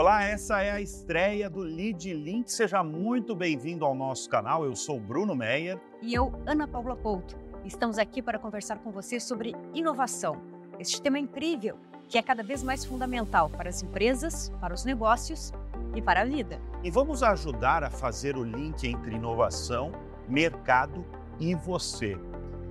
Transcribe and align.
Olá, 0.00 0.24
essa 0.24 0.62
é 0.62 0.70
a 0.70 0.80
estreia 0.80 1.50
do 1.50 1.60
Lead 1.60 2.10
Link. 2.14 2.50
Seja 2.50 2.82
muito 2.82 3.36
bem-vindo 3.36 3.84
ao 3.84 3.94
nosso 3.94 4.30
canal. 4.30 4.64
Eu 4.64 4.74
sou 4.74 4.98
Bruno 4.98 5.36
Meyer. 5.36 5.78
E 6.00 6.14
eu, 6.14 6.32
Ana 6.46 6.66
Paula 6.66 6.96
Couto. 6.96 7.36
Estamos 7.66 7.98
aqui 7.98 8.22
para 8.22 8.38
conversar 8.38 8.78
com 8.78 8.90
você 8.90 9.20
sobre 9.20 9.54
inovação. 9.74 10.40
Este 10.78 11.02
tema 11.02 11.18
é 11.18 11.20
incrível, 11.20 11.76
que 12.08 12.16
é 12.16 12.22
cada 12.22 12.42
vez 12.42 12.62
mais 12.62 12.82
fundamental 12.82 13.50
para 13.50 13.68
as 13.68 13.82
empresas, 13.82 14.50
para 14.58 14.72
os 14.72 14.86
negócios 14.86 15.52
e 15.94 16.00
para 16.00 16.22
a 16.22 16.24
vida. 16.24 16.58
E 16.82 16.90
vamos 16.90 17.22
ajudar 17.22 17.84
a 17.84 17.90
fazer 17.90 18.38
o 18.38 18.42
link 18.42 18.88
entre 18.88 19.16
inovação, 19.16 19.92
mercado 20.26 21.04
e 21.38 21.54
você. 21.54 22.16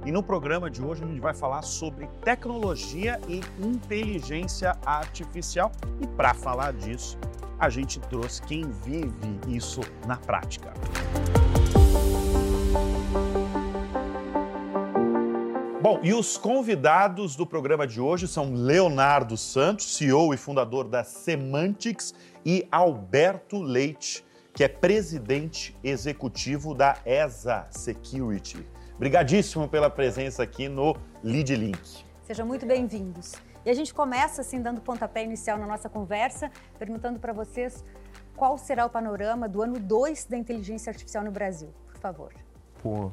E 0.06 0.12
no 0.12 0.24
programa 0.24 0.70
de 0.70 0.82
hoje 0.82 1.04
a 1.04 1.08
gente 1.08 1.20
vai 1.20 1.34
falar 1.34 1.62
sobre 1.62 2.08
tecnologia 2.24 3.20
e 3.28 3.42
inteligência 3.62 4.78
artificial. 4.86 5.72
E 6.02 6.08
para 6.08 6.34
falar 6.34 6.72
disso, 6.74 7.18
a 7.60 7.70
gente 7.70 8.00
trouxe 8.00 8.42
quem 8.44 8.64
vive 8.70 9.40
isso 9.48 9.82
na 10.08 10.16
prática. 10.16 10.74
Bom, 15.82 16.00
e 16.02 16.14
os 16.14 16.38
convidados 16.38 17.36
do 17.36 17.46
programa 17.46 17.86
de 17.86 18.00
hoje 18.00 18.28
são 18.28 18.54
Leonardo 18.54 19.36
Santos, 19.36 19.96
CEO 19.96 20.34
e 20.34 20.38
fundador 20.38 20.88
da 20.88 21.04
Semantics, 21.04 22.14
e 22.46 22.66
Alberto 22.72 23.62
Leite, 23.62 24.24
que 24.54 24.64
é 24.64 24.68
presidente 24.68 25.76
executivo 25.84 26.74
da 26.74 26.98
ESA 27.06 27.68
Security. 27.70 28.66
Obrigadíssimo 29.00 29.66
pela 29.66 29.90
presença 29.90 30.44
aqui 30.44 30.68
no 30.68 30.94
Lead 31.24 31.56
Link. 31.56 32.04
Sejam 32.22 32.46
muito 32.46 32.66
bem-vindos. 32.66 33.32
E 33.66 33.70
a 33.70 33.74
gente 33.74 33.94
começa 33.94 34.42
assim 34.42 34.62
dando 34.62 34.82
pontapé 34.82 35.24
inicial 35.24 35.58
na 35.58 35.66
nossa 35.66 35.88
conversa, 35.88 36.52
perguntando 36.78 37.18
para 37.18 37.32
vocês 37.32 37.86
qual 38.36 38.58
será 38.58 38.86
o 38.86 38.90
panorama 38.90 39.48
do 39.48 39.62
ano 39.62 39.80
2 39.80 40.26
da 40.26 40.36
inteligência 40.36 40.90
artificial 40.90 41.24
no 41.24 41.32
Brasil, 41.32 41.70
por 41.86 41.96
favor. 41.96 42.34
Pô, 42.84 43.10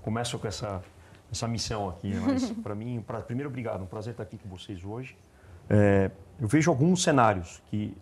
começo 0.00 0.38
com 0.38 0.48
essa 0.48 0.82
essa 1.30 1.46
missão 1.46 1.90
aqui, 1.90 2.08
né? 2.08 2.22
mas 2.24 2.50
para 2.50 2.74
mim, 2.74 3.04
pra, 3.06 3.20
primeiro 3.20 3.50
obrigado, 3.50 3.82
um 3.82 3.86
prazer 3.86 4.12
estar 4.12 4.22
aqui 4.22 4.38
com 4.38 4.48
vocês 4.48 4.82
hoje. 4.82 5.14
É, 5.68 6.10
eu 6.40 6.48
vejo 6.48 6.70
alguns 6.70 7.02
cenários 7.02 7.62
que 7.66 7.94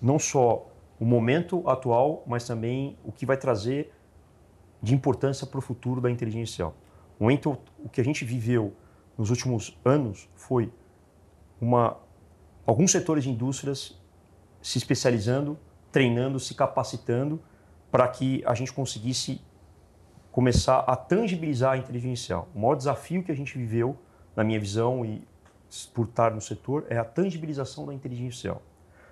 não 0.00 0.16
só 0.16 0.70
o 1.00 1.04
momento 1.04 1.68
atual, 1.68 2.22
mas 2.24 2.46
também 2.46 2.96
o 3.02 3.10
que 3.10 3.26
vai 3.26 3.36
trazer 3.36 3.92
de 4.82 4.94
importância 4.94 5.46
para 5.46 5.58
o 5.58 5.62
futuro 5.62 6.00
da 6.00 6.10
inteligência 6.10 6.64
artificial. 6.64 6.74
O 7.18 7.24
momento, 7.24 7.56
o 7.78 7.88
que 7.88 8.00
a 8.00 8.04
gente 8.04 8.24
viveu 8.24 8.74
nos 9.16 9.30
últimos 9.30 9.78
anos 9.84 10.28
foi 10.34 10.72
uma, 11.60 11.96
alguns 12.66 12.90
setores 12.90 13.22
de 13.22 13.30
indústrias 13.30 14.00
se 14.60 14.78
especializando, 14.78 15.58
treinando, 15.92 16.40
se 16.40 16.54
capacitando 16.54 17.40
para 17.90 18.08
que 18.08 18.42
a 18.44 18.54
gente 18.54 18.72
conseguisse 18.72 19.40
começar 20.32 20.78
a 20.80 20.96
tangibilizar 20.96 21.72
a 21.72 21.76
inteligência 21.76 22.34
artificial. 22.34 22.48
O 22.54 22.58
maior 22.58 22.74
desafio 22.74 23.22
que 23.22 23.30
a 23.30 23.34
gente 23.34 23.56
viveu, 23.56 23.96
na 24.34 24.42
minha 24.42 24.58
visão 24.58 25.04
e 25.04 25.22
por 25.94 26.06
estar 26.06 26.32
no 26.32 26.40
setor, 26.40 26.86
é 26.88 26.96
a 26.96 27.04
tangibilização 27.04 27.86
da 27.86 27.94
inteligência 27.94 28.50
artificial. 28.50 28.62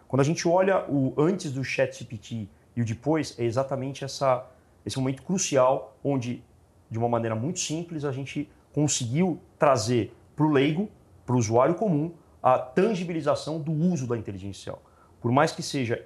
Quando 0.09 0.21
a 0.21 0.25
gente 0.25 0.49
olha 0.49 0.85
o 0.91 1.15
antes 1.17 1.53
do 1.53 1.63
chat 1.63 1.97
GPT 1.97 2.49
e 2.75 2.83
o 2.83 2.85
depois, 2.85 3.39
é 3.39 3.45
exatamente 3.45 4.05
essa 4.05 4.45
esse 4.85 4.99
momento 4.99 5.23
crucial 5.23 5.97
onde, 6.03 6.43
de 6.91 6.99
uma 6.99 7.09
maneira 7.09 7.35
muito 7.35 7.61
simples, 7.61 8.05
a 8.05 8.13
gente 8.13 8.51
conseguiu 8.73 9.41
trazer 9.59 10.15
para 10.35 10.47
o 10.47 10.51
leigo, 10.51 10.89
para 11.27 11.35
o 11.35 11.39
usuário 11.39 11.75
comum, 11.75 12.13
a 12.43 12.59
tangibilização 12.59 13.61
do 13.61 13.73
uso 13.73 14.07
da 14.07 14.17
inteligência 14.17 14.73
artificial. 14.73 14.83
Por 15.21 15.31
mais 15.31 15.53
que 15.53 15.63
seja 15.63 16.03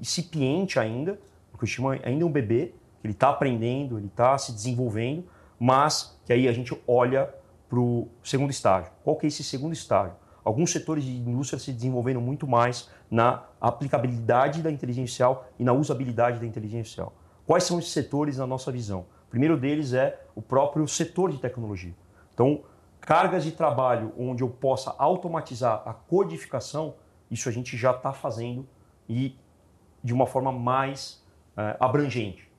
incipiente 0.00 0.78
ainda, 0.78 1.20
porque 1.50 1.64
eu 1.64 1.68
chamo 1.68 1.90
ainda 1.90 2.24
um 2.24 2.30
bebê, 2.30 2.74
ele 3.04 3.12
está 3.12 3.30
aprendendo, 3.30 3.98
ele 3.98 4.06
está 4.06 4.36
se 4.38 4.52
desenvolvendo, 4.52 5.24
mas 5.58 6.18
que 6.24 6.32
aí 6.32 6.48
a 6.48 6.52
gente 6.52 6.76
olha 6.86 7.32
para 7.68 7.78
o 7.78 8.08
segundo 8.22 8.50
estágio. 8.50 8.90
Qual 9.04 9.16
que 9.16 9.26
é 9.26 9.28
esse 9.28 9.44
segundo 9.44 9.72
estágio? 9.72 10.14
Alguns 10.44 10.70
setores 10.70 11.04
de 11.04 11.14
indústria 11.14 11.58
se 11.58 11.72
desenvolveram 11.72 12.20
muito 12.20 12.46
mais 12.46 12.88
na 13.10 13.44
aplicabilidade 13.60 14.62
da 14.62 14.70
inteligência 14.70 15.26
artificial 15.26 15.52
e 15.58 15.64
na 15.64 15.72
usabilidade 15.72 16.40
da 16.40 16.46
inteligência 16.46 17.02
artificial. 17.02 17.12
Quais 17.48 17.64
são 17.64 17.78
esses 17.78 17.92
setores 17.92 18.36
na 18.36 18.46
nossa 18.46 18.70
visão? 18.70 19.06
O 19.26 19.30
primeiro 19.30 19.56
deles 19.56 19.94
é 19.94 20.20
o 20.34 20.42
próprio 20.42 20.86
setor 20.86 21.32
de 21.32 21.38
tecnologia. 21.38 21.94
Então, 22.34 22.60
cargas 23.00 23.42
de 23.42 23.52
trabalho 23.52 24.12
onde 24.18 24.42
eu 24.42 24.50
possa 24.50 24.94
automatizar 24.98 25.82
a 25.86 25.94
codificação, 25.94 26.96
isso 27.30 27.48
a 27.48 27.52
gente 27.52 27.74
já 27.74 27.92
está 27.92 28.12
fazendo 28.12 28.68
e 29.08 29.34
de 30.04 30.12
uma 30.12 30.26
forma 30.26 30.52
mais 30.52 31.24
é, 31.56 31.74
abrangente. 31.80 32.52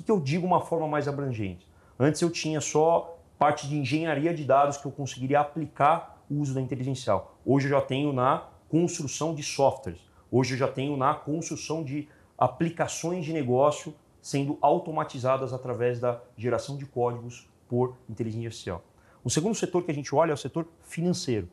O 0.00 0.02
que, 0.02 0.10
eu 0.10 0.18
digo 0.18 0.44
uma 0.44 0.60
forma 0.60 0.88
mais 0.88 1.06
abrangente? 1.06 1.64
Antes 1.96 2.20
eu 2.20 2.28
tinha 2.28 2.60
só 2.60 3.16
parte 3.38 3.68
de 3.68 3.78
engenharia 3.78 4.34
de 4.34 4.42
dados 4.42 4.76
que 4.76 4.86
eu 4.86 4.90
conseguiria 4.90 5.38
aplicar 5.38 6.20
o 6.28 6.40
uso 6.40 6.52
da 6.52 6.60
inteligência. 6.60 7.22
Hoje 7.46 7.68
eu 7.68 7.70
já 7.70 7.80
tenho 7.80 8.12
na 8.12 8.48
construção 8.68 9.36
de 9.36 9.44
softwares. 9.44 10.00
Hoje 10.32 10.54
eu 10.54 10.58
já 10.58 10.66
tenho 10.66 10.96
na 10.96 11.14
construção 11.14 11.84
de 11.84 12.08
aplicações 12.36 13.24
de 13.24 13.32
negócio 13.32 13.94
sendo 14.22 14.56
automatizadas 14.62 15.52
através 15.52 15.98
da 15.98 16.22
geração 16.36 16.78
de 16.78 16.86
códigos 16.86 17.50
por 17.68 17.96
inteligência 18.08 18.46
artificial. 18.46 18.84
O 19.24 19.28
segundo 19.28 19.54
setor 19.54 19.82
que 19.82 19.90
a 19.90 19.94
gente 19.94 20.14
olha 20.14 20.30
é 20.30 20.34
o 20.34 20.38
setor 20.38 20.66
financeiro. 20.82 21.48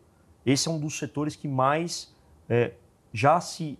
Esse 0.46 0.70
é 0.70 0.72
um 0.72 0.80
dos 0.80 0.98
setores 0.98 1.36
que 1.36 1.48
mais 1.48 2.14
é, 2.48 2.74
já 3.12 3.42
se 3.42 3.78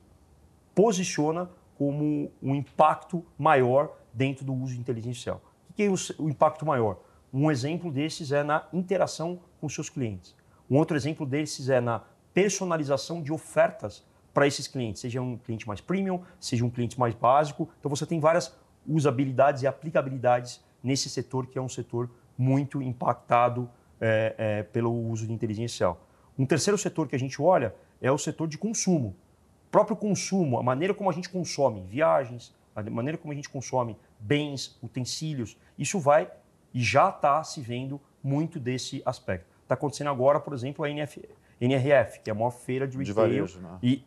posiciona 0.74 1.50
como 1.78 2.32
um 2.42 2.56
impacto 2.56 3.24
maior 3.38 3.96
dentro 4.14 4.44
do 4.44 4.54
uso 4.54 4.74
de 4.74 4.80
inteligência 4.80 5.34
artificial. 5.34 5.42
O 5.70 5.74
que 5.74 5.84
é 5.84 6.22
o, 6.22 6.30
impacto 6.30 6.66
maior? 6.66 7.00
Um 7.32 7.50
exemplo 7.50 7.92
desses 7.92 8.32
é 8.32 8.44
na 8.44 8.68
interação 8.74 9.40
com 9.62 9.70
seus 9.70 9.90
clientes. 9.90 10.36
Um 10.70 10.78
outro 10.78 10.98
exemplo 10.98 11.26
desses 11.26 11.70
é 11.70 11.80
na 11.80 12.04
personalização 12.34 13.22
de 13.22 13.32
ofertas 13.32 14.04
para 14.34 14.46
esses 14.46 14.68
clientes, 14.68 15.02
seja 15.02 15.22
um 15.22 15.38
cliente 15.38 15.68
mais 15.68 15.82
premium, 15.82 16.22
seja 16.40 16.64
um 16.66 16.70
cliente 16.70 17.00
mais 17.00 17.14
básico. 17.16 17.70
Então 17.80 17.90
você 17.90 18.06
tem 18.06 18.20
várias 18.20 18.56
usabilidades 18.90 19.64
e 19.64 19.68
aplicabilidades 19.68 20.62
nesse 20.84 21.10
setor 21.10 21.48
que 21.48 21.58
é 21.58 21.62
um 21.62 21.70
setor 21.70 22.10
muito 22.38 22.82
impactado 22.82 23.70
é, 24.02 24.36
é, 24.38 24.64
pelo 24.64 24.92
uso 24.92 25.28
de 25.28 25.34
inteligência 25.34 25.88
artificial. 25.88 26.10
Um 26.38 26.46
terceiro 26.46 26.78
setor 26.78 27.08
que 27.08 27.16
a 27.16 27.20
gente 27.20 27.42
olha 27.42 27.76
é 28.02 28.12
o 28.12 28.18
setor 28.18 28.48
de 28.48 28.58
consumo. 28.58 29.10
O 29.68 29.72
próprio 29.72 29.96
consumo, 29.96 30.58
a 30.58 30.64
maneira 30.64 30.94
como 30.94 31.10
a 31.10 31.14
gente 31.14 31.30
consome 31.30 31.84
viagens, 31.84 32.56
a 32.76 32.82
maneira 32.90 33.18
como 33.18 33.34
a 33.34 33.36
gente 33.36 33.50
consome 33.50 33.98
bens, 34.20 34.80
utensílios, 34.82 35.58
isso 35.78 36.00
vai 36.00 36.32
e 36.74 36.82
já 36.82 37.10
está 37.10 37.44
se 37.44 37.62
vendo 37.62 38.00
muito 38.24 38.60
desse 38.60 39.02
aspecto. 39.06 39.46
Está 39.64 39.76
acontecendo 39.76 40.10
agora, 40.10 40.40
por 40.40 40.54
exemplo, 40.54 40.84
a 40.86 40.90
NF, 40.90 41.28
NRF, 41.60 42.22
que 42.22 42.30
é 42.30 42.32
a 42.32 42.36
maior 42.36 42.52
feira 42.52 42.88
de 42.88 42.98
retail, 42.98 43.06
de 43.06 43.14
varejo, 43.14 43.60
né? 43.60 43.78
e 43.84 44.04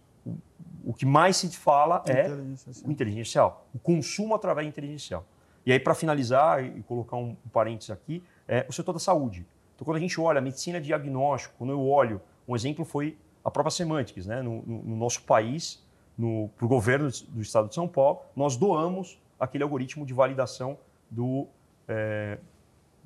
o 0.85 0.93
que 0.93 1.07
mais 1.07 1.37
se 1.37 1.49
fala 1.57 2.03
é 2.07 2.29
o 2.85 2.91
inteligência 2.91 3.41
artificial, 3.41 3.67
o 3.75 3.79
consumo 3.79 4.35
através 4.35 4.67
artificial. 4.67 5.25
E 5.65 5.73
aí, 5.73 5.79
para 5.79 5.95
finalizar 5.95 6.65
e 6.65 6.83
colocar 6.83 7.17
um, 7.17 7.37
um 7.45 7.49
parênteses 7.53 7.91
aqui, 7.91 8.23
é 8.49 8.67
o 8.69 8.73
setor 8.73 8.93
da 8.93 8.99
saúde. 8.99 9.47
Então, 9.75 9.85
quando 9.85 9.97
a 9.97 10.01
gente 10.01 10.21
olha 10.21 10.39
a 10.39 10.41
medicina 10.41 10.81
diagnóstico, 10.81 11.55
quando 11.57 11.71
eu 11.71 11.87
olho, 11.87 12.21
um 12.47 12.57
exemplo 12.57 12.85
foi 12.85 13.17
a 13.45 13.51
própria 13.51 13.71
Semantics. 13.71 14.27
Né? 14.27 14.43
No, 14.43 14.63
no, 14.63 14.83
no 14.83 14.97
nosso 14.97 15.23
país, 15.23 15.85
para 16.57 16.67
o 16.67 16.69
governo 16.69 17.09
do 17.29 17.41
estado 17.41 17.69
de 17.69 17.75
São 17.75 17.89
Paulo, 17.89 18.21
nós 18.35 18.57
doamos 18.57 19.21
aquele 19.39 19.65
algoritmo 19.65 20.05
de 20.05 20.13
validação 20.13 20.79
do, 21.11 21.47
é, 21.89 22.39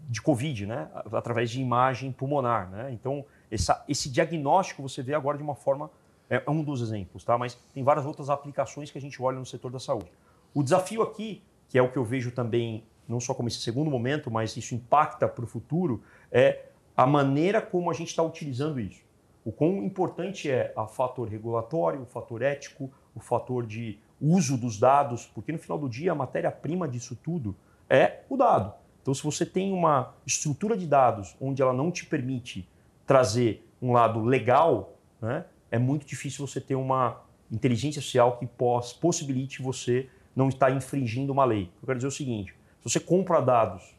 de 0.09 0.21
Covid, 0.21 0.67
né? 0.67 0.89
através 1.13 1.51
de 1.51 1.61
imagem 1.61 2.13
pulmonar. 2.13 2.71
Né? 2.71 2.91
Então, 2.93 3.25
essa, 3.51 3.85
esse 3.89 4.11
diagnóstico 4.11 4.83
você 4.83 5.03
vê 5.03 5.15
agora 5.15 5.37
de 5.37 5.43
uma 5.43 5.55
forma 5.55 5.91
é 6.29 6.43
um 6.49 6.63
dos 6.63 6.81
exemplos, 6.81 7.25
tá? 7.25 7.39
Mas 7.39 7.55
tem 7.73 7.83
várias 7.83 8.05
outras 8.05 8.31
aplicações 8.31 8.91
que 8.91 8.99
a 8.99 9.01
gente 9.01 9.21
olha 9.23 9.39
no 9.39 9.47
setor 9.47 9.71
da 9.71 9.79
saúde. 9.79 10.11
O 10.55 10.63
desafio 10.63 11.03
aqui, 11.03 11.43
que 11.69 11.79
é 11.79 11.83
o 11.83 11.91
que 11.91 11.97
eu 11.97 12.05
vejo 12.05 12.31
também, 12.31 12.85
não 13.09 13.21
só 13.21 13.35
como 13.35 13.49
esse 13.49 13.61
segundo 13.61 13.91
momento, 13.91 14.31
mas 14.31 14.57
isso 14.57 14.75
impacta 14.75 15.29
para 15.29 15.45
o 15.45 15.47
futuro, 15.47 16.03
é 16.31 16.67
a 16.97 17.07
maneira 17.07 17.61
como 17.61 17.91
a 17.91 17.95
gente 17.95 18.09
está 18.09 18.23
utilizando 18.23 18.81
isso. 18.81 19.05
O 19.45 19.53
quão 19.53 19.85
importante 19.85 20.51
é 20.51 20.73
o 20.77 20.87
fator 20.89 21.29
regulatório, 21.29 22.03
o 22.03 22.07
fator 22.07 22.43
ético, 22.43 22.91
o 23.15 23.21
fator 23.21 23.65
de 23.65 23.99
uso 24.21 24.57
dos 24.57 24.79
dados, 24.79 25.27
porque 25.27 25.53
no 25.53 25.59
final 25.59 25.79
do 25.79 25.89
dia 25.89 26.13
a 26.13 26.15
matéria-prima 26.15 26.89
disso 26.89 27.15
tudo 27.15 27.55
é 27.89 28.23
o 28.29 28.37
dado. 28.37 28.75
Então, 29.03 29.15
se 29.15 29.23
você 29.23 29.47
tem 29.47 29.73
uma 29.73 30.15
estrutura 30.27 30.77
de 30.77 30.85
dados 30.85 31.37
onde 31.41 31.63
ela 31.63 31.73
não 31.73 31.93
te 31.93 32.05
permite 32.05 32.69
trazer 33.07 33.65
um 33.81 33.93
lado 33.93 34.25
legal, 34.25 34.97
né, 35.21 35.45
é 35.71 35.79
muito 35.79 36.07
difícil 36.07 36.47
você 36.47 36.61
ter 36.61 36.75
uma 36.75 37.23
inteligência 37.51 38.01
social 38.01 38.39
que 38.39 38.47
poss 38.47 38.93
possibilite 38.93 39.63
você 39.63 40.09
não 40.35 40.49
estar 40.49 40.71
infringindo 40.71 41.33
uma 41.33 41.45
lei. 41.45 41.71
Eu 41.81 41.87
quero 41.87 41.99
dizer 41.99 42.09
o 42.09 42.13
seguinte: 42.13 42.53
se 42.53 42.85
você 42.85 43.01
compra 43.01 43.41
dados 43.41 43.95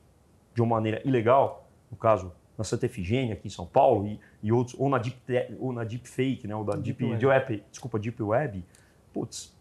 de 0.53 0.61
uma 0.61 0.75
maneira 0.75 1.01
ilegal, 1.05 1.69
no 1.91 1.97
caso 1.97 2.31
na 2.57 2.63
Santa 2.63 2.87
Efigênia 2.87 3.33
aqui 3.33 3.47
em 3.47 3.51
São 3.51 3.65
Paulo 3.65 4.07
e, 4.07 4.19
e 4.41 4.51
outros, 4.51 4.75
ou 4.79 4.89
na 4.89 4.97
Deep, 4.97 5.17
ou 5.59 5.71
na 5.71 5.83
Deep 5.83 6.07
Fake, 6.07 6.47
né, 6.47 6.55
ou 6.55 6.63
da 6.63 6.75
Deep, 6.75 6.97
Deep, 6.97 7.25
Web. 7.25 7.25
Web, 7.25 7.63
desculpa, 7.69 7.99
Deep 7.99 8.21
Web, 8.21 8.65
putz, 9.13 9.55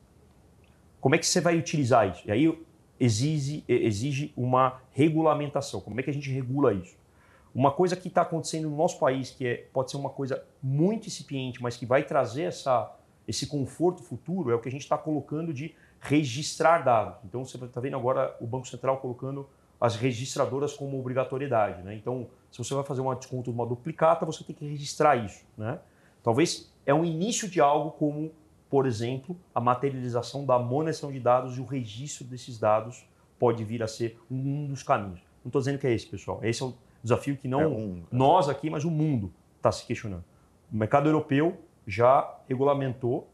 como 1.00 1.14
é 1.14 1.18
que 1.18 1.26
você 1.26 1.40
vai 1.40 1.58
utilizar 1.58 2.08
isso? 2.08 2.22
E 2.26 2.32
aí 2.32 2.58
exige, 2.98 3.62
exige 3.68 4.32
uma 4.36 4.80
regulamentação. 4.92 5.80
Como 5.80 6.00
é 6.00 6.02
que 6.02 6.10
a 6.10 6.12
gente 6.12 6.30
regula 6.30 6.72
isso? 6.72 6.96
Uma 7.56 7.70
coisa 7.70 7.96
que 7.96 8.08
está 8.08 8.20
acontecendo 8.20 8.68
no 8.68 8.76
nosso 8.76 8.98
país, 8.98 9.30
que 9.30 9.46
é, 9.46 9.66
pode 9.72 9.90
ser 9.90 9.96
uma 9.96 10.10
coisa 10.10 10.44
muito 10.62 11.06
incipiente, 11.06 11.62
mas 11.62 11.74
que 11.74 11.86
vai 11.86 12.02
trazer 12.02 12.42
essa, 12.42 12.94
esse 13.26 13.46
conforto 13.46 14.02
futuro, 14.02 14.50
é 14.50 14.54
o 14.54 14.60
que 14.60 14.68
a 14.68 14.70
gente 14.70 14.82
está 14.82 14.98
colocando 14.98 15.54
de 15.54 15.74
registrar 15.98 16.80
dados. 16.80 17.18
Então 17.24 17.42
você 17.42 17.56
está 17.56 17.80
vendo 17.80 17.96
agora 17.96 18.36
o 18.42 18.46
Banco 18.46 18.68
Central 18.68 18.98
colocando 18.98 19.48
as 19.80 19.96
registradoras 19.96 20.74
como 20.74 21.00
obrigatoriedade. 21.00 21.82
Né? 21.82 21.94
Então, 21.94 22.28
se 22.52 22.58
você 22.58 22.74
vai 22.74 22.84
fazer 22.84 23.00
um 23.00 23.14
desconto 23.14 23.44
de 23.44 23.56
uma 23.56 23.64
duplicata, 23.64 24.26
você 24.26 24.44
tem 24.44 24.54
que 24.54 24.68
registrar 24.68 25.16
isso. 25.16 25.42
Né? 25.56 25.78
Talvez 26.22 26.70
é 26.84 26.92
um 26.92 27.06
início 27.06 27.48
de 27.48 27.58
algo 27.58 27.92
como, 27.92 28.32
por 28.68 28.84
exemplo, 28.84 29.34
a 29.54 29.62
materialização 29.62 30.44
da 30.44 30.58
monetização 30.58 31.10
de 31.10 31.20
dados 31.20 31.56
e 31.56 31.60
o 31.62 31.64
registro 31.64 32.26
desses 32.26 32.58
dados 32.58 33.06
pode 33.38 33.64
vir 33.64 33.82
a 33.82 33.86
ser 33.86 34.20
um 34.30 34.66
dos 34.66 34.82
caminhos. 34.82 35.20
Não 35.42 35.48
estou 35.48 35.60
dizendo 35.62 35.78
que 35.78 35.86
é 35.86 35.94
esse, 35.94 36.06
pessoal. 36.06 36.40
Esse 36.42 36.62
é 36.62 36.66
um 36.66 36.74
desafio 37.02 37.37
que 37.37 37.48
não 37.48 37.60
é 37.60 37.66
um... 37.66 38.02
nós 38.10 38.48
aqui, 38.48 38.69
mas 38.70 38.84
o 38.84 38.90
mundo 38.90 39.32
está 39.56 39.70
se 39.72 39.84
questionando. 39.84 40.25
O 40.72 40.76
mercado 40.76 41.08
europeu 41.08 41.60
já 41.87 42.38
regulamentou, 42.48 43.28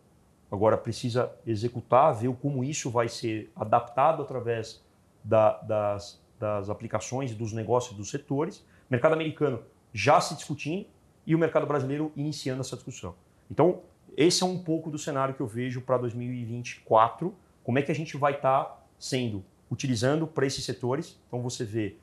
agora 0.51 0.77
precisa 0.77 1.33
executar, 1.47 2.13
ver 2.13 2.35
como 2.37 2.63
isso 2.63 2.91
vai 2.91 3.09
ser 3.09 3.51
adaptado 3.57 4.23
através 4.23 4.83
da, 5.25 5.59
das, 5.63 6.23
das 6.39 6.69
aplicações, 6.69 7.35
dos 7.35 7.53
negócios, 7.53 7.97
dos 7.97 8.11
setores. 8.11 8.59
O 8.59 8.65
mercado 8.91 9.15
americano 9.15 9.63
já 9.93 10.21
se 10.21 10.35
discutindo 10.35 10.87
e 11.27 11.35
o 11.35 11.39
mercado 11.39 11.67
brasileiro 11.67 12.13
iniciando 12.17 12.61
essa 12.61 12.77
discussão. 12.77 13.15
Então, 13.51 13.81
esse 14.17 14.43
é 14.43 14.47
um 14.47 14.59
pouco 14.59 14.91
do 14.91 14.99
cenário 14.99 15.35
que 15.35 15.41
eu 15.41 15.47
vejo 15.47 15.81
para 15.81 15.97
2024. 15.99 17.35
Como 17.63 17.79
é 17.79 17.83
que 17.83 17.93
a 17.93 17.95
gente 17.95 18.17
vai 18.17 18.35
estar 18.35 18.65
tá 18.65 18.83
sendo, 18.99 19.45
utilizando 19.71 20.27
para 20.27 20.47
esses 20.47 20.65
setores? 20.65 21.19
Então, 21.29 21.41
você 21.41 21.65
vê 21.65 21.97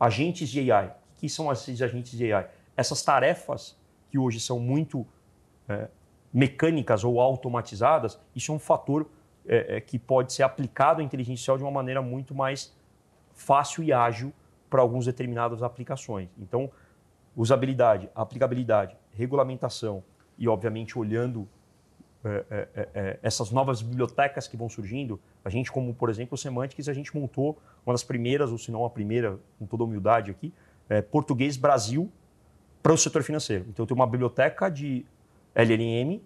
agentes 0.00 0.48
de 0.48 0.70
AI. 0.72 0.92
Que 1.22 1.28
são 1.28 1.52
esses 1.52 1.80
agentes 1.80 2.18
de 2.18 2.32
AI? 2.32 2.48
Essas 2.76 3.00
tarefas 3.00 3.78
que 4.10 4.18
hoje 4.18 4.40
são 4.40 4.58
muito 4.58 5.06
é, 5.68 5.86
mecânicas 6.34 7.04
ou 7.04 7.20
automatizadas, 7.20 8.18
isso 8.34 8.50
é 8.50 8.54
um 8.56 8.58
fator 8.58 9.08
é, 9.46 9.76
é, 9.76 9.80
que 9.80 10.00
pode 10.00 10.32
ser 10.32 10.42
aplicado 10.42 11.00
à 11.00 11.04
inteligência 11.04 11.34
artificial 11.34 11.58
de 11.58 11.62
uma 11.62 11.70
maneira 11.70 12.02
muito 12.02 12.34
mais 12.34 12.76
fácil 13.34 13.84
e 13.84 13.92
ágil 13.92 14.32
para 14.68 14.82
algumas 14.82 15.06
determinadas 15.06 15.62
aplicações. 15.62 16.28
Então, 16.36 16.68
usabilidade, 17.36 18.10
aplicabilidade, 18.16 18.96
regulamentação 19.12 20.02
e, 20.36 20.48
obviamente, 20.48 20.98
olhando 20.98 21.48
é, 22.24 22.44
é, 22.50 22.68
é, 22.74 22.88
é, 22.94 23.18
essas 23.22 23.52
novas 23.52 23.80
bibliotecas 23.80 24.48
que 24.48 24.56
vão 24.56 24.68
surgindo, 24.68 25.20
a 25.44 25.50
gente, 25.50 25.70
como 25.70 25.94
por 25.94 26.10
exemplo 26.10 26.34
o 26.34 26.38
Semantics, 26.38 26.88
a 26.88 26.92
gente 26.92 27.16
montou 27.16 27.56
uma 27.86 27.94
das 27.94 28.02
primeiras, 28.02 28.50
ou 28.50 28.58
se 28.58 28.72
não 28.72 28.84
a 28.84 28.90
primeira, 28.90 29.38
com 29.56 29.66
toda 29.66 29.84
humildade 29.84 30.28
aqui, 30.28 30.52
é, 30.92 31.00
Português 31.00 31.56
Brasil 31.56 32.12
para 32.82 32.92
o 32.92 32.98
setor 32.98 33.22
financeiro. 33.22 33.64
Então, 33.68 33.86
tem 33.86 33.94
uma 33.94 34.06
biblioteca 34.06 34.68
de 34.68 35.06
LLM 35.54 36.20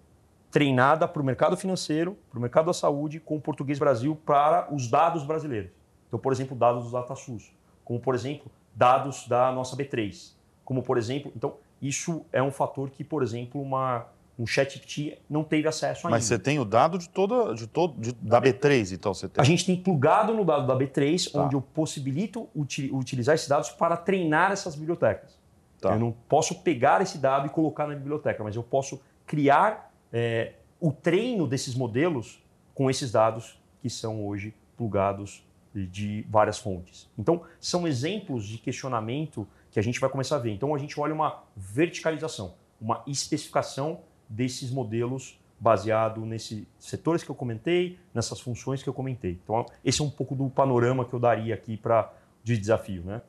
treinada 0.51 1.07
para 1.07 1.23
o 1.23 1.25
mercado 1.25 1.57
financeiro, 1.57 2.17
para 2.31 2.39
o 2.39 2.43
mercado 2.43 2.67
da 2.67 2.73
saúde, 2.73 3.21
com 3.21 3.37
o 3.37 3.41
Português 3.41 3.79
Brasil 3.79 4.17
para 4.27 4.67
os 4.73 4.89
dados 4.89 5.23
brasileiros. 5.23 5.71
Então, 6.09 6.19
por 6.19 6.33
exemplo, 6.33 6.57
dados 6.57 6.87
do 6.87 6.91
DataSUS, 6.91 7.53
como, 7.85 8.01
por 8.01 8.15
exemplo, 8.15 8.51
dados 8.75 9.29
da 9.29 9.53
nossa 9.53 9.77
B3, 9.77 10.33
como, 10.65 10.83
por 10.83 10.99
exemplo, 10.99 11.31
então, 11.37 11.55
isso 11.81 12.25
é 12.33 12.43
um 12.43 12.51
fator 12.51 12.91
que, 12.91 13.05
por 13.05 13.23
exemplo, 13.23 13.61
uma, 13.61 14.07
um 14.38 14.47
ChatGPT 14.47 15.19
não 15.29 15.43
teve 15.43 15.67
acesso 15.67 16.06
ainda. 16.06 16.17
Mas 16.17 16.25
você 16.25 16.38
tem 16.38 16.59
o 16.59 16.65
dado 16.65 16.99
de 16.99 17.09
toda, 17.09 17.55
de 17.55 17.67
todo, 17.67 17.99
de, 17.99 18.12
da 18.12 18.41
B3, 18.41 18.93
então 18.93 19.15
você 19.15 19.29
tem. 19.29 19.41
A 19.41 19.44
gente 19.44 19.65
tem 19.65 19.77
plugado 19.77 20.35
no 20.35 20.44
dado 20.44 20.67
da 20.67 20.77
B3, 20.77 21.33
tá. 21.33 21.43
onde 21.43 21.56
eu 21.56 21.62
possibilito 21.62 22.49
uti 22.55 22.91
utilizar 22.93 23.35
esses 23.35 23.49
dados 23.49 23.71
para 23.71 23.97
treinar 23.97 24.53
essas 24.53 24.77
bibliotecas. 24.77 25.38
Tá. 25.81 25.94
Eu 25.94 26.00
não 26.00 26.12
posso 26.29 26.62
pegar 26.62 27.00
esse 27.00 27.19
dado 27.19 27.47
e 27.47 27.50
colocar 27.50 27.87
na 27.87 27.94
biblioteca, 27.94 28.43
mas 28.44 28.56
eu 28.56 28.62
posso 28.62 29.00
criar 29.27 29.93
é, 30.12 30.55
o 30.81 30.93
treino 30.93 31.47
desses 31.47 31.75
modelos 31.75 32.43
com 32.75 32.91
esses 32.91 33.11
dados 33.11 33.59
que 33.81 33.89
são 33.89 34.27
hoje 34.27 34.55
plugados 34.77 35.44
de 35.75 36.27
várias 36.31 36.59
fontes. 36.59 37.11
Então, 37.19 37.43
são 37.61 37.87
exemplos 37.87 38.47
de 38.47 38.59
questionamento 38.59 39.47
que 39.71 39.79
a 39.79 39.82
gente 39.82 40.00
vai 40.00 40.09
começar 40.09 40.37
a 40.37 40.39
ver. 40.39 40.53
Então, 40.53 40.75
a 40.75 40.79
gente 40.79 40.99
olha 40.99 41.12
uma 41.12 41.43
verticalização, 41.55 42.55
uma 42.81 43.03
especificação 43.06 44.00
desses 44.28 44.70
modelos 44.70 45.38
baseado 45.58 46.20
nesses 46.26 46.67
setores 46.78 47.23
que 47.23 47.31
eu 47.31 47.34
comentei, 47.34 47.99
nessas 48.12 48.40
funções 48.40 48.82
que 48.82 48.88
eu 48.88 48.94
comentei. 48.94 49.38
Então, 49.43 49.64
esse 49.84 50.00
é 50.00 50.05
um 50.05 50.11
pouco 50.11 50.34
do 50.34 50.50
panorama 50.50 51.05
que 51.05 51.14
eu 51.14 51.19
daria 51.19 51.55
aqui 51.55 51.76
para 51.76 52.12
de 52.44 52.56
desafio, 52.56 53.02
né? 53.02 53.23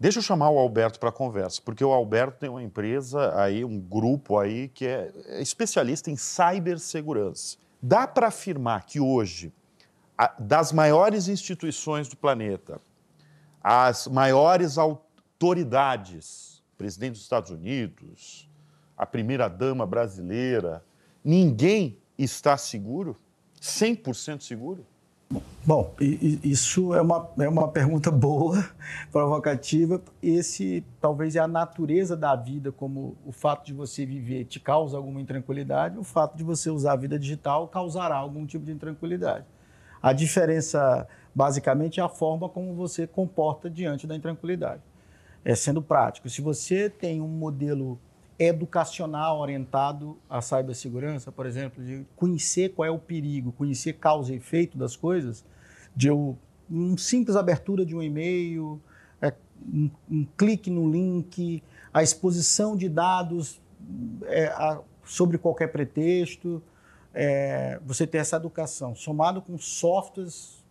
Deixa 0.00 0.20
eu 0.20 0.22
chamar 0.22 0.50
o 0.50 0.58
Alberto 0.58 1.00
para 1.00 1.08
a 1.08 1.12
conversa, 1.12 1.60
porque 1.64 1.84
o 1.84 1.92
Alberto 1.92 2.38
tem 2.38 2.48
uma 2.48 2.62
empresa 2.62 3.34
aí, 3.40 3.64
um 3.64 3.80
grupo 3.80 4.38
aí 4.38 4.68
que 4.68 4.86
é 4.86 5.10
especialista 5.40 6.08
em 6.08 6.16
cibersegurança. 6.16 7.58
Dá 7.82 8.06
para 8.06 8.28
afirmar 8.28 8.86
que 8.86 9.00
hoje 9.00 9.52
das 10.38 10.72
maiores 10.72 11.26
instituições 11.26 12.08
do 12.08 12.16
planeta, 12.16 12.80
as 13.60 14.06
maiores 14.06 14.78
autoridades, 14.78 16.62
presidente 16.76 17.12
dos 17.12 17.22
Estados 17.22 17.50
Unidos, 17.50 18.47
a 18.98 19.06
primeira-dama 19.06 19.86
brasileira, 19.86 20.84
ninguém 21.24 21.96
está 22.18 22.56
seguro? 22.56 23.16
100% 23.60 24.42
seguro? 24.42 24.84
Bom, 25.64 25.94
isso 26.00 26.94
é 26.94 27.02
uma, 27.02 27.30
é 27.38 27.48
uma 27.48 27.68
pergunta 27.68 28.10
boa, 28.10 28.66
provocativa. 29.12 30.00
Esse 30.22 30.82
talvez 31.00 31.36
é 31.36 31.38
a 31.38 31.46
natureza 31.46 32.16
da 32.16 32.34
vida, 32.34 32.72
como 32.72 33.16
o 33.26 33.30
fato 33.30 33.66
de 33.66 33.74
você 33.74 34.06
viver 34.06 34.46
te 34.46 34.58
causa 34.58 34.96
alguma 34.96 35.20
intranquilidade, 35.20 35.98
o 35.98 36.02
fato 36.02 36.36
de 36.36 36.42
você 36.42 36.70
usar 36.70 36.94
a 36.94 36.96
vida 36.96 37.18
digital 37.18 37.68
causará 37.68 38.16
algum 38.16 38.46
tipo 38.46 38.64
de 38.64 38.72
intranquilidade. 38.72 39.44
A 40.02 40.12
diferença, 40.12 41.06
basicamente, 41.34 42.00
é 42.00 42.02
a 42.02 42.08
forma 42.08 42.48
como 42.48 42.74
você 42.74 43.06
comporta 43.06 43.68
diante 43.68 44.06
da 44.06 44.16
intranquilidade. 44.16 44.82
É, 45.44 45.54
sendo 45.54 45.82
prático, 45.82 46.28
se 46.30 46.40
você 46.40 46.88
tem 46.88 47.20
um 47.20 47.28
modelo 47.28 47.98
educacional 48.38 49.40
orientado 49.40 50.16
à 50.30 50.40
cibersegurança, 50.40 51.32
por 51.32 51.44
exemplo, 51.44 51.84
de 51.84 52.06
conhecer 52.14 52.70
qual 52.70 52.86
é 52.86 52.90
o 52.90 52.98
perigo, 52.98 53.50
conhecer 53.52 53.94
causa 53.94 54.32
e 54.32 54.36
efeito 54.36 54.78
das 54.78 54.94
coisas, 54.94 55.44
de 55.94 56.06
eu, 56.06 56.38
um 56.70 56.96
simples 56.96 57.36
abertura 57.36 57.84
de 57.84 57.96
um 57.96 58.02
e-mail, 58.02 58.80
é, 59.20 59.34
um, 59.60 59.90
um, 60.08 60.26
clique 60.36 60.70
no 60.70 60.88
link, 60.88 61.62
a 61.92 62.02
exposição 62.02 62.76
de 62.76 62.88
dados 62.88 63.60
é, 64.26 64.46
a, 64.46 64.80
sobre 65.04 65.36
qualquer 65.36 65.72
pretexto, 65.72 66.62
é, 67.12 67.80
você 67.84 68.06
ter 68.06 68.18
essa 68.18 68.36
educação, 68.36 68.94
somado 68.94 69.42
com 69.42 69.58
softwares 69.58 70.64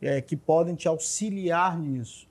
é, 0.00 0.22
que 0.22 0.36
podem 0.36 0.74
te 0.74 0.88
auxiliar 0.88 1.78
nisso, 1.78 2.26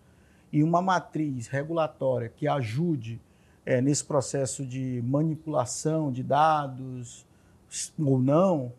e 0.52 0.64
uma 0.64 0.82
matriz 0.82 1.48
regulatória 1.48 2.30
que 2.30 2.48
ajude 2.48 3.20
é, 3.66 3.82
nesse 3.82 4.04
processo 4.04 4.66
de 4.66 5.02
manipulação 5.06 6.12
de 6.12 6.24
dados 6.24 7.26
ou 7.98 8.20
não, 8.20 8.72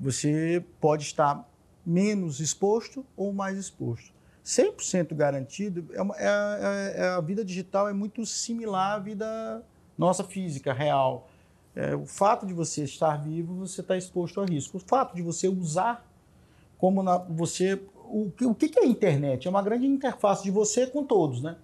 você 0.00 0.64
pode 0.80 1.02
estar 1.02 1.48
menos 1.84 2.40
exposto 2.40 3.04
ou 3.16 3.32
mais 3.32 3.58
exposto. 3.58 4.12
100% 4.44 5.14
garantido, 5.14 5.86
é, 5.92 6.00
uma, 6.00 6.14
é, 6.16 6.24
é, 6.26 7.00
é, 7.02 7.08
a 7.08 7.20
vida 7.20 7.44
digital 7.44 7.88
é 7.88 7.92
muito 7.92 8.24
similar 8.24 8.96
à 8.96 8.98
vida 8.98 9.62
nossa 9.96 10.24
física, 10.24 10.72
real. 10.72 11.28
É, 11.74 11.94
o 11.94 12.06
fato 12.06 12.46
de 12.46 12.54
você 12.54 12.84
estar 12.84 13.16
vivo, 13.16 13.54
você 13.54 13.82
está 13.82 13.96
exposto 13.96 14.40
a 14.40 14.46
risco. 14.46 14.78
O 14.78 14.80
fato 14.80 15.14
de 15.14 15.22
você 15.22 15.48
usar 15.48 16.06
como 16.78 17.02
na, 17.02 17.18
você. 17.18 17.74
O, 18.10 18.32
o 18.42 18.54
que 18.54 18.78
é 18.78 18.82
a 18.82 18.86
internet? 18.86 19.46
É 19.46 19.50
uma 19.50 19.60
grande 19.60 19.86
interface 19.86 20.42
de 20.42 20.50
você 20.50 20.86
com 20.86 21.04
todos, 21.04 21.42
né? 21.42 21.56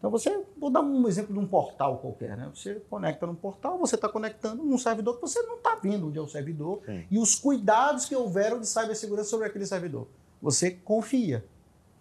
Então 0.00 0.10
você, 0.10 0.44
vou 0.56 0.70
dar 0.70 0.80
um 0.80 1.06
exemplo 1.06 1.34
de 1.34 1.38
um 1.38 1.46
portal 1.46 1.98
qualquer, 1.98 2.34
né? 2.34 2.50
Você 2.54 2.76
conecta 2.88 3.26
num 3.26 3.34
portal, 3.34 3.78
você 3.78 3.96
está 3.96 4.08
conectando 4.08 4.64
num 4.64 4.78
servidor 4.78 5.16
que 5.16 5.20
você 5.20 5.42
não 5.42 5.56
está 5.56 5.74
vendo 5.74 6.08
onde 6.08 6.18
é 6.18 6.22
o 6.22 6.26
servidor 6.26 6.80
Sim. 6.86 7.04
e 7.10 7.18
os 7.18 7.34
cuidados 7.34 8.06
que 8.06 8.16
houveram 8.16 8.58
de 8.58 8.66
cibersegurança 8.66 9.28
sobre 9.28 9.46
aquele 9.46 9.66
servidor. 9.66 10.08
Você 10.40 10.70
confia. 10.70 11.44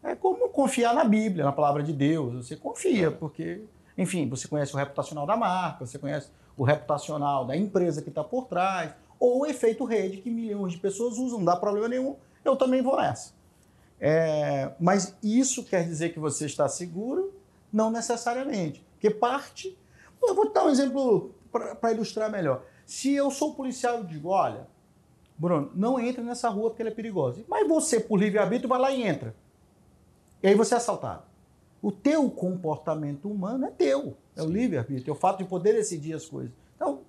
É 0.01 0.15
como 0.15 0.47
confiar 0.47 0.95
na 0.95 1.03
Bíblia, 1.03 1.43
na 1.43 1.51
palavra 1.51 1.83
de 1.83 1.91
Deus. 1.91 2.47
Você 2.47 2.55
confia, 2.55 3.11
porque, 3.11 3.65
enfim, 3.97 4.29
você 4.29 4.47
conhece 4.47 4.73
o 4.73 4.77
reputacional 4.77 5.25
da 5.25 5.35
marca, 5.35 5.85
você 5.85 5.99
conhece 5.99 6.31
o 6.55 6.63
reputacional 6.63 7.45
da 7.45 7.57
empresa 7.57 8.01
que 8.01 8.07
está 8.07 8.23
por 8.23 8.45
trás, 8.45 8.93
ou 9.19 9.41
o 9.41 9.45
efeito 9.45 9.83
rede 9.83 10.17
que 10.17 10.29
milhões 10.29 10.71
de 10.71 10.79
pessoas 10.79 11.17
usam, 11.17 11.39
não 11.39 11.45
dá 11.45 11.57
problema 11.57 11.89
nenhum, 11.89 12.15
eu 12.45 12.55
também 12.55 12.81
vou 12.81 12.95
nessa. 12.95 13.33
É, 13.99 14.71
mas 14.79 15.17
isso 15.21 15.65
quer 15.65 15.83
dizer 15.83 16.13
que 16.13 16.19
você 16.19 16.45
está 16.45 16.69
seguro? 16.69 17.33
Não 17.71 17.91
necessariamente. 17.91 18.85
Porque 18.93 19.09
parte. 19.09 19.77
Eu 20.21 20.35
vou 20.35 20.51
dar 20.51 20.65
um 20.65 20.69
exemplo 20.69 21.33
para 21.51 21.91
ilustrar 21.91 22.29
melhor. 22.29 22.63
Se 22.85 23.13
eu 23.13 23.31
sou 23.31 23.53
policial 23.53 24.01
e 24.01 24.07
digo, 24.07 24.29
olha, 24.29 24.67
Bruno, 25.37 25.71
não 25.73 25.99
entre 25.99 26.21
nessa 26.21 26.49
rua 26.49 26.69
porque 26.69 26.81
ela 26.81 26.91
é 26.91 26.93
perigosa. 26.93 27.41
Mas 27.47 27.67
você, 27.67 27.99
por 27.99 28.19
livre-arbítrio, 28.19 28.67
vai 28.67 28.79
lá 28.79 28.91
e 28.91 29.03
entra. 29.03 29.33
E 30.43 30.47
aí 30.47 30.55
você 30.55 30.73
é 30.73 30.77
assaltado. 30.77 31.23
O 31.81 31.91
teu 31.91 32.29
comportamento 32.29 33.29
humano 33.29 33.65
é 33.65 33.71
teu, 33.71 34.17
é 34.35 34.41
Sim. 34.41 34.47
o 34.47 34.49
livre-arbítrio, 34.49 35.11
é 35.11 35.15
o 35.15 35.19
fato 35.19 35.37
de 35.37 35.45
poder 35.45 35.73
decidir 35.73 36.13
as 36.13 36.25
coisas. 36.25 36.51
Então, 36.75 37.01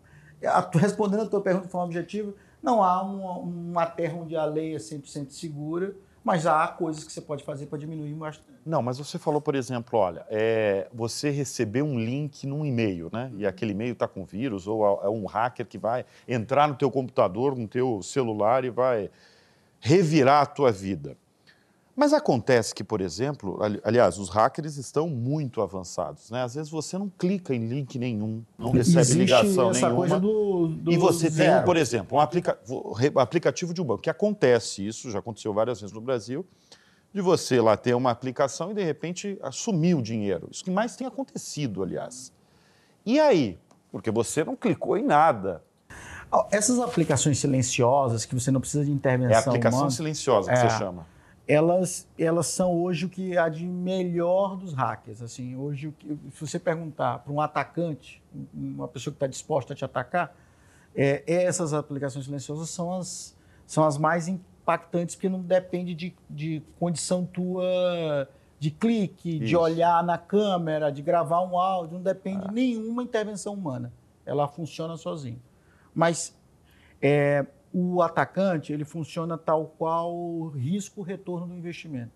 respondendo 0.74 1.22
a 1.22 1.26
tua 1.26 1.40
pergunta 1.40 1.66
de 1.66 1.72
forma 1.72 1.86
objetiva, 1.86 2.32
não 2.62 2.82
há 2.82 3.02
uma, 3.02 3.38
uma 3.38 3.86
terra 3.86 4.16
onde 4.16 4.36
a 4.36 4.44
lei 4.44 4.74
é 4.74 4.78
100% 4.78 5.30
segura, 5.30 5.94
mas 6.22 6.46
há 6.46 6.68
coisas 6.68 7.02
que 7.02 7.12
você 7.12 7.20
pode 7.20 7.42
fazer 7.44 7.66
para 7.66 7.78
diminuir 7.78 8.12
bastante. 8.14 8.50
Não, 8.64 8.82
mas 8.82 8.98
você 8.98 9.18
falou, 9.18 9.40
por 9.40 9.54
exemplo, 9.54 9.98
olha, 9.98 10.24
é, 10.28 10.86
você 10.92 11.30
recebeu 11.30 11.84
um 11.84 11.98
link 11.98 12.46
num 12.46 12.64
e-mail, 12.64 13.08
né? 13.12 13.32
E 13.36 13.46
aquele 13.46 13.72
e-mail 13.72 13.92
está 13.92 14.06
com 14.06 14.24
vírus, 14.24 14.66
ou 14.66 15.00
é 15.02 15.08
um 15.08 15.24
hacker 15.24 15.66
que 15.66 15.78
vai 15.78 16.04
entrar 16.28 16.68
no 16.68 16.74
teu 16.74 16.90
computador, 16.90 17.56
no 17.56 17.66
teu 17.66 18.02
celular 18.02 18.64
e 18.64 18.70
vai 18.70 19.10
revirar 19.80 20.42
a 20.42 20.46
tua 20.46 20.70
vida. 20.70 21.16
Mas 22.00 22.14
acontece 22.14 22.74
que, 22.74 22.82
por 22.82 23.02
exemplo, 23.02 23.58
aliás, 23.84 24.16
os 24.16 24.30
hackers 24.30 24.78
estão 24.78 25.06
muito 25.06 25.60
avançados, 25.60 26.30
né? 26.30 26.42
Às 26.42 26.54
vezes 26.54 26.70
você 26.70 26.96
não 26.96 27.10
clica 27.10 27.54
em 27.54 27.68
link 27.68 27.98
nenhum, 27.98 28.42
não 28.58 28.70
recebe 28.70 29.00
Existe 29.00 29.18
ligação 29.18 29.70
essa 29.70 29.80
nenhuma. 29.86 29.96
Coisa 29.96 30.18
do, 30.18 30.68
do 30.68 30.92
e 30.92 30.96
você 30.96 31.28
zero. 31.28 31.56
tem, 31.56 31.64
por 31.66 31.76
exemplo, 31.76 32.16
um 32.16 32.20
aplica 32.22 32.58
aplicativo 33.16 33.74
de 33.74 33.82
um 33.82 33.84
banco, 33.84 34.00
que 34.00 34.08
acontece 34.08 34.86
isso, 34.86 35.10
já 35.10 35.18
aconteceu 35.18 35.52
várias 35.52 35.82
vezes 35.82 35.94
no 35.94 36.00
Brasil, 36.00 36.46
de 37.12 37.20
você 37.20 37.60
lá 37.60 37.76
ter 37.76 37.92
uma 37.92 38.10
aplicação 38.10 38.70
e 38.70 38.74
de 38.74 38.82
repente 38.82 39.38
assumir 39.42 39.94
o 39.94 40.00
dinheiro. 40.00 40.48
Isso 40.50 40.64
que 40.64 40.70
mais 40.70 40.96
tem 40.96 41.06
acontecido, 41.06 41.82
aliás. 41.82 42.32
E 43.04 43.20
aí? 43.20 43.58
Porque 43.92 44.10
você 44.10 44.42
não 44.42 44.56
clicou 44.56 44.96
em 44.96 45.04
nada. 45.04 45.62
Essas 46.50 46.78
aplicações 46.78 47.38
silenciosas 47.38 48.24
que 48.24 48.34
você 48.34 48.50
não 48.50 48.58
precisa 48.62 48.86
de 48.86 48.90
intervenção. 48.90 49.34
É 49.34 49.36
a 49.36 49.40
aplicação 49.40 49.80
humana, 49.80 49.90
silenciosa 49.90 50.50
que 50.50 50.58
é, 50.58 50.66
você 50.66 50.78
chama 50.78 51.19
elas, 51.50 52.08
elas 52.16 52.46
são 52.46 52.80
hoje 52.80 53.06
o 53.06 53.08
que 53.08 53.36
há 53.36 53.48
de 53.48 53.66
melhor 53.66 54.56
dos 54.56 54.72
hackers. 54.72 55.20
Assim, 55.20 55.56
hoje, 55.56 55.92
se 56.30 56.40
você 56.40 56.60
perguntar 56.60 57.18
para 57.18 57.32
um 57.32 57.40
atacante, 57.40 58.22
uma 58.54 58.86
pessoa 58.86 59.10
que 59.10 59.16
está 59.16 59.26
disposta 59.26 59.72
a 59.72 59.76
te 59.76 59.84
atacar, 59.84 60.32
é, 60.94 61.24
essas 61.26 61.74
aplicações 61.74 62.26
silenciosas 62.26 62.70
são 62.70 62.92
as, 62.96 63.36
são 63.66 63.84
as 63.84 63.98
mais 63.98 64.28
impactantes, 64.28 65.16
porque 65.16 65.28
não 65.28 65.40
depende 65.40 65.92
de, 65.92 66.14
de 66.30 66.62
condição 66.78 67.26
tua 67.26 68.28
de 68.60 68.70
clique, 68.70 69.38
Isso. 69.38 69.46
de 69.46 69.56
olhar 69.56 70.04
na 70.04 70.18
câmera, 70.18 70.92
de 70.92 71.02
gravar 71.02 71.40
um 71.42 71.58
áudio, 71.58 71.94
não 71.94 72.02
depende 72.02 72.42
de 72.42 72.48
ah. 72.48 72.52
nenhuma 72.52 73.02
intervenção 73.02 73.54
humana. 73.54 73.92
Ela 74.24 74.46
funciona 74.46 74.96
sozinha. 74.96 75.40
Mas 75.92 76.32
é, 77.02 77.44
o 77.72 78.02
atacante 78.02 78.72
ele 78.72 78.84
funciona 78.84 79.38
tal 79.38 79.66
qual 79.78 80.14
o 80.14 80.48
risco-retorno 80.48 81.46
do 81.46 81.54
investimento. 81.54 82.12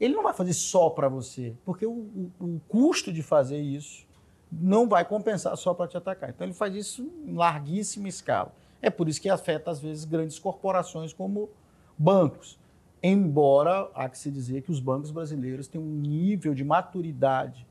Ele 0.00 0.14
não 0.14 0.22
vai 0.22 0.32
fazer 0.32 0.52
só 0.52 0.88
para 0.90 1.08
você, 1.08 1.54
porque 1.64 1.84
o, 1.84 1.90
o, 1.90 2.32
o, 2.38 2.60
custo 2.68 3.12
de 3.12 3.22
fazer 3.22 3.58
isso 3.58 4.06
não 4.50 4.88
vai 4.88 5.04
compensar 5.04 5.56
só 5.56 5.74
para 5.74 5.88
te 5.88 5.96
atacar. 5.96 6.30
Então 6.30 6.46
ele 6.46 6.54
faz 6.54 6.74
isso 6.74 7.02
em 7.26 7.34
larguíssima 7.34 8.08
escala. 8.08 8.54
É 8.80 8.88
por 8.88 9.08
isso 9.08 9.20
que 9.20 9.28
afeta, 9.28 9.70
às 9.70 9.80
vezes, 9.80 10.04
grandes 10.04 10.38
corporações 10.38 11.12
como 11.12 11.50
bancos. 11.98 12.58
Embora 13.02 13.90
há 13.94 14.08
que 14.08 14.16
se 14.16 14.30
dizer 14.30 14.62
que 14.62 14.70
os 14.70 14.80
bancos 14.80 15.10
brasileiros 15.10 15.66
têm 15.66 15.80
um 15.80 15.84
nível 15.84 16.54
de 16.54 16.64
maturidade 16.64 17.66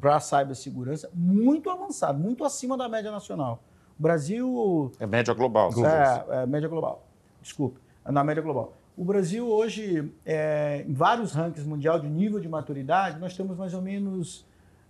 para 0.00 0.16
a 0.16 0.20
cibersegurança 0.20 1.10
muito 1.14 1.70
avançado, 1.70 2.18
muito 2.18 2.44
acima 2.44 2.76
da 2.76 2.88
média 2.88 3.10
nacional. 3.10 3.62
O 4.00 4.02
Brasil. 4.02 4.92
É 4.98 5.06
média 5.06 5.34
global. 5.34 5.70
É, 5.84 6.42
é 6.42 6.46
média 6.46 6.66
global. 6.66 7.06
Desculpe. 7.42 7.78
Na 8.08 8.24
média 8.24 8.42
global. 8.42 8.72
O 8.96 9.04
Brasil 9.04 9.46
hoje, 9.46 10.10
é, 10.24 10.86
em 10.88 10.94
vários 10.94 11.34
rankings 11.34 11.68
mundial 11.68 12.00
de 12.00 12.08
nível 12.08 12.40
de 12.40 12.48
maturidade, 12.48 13.20
nós 13.20 13.32
estamos 13.32 13.58
mais 13.58 13.74
ou 13.74 13.82
menos 13.82 14.46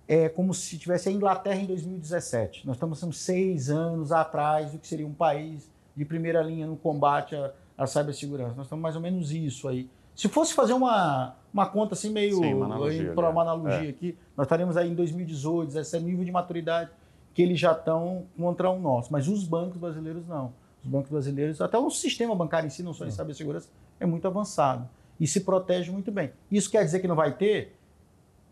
é, 0.06 0.28
como 0.28 0.54
se 0.54 0.78
tivesse 0.78 1.08
a 1.08 1.12
Inglaterra 1.12 1.56
em 1.56 1.66
2017. 1.66 2.64
Nós 2.64 2.76
estamos 2.76 3.00
seis 3.18 3.68
anos 3.68 4.12
atrás 4.12 4.70
do 4.70 4.78
que 4.78 4.86
seria 4.86 5.06
um 5.06 5.12
país 5.12 5.68
de 5.96 6.04
primeira 6.04 6.40
linha 6.40 6.68
no 6.68 6.76
combate 6.76 7.34
à, 7.34 7.52
à 7.76 7.88
cibersegurança. 7.88 8.54
Nós 8.54 8.66
estamos 8.66 8.82
mais 8.82 8.94
ou 8.94 9.02
menos 9.02 9.32
isso 9.32 9.66
aí. 9.66 9.90
Se 10.14 10.28
fosse 10.28 10.54
fazer 10.54 10.72
uma, 10.72 11.34
uma 11.52 11.66
conta 11.66 11.94
assim 11.94 12.10
meio 12.10 12.36
Sim, 12.36 12.54
uma 12.54 12.66
analogia, 12.66 13.12
para 13.12 13.28
uma 13.28 13.42
analogia 13.42 13.88
é. 13.88 13.90
aqui, 13.90 14.16
nós 14.36 14.46
estaríamos 14.46 14.76
aí 14.76 14.88
em 14.88 14.94
2018, 14.94 15.76
esse 15.76 15.98
nível 15.98 16.24
de 16.24 16.30
maturidade 16.30 16.90
que 17.34 17.42
eles 17.42 17.58
já 17.58 17.72
estão 17.72 18.26
contra 18.36 18.70
o 18.70 18.78
nosso. 18.78 19.12
Mas 19.12 19.28
os 19.28 19.44
bancos 19.44 19.78
brasileiros 19.78 20.26
não. 20.26 20.52
Os 20.82 20.90
bancos 20.90 21.10
brasileiros, 21.10 21.60
até 21.60 21.78
o 21.78 21.90
sistema 21.90 22.34
bancário 22.34 22.66
em 22.66 22.70
si, 22.70 22.82
não 22.82 22.94
só 22.94 23.04
em 23.06 23.10
cibersegurança, 23.10 23.68
é 23.98 24.06
muito 24.06 24.26
avançado 24.26 24.88
e 25.20 25.26
se 25.26 25.40
protege 25.40 25.90
muito 25.90 26.10
bem. 26.10 26.32
Isso 26.50 26.70
quer 26.70 26.82
dizer 26.82 27.00
que 27.00 27.06
não 27.06 27.14
vai 27.14 27.36
ter? 27.36 27.76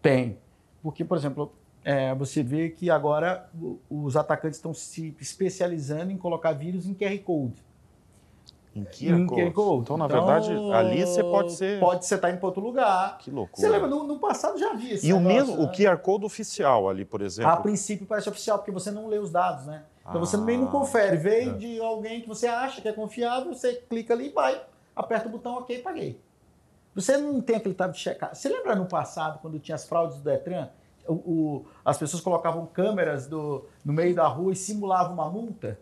Tem. 0.03 0.39
Porque, 0.83 1.05
por 1.05 1.17
exemplo, 1.17 1.53
é, 1.83 2.15
você 2.15 2.43
vê 2.43 2.69
que 2.69 2.91
agora 2.91 3.49
os 3.89 4.17
atacantes 4.17 4.59
estão 4.59 4.75
se 4.75 5.17
especializando 5.19 6.13
em 6.13 6.19
colocar 6.19 6.53
vírus 6.53 6.87
em 6.87 6.93
QR 6.93 7.19
Code. 7.21 7.65
Em 8.75 8.85
Code. 9.27 9.51
Code. 9.51 9.83
Então, 9.83 9.97
na 9.97 10.07
então, 10.07 10.27
verdade, 10.27 10.53
ali 10.73 11.05
você 11.05 11.23
pode 11.23 11.53
ser. 11.53 11.81
Pode 11.81 12.05
você 12.05 12.15
estar 12.15 12.29
tá 12.29 12.33
indo 12.33 12.39
para 12.39 12.47
outro 12.47 12.63
lugar. 12.63 13.19
Que 13.19 13.31
loucura. 13.31 13.61
Você 13.61 13.69
lembra, 13.69 13.89
no, 13.89 14.05
no 14.05 14.19
passado 14.19 14.59
já 14.59 14.71
havia 14.71 14.95
esse 14.95 15.07
E 15.07 15.13
negócio, 15.13 15.27
o 15.27 15.35
mesmo, 15.35 15.57
né? 15.57 15.65
o 15.65 15.73
QR 15.73 15.99
Code 15.99 16.25
oficial 16.25 16.89
ali, 16.89 17.05
por 17.05 17.21
exemplo. 17.23 17.51
A 17.51 17.57
princípio 17.57 18.07
parece 18.07 18.29
oficial, 18.29 18.59
porque 18.59 18.71
você 18.71 18.91
não 18.91 19.09
lê 19.09 19.19
os 19.19 19.31
dados, 19.31 19.67
né? 19.67 19.85
Então 20.01 20.17
ah, 20.17 20.25
você 20.25 20.37
meio 20.37 20.61
não 20.61 20.69
confere. 20.69 21.17
Veio 21.17 21.51
é. 21.51 21.55
de 21.55 21.81
alguém 21.81 22.21
que 22.21 22.29
você 22.29 22.47
acha 22.47 22.81
que 22.81 22.89
é 22.89 22.93
confiável, 22.93 23.53
você 23.53 23.75
clica 23.75 24.15
ali 24.15 24.29
e 24.29 24.33
vai, 24.33 24.61
aperta 24.97 25.29
o 25.29 25.31
botão 25.31 25.57
OK 25.57 25.77
e 25.77 25.83
paguei. 25.83 26.21
Você 26.95 27.17
não 27.17 27.41
tem 27.41 27.57
aquele 27.57 27.75
tab 27.75 27.93
de 27.93 27.99
checar. 27.99 28.35
Você 28.35 28.49
lembra 28.49 28.75
no 28.75 28.87
passado, 28.87 29.39
quando 29.41 29.59
tinha 29.59 29.75
as 29.75 29.87
fraudes 29.87 30.17
do 30.17 30.25
Detran? 30.25 30.69
O, 31.07 31.13
o, 31.13 31.67
as 31.85 31.97
pessoas 31.97 32.23
colocavam 32.23 32.67
câmeras 32.67 33.27
do, 33.27 33.65
no 33.85 33.93
meio 33.93 34.15
da 34.15 34.27
rua 34.27 34.53
e 34.53 34.57
simulavam 34.57 35.15
uma 35.15 35.31
multa? 35.31 35.79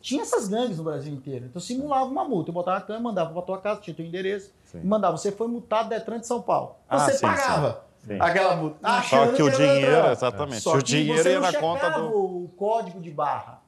Tinha 0.00 0.22
essas 0.22 0.48
gangues 0.48 0.78
no 0.78 0.84
Brasil 0.84 1.12
inteiro. 1.12 1.46
Então 1.46 1.60
simulava 1.60 2.06
uma 2.06 2.24
multa. 2.24 2.50
Eu 2.50 2.54
botava 2.54 2.78
a 2.78 2.80
câmera, 2.80 3.02
mandava 3.02 3.32
para 3.32 3.42
tua 3.42 3.60
casa, 3.60 3.80
tinha 3.80 3.94
teu 3.94 4.04
endereço, 4.04 4.52
sim. 4.64 4.80
mandava. 4.82 5.16
Você 5.16 5.30
foi 5.30 5.46
multado 5.46 5.90
Detran 5.90 6.18
de 6.18 6.26
São 6.26 6.40
Paulo. 6.40 6.76
Ah, 6.88 7.00
você 7.00 7.12
sim, 7.12 7.20
pagava 7.20 7.84
sim. 8.06 8.18
aquela 8.18 8.56
multa. 8.56 9.02
Só 9.02 9.26
que, 9.26 9.36
que 9.36 9.42
o 9.42 9.50
dinheiro, 9.50 10.06
exatamente. 10.10 10.60
Só 10.60 10.74
o 10.74 10.82
dinheiro 10.82 11.28
ia 11.28 11.40
na 11.40 11.52
conta 11.52 11.90
do. 11.90 12.44
o 12.44 12.48
código 12.56 13.00
de 13.00 13.10
barra. 13.10 13.60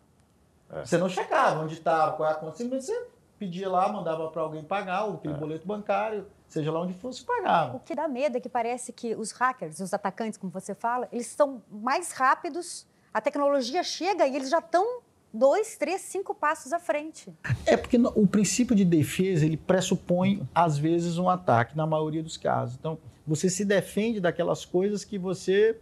É. 0.72 0.84
Você 0.86 0.96
não 0.96 1.08
checava 1.08 1.60
onde 1.60 1.74
estava, 1.74 2.12
qual 2.12 2.28
é 2.28 2.32
a 2.32 2.34
conta. 2.34 2.56
Simplesmente 2.56 2.86
você 2.86 3.06
pedia 3.38 3.68
lá, 3.68 3.92
mandava 3.92 4.28
para 4.28 4.40
alguém 4.40 4.64
pagar, 4.64 5.04
ou 5.04 5.14
aquele 5.14 5.34
é. 5.34 5.36
boleto 5.36 5.66
bancário, 5.66 6.26
seja 6.48 6.72
lá 6.72 6.80
onde 6.80 6.94
fosse, 6.94 7.22
pagava. 7.24 7.76
O 7.76 7.80
que 7.80 7.94
dá 7.94 8.08
medo 8.08 8.38
é 8.38 8.40
que 8.40 8.48
parece 8.48 8.92
que 8.92 9.14
os 9.14 9.32
hackers, 9.32 9.80
os 9.80 9.92
atacantes, 9.92 10.38
como 10.38 10.50
você 10.50 10.74
fala, 10.74 11.08
eles 11.12 11.26
são 11.26 11.62
mais 11.70 12.12
rápidos, 12.12 12.86
a 13.12 13.20
tecnologia 13.20 13.82
chega 13.82 14.26
e 14.26 14.34
eles 14.34 14.48
já 14.48 14.60
estão 14.60 15.00
dois, 15.32 15.76
três, 15.76 16.02
cinco 16.02 16.34
passos 16.34 16.72
à 16.72 16.78
frente. 16.78 17.32
É 17.66 17.76
porque 17.76 17.96
o 17.96 18.26
princípio 18.26 18.76
de 18.76 18.84
defesa 18.84 19.46
ele 19.46 19.56
pressupõe 19.56 20.46
às 20.54 20.76
vezes 20.76 21.18
um 21.18 21.28
ataque 21.28 21.76
na 21.76 21.86
maioria 21.86 22.22
dos 22.22 22.36
casos. 22.36 22.76
Então 22.78 22.98
você 23.26 23.48
se 23.48 23.64
defende 23.64 24.20
daquelas 24.20 24.64
coisas 24.64 25.04
que 25.04 25.18
você 25.18 25.78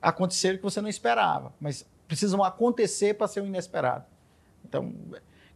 aconteceram 0.00 0.58
que 0.58 0.62
você 0.62 0.80
não 0.80 0.88
esperava, 0.88 1.52
mas 1.60 1.86
precisam 2.06 2.44
acontecer 2.44 3.14
para 3.14 3.26
ser 3.26 3.40
um 3.40 3.46
inesperado. 3.46 4.04
Então 4.64 4.92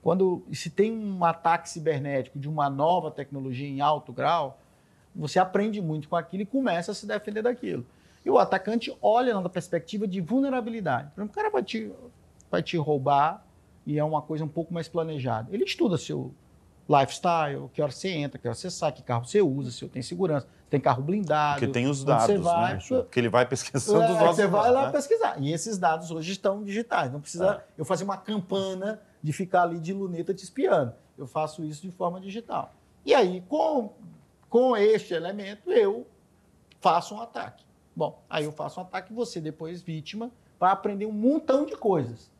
quando 0.02 0.44
se 0.52 0.70
tem 0.70 0.92
um 0.92 1.24
ataque 1.24 1.68
cibernético 1.68 2.38
de 2.38 2.48
uma 2.48 2.70
nova 2.70 3.10
tecnologia 3.10 3.68
em 3.68 3.80
alto 3.80 4.12
grau, 4.12 4.60
você 5.14 5.38
aprende 5.38 5.80
muito 5.80 6.08
com 6.08 6.16
aquilo 6.16 6.44
e 6.44 6.46
começa 6.46 6.92
a 6.92 6.94
se 6.94 7.06
defender 7.06 7.42
daquilo. 7.42 7.84
E 8.24 8.30
o 8.30 8.38
atacante 8.38 8.96
olha 9.02 9.38
na 9.38 9.48
perspectiva 9.48 10.06
de 10.06 10.20
vulnerabilidade. 10.20 11.10
O 11.16 11.28
cara 11.28 11.50
vai 11.50 11.62
te 11.62 11.90
vai 12.50 12.62
te 12.62 12.76
roubar 12.76 13.44
e 13.86 13.98
é 13.98 14.04
uma 14.04 14.20
coisa 14.20 14.44
um 14.44 14.48
pouco 14.48 14.72
mais 14.72 14.88
planejada. 14.88 15.48
Ele 15.50 15.64
estuda 15.64 15.96
seu 15.96 16.34
lifestyle, 16.88 17.68
que 17.72 17.82
hora 17.82 17.92
você 17.92 18.08
entra, 18.10 18.38
que 18.38 18.46
hora 18.48 18.54
você 18.54 18.70
sai, 18.70 18.92
que 18.92 19.02
carro 19.02 19.24
você 19.24 19.40
usa, 19.42 19.70
se 19.70 19.86
tem 19.88 20.02
segurança, 20.02 20.46
se 20.46 20.70
tem 20.70 20.80
carro 20.80 21.02
blindado. 21.02 21.60
Porque 21.60 21.72
tem 21.72 21.86
os 21.86 22.02
dados, 22.02 22.26
você 22.26 22.38
vai, 22.38 22.74
né? 22.74 22.80
Porque 22.86 23.20
ele 23.20 23.28
vai 23.28 23.46
pesquisando 23.46 24.02
é, 24.02 24.12
os 24.12 24.18
dados. 24.18 24.36
Você 24.36 24.46
vai 24.46 24.70
lá 24.70 24.86
né? 24.86 24.92
pesquisar. 24.92 25.36
E 25.38 25.52
esses 25.52 25.78
dados 25.78 26.10
hoje 26.10 26.32
estão 26.32 26.62
digitais. 26.64 27.12
Não 27.12 27.20
precisa 27.20 27.56
é. 27.56 27.64
eu 27.78 27.84
fazer 27.84 28.04
uma 28.04 28.16
campana 28.16 29.00
de 29.22 29.32
ficar 29.32 29.62
ali 29.62 29.78
de 29.78 29.92
luneta 29.92 30.32
te 30.32 30.44
espiando. 30.44 30.94
Eu 31.16 31.26
faço 31.26 31.64
isso 31.64 31.82
de 31.82 31.90
forma 31.90 32.20
digital. 32.20 32.72
E 33.04 33.14
aí, 33.14 33.42
com, 33.48 33.92
com 34.48 34.76
este 34.76 35.14
elemento, 35.14 35.70
eu 35.70 36.06
faço 36.80 37.14
um 37.14 37.20
ataque. 37.20 37.64
Bom, 37.94 38.22
aí 38.30 38.44
eu 38.44 38.52
faço 38.52 38.80
um 38.80 38.82
ataque, 38.82 39.12
você 39.12 39.40
depois 39.40 39.82
vítima, 39.82 40.30
vai 40.60 40.70
aprender 40.70 41.06
um 41.06 41.12
montão 41.12 41.66
de 41.66 41.74
coisas 41.76 42.30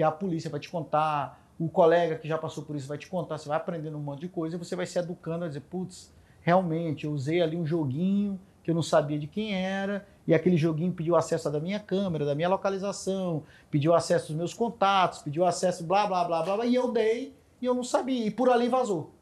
que 0.00 0.04
a 0.04 0.10
polícia 0.10 0.48
vai 0.48 0.58
te 0.58 0.70
contar, 0.70 1.46
o 1.58 1.68
colega 1.68 2.16
que 2.16 2.26
já 2.26 2.38
passou 2.38 2.64
por 2.64 2.74
isso 2.74 2.88
vai 2.88 2.96
te 2.96 3.06
contar, 3.06 3.36
você 3.36 3.46
vai 3.46 3.58
aprendendo 3.58 3.98
um 3.98 4.00
monte 4.00 4.20
de 4.20 4.28
coisa 4.28 4.56
e 4.56 4.58
você 4.58 4.74
vai 4.74 4.86
se 4.86 4.98
educando 4.98 5.44
a 5.44 5.48
dizer, 5.48 5.60
putz, 5.60 6.10
realmente, 6.40 7.04
eu 7.04 7.12
usei 7.12 7.42
ali 7.42 7.54
um 7.54 7.66
joguinho 7.66 8.40
que 8.62 8.70
eu 8.70 8.74
não 8.74 8.82
sabia 8.82 9.18
de 9.18 9.26
quem 9.26 9.54
era, 9.54 10.08
e 10.26 10.32
aquele 10.32 10.56
joguinho 10.56 10.90
pediu 10.90 11.16
acesso 11.16 11.50
da 11.50 11.60
minha 11.60 11.78
câmera, 11.78 12.24
da 12.24 12.34
minha 12.34 12.48
localização, 12.48 13.42
pediu 13.70 13.94
acesso 13.94 14.28
dos 14.28 14.36
meus 14.36 14.54
contatos, 14.54 15.18
pediu 15.18 15.44
acesso 15.44 15.84
blá, 15.84 16.06
blá, 16.06 16.24
blá, 16.24 16.42
blá, 16.44 16.56
blá 16.56 16.64
e 16.64 16.74
eu 16.74 16.90
dei, 16.90 17.36
e 17.60 17.66
eu 17.66 17.74
não 17.74 17.84
sabia. 17.84 18.26
E 18.26 18.30
por 18.30 18.48
ali 18.48 18.70
vazou. 18.70 19.12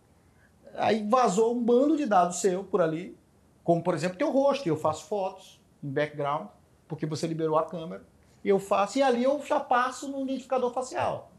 Aí 0.76 1.04
vazou 1.08 1.56
um 1.56 1.60
bando 1.60 1.96
de 1.96 2.06
dados 2.06 2.40
seu 2.40 2.62
por 2.62 2.80
ali, 2.80 3.18
como 3.64 3.82
por 3.82 3.94
exemplo 3.94 4.16
teu 4.16 4.30
rosto. 4.30 4.68
Eu 4.68 4.76
faço 4.76 5.06
fotos 5.06 5.60
em 5.82 5.88
background, 5.88 6.46
porque 6.86 7.04
você 7.04 7.26
liberou 7.26 7.58
a 7.58 7.64
câmera. 7.64 8.04
E 8.48 8.50
eu 8.50 8.58
faço, 8.58 8.96
e 8.96 9.02
ali 9.02 9.24
eu 9.24 9.44
já 9.44 9.60
passo 9.60 10.08
no 10.08 10.22
identificador 10.22 10.72
facial. 10.72 11.30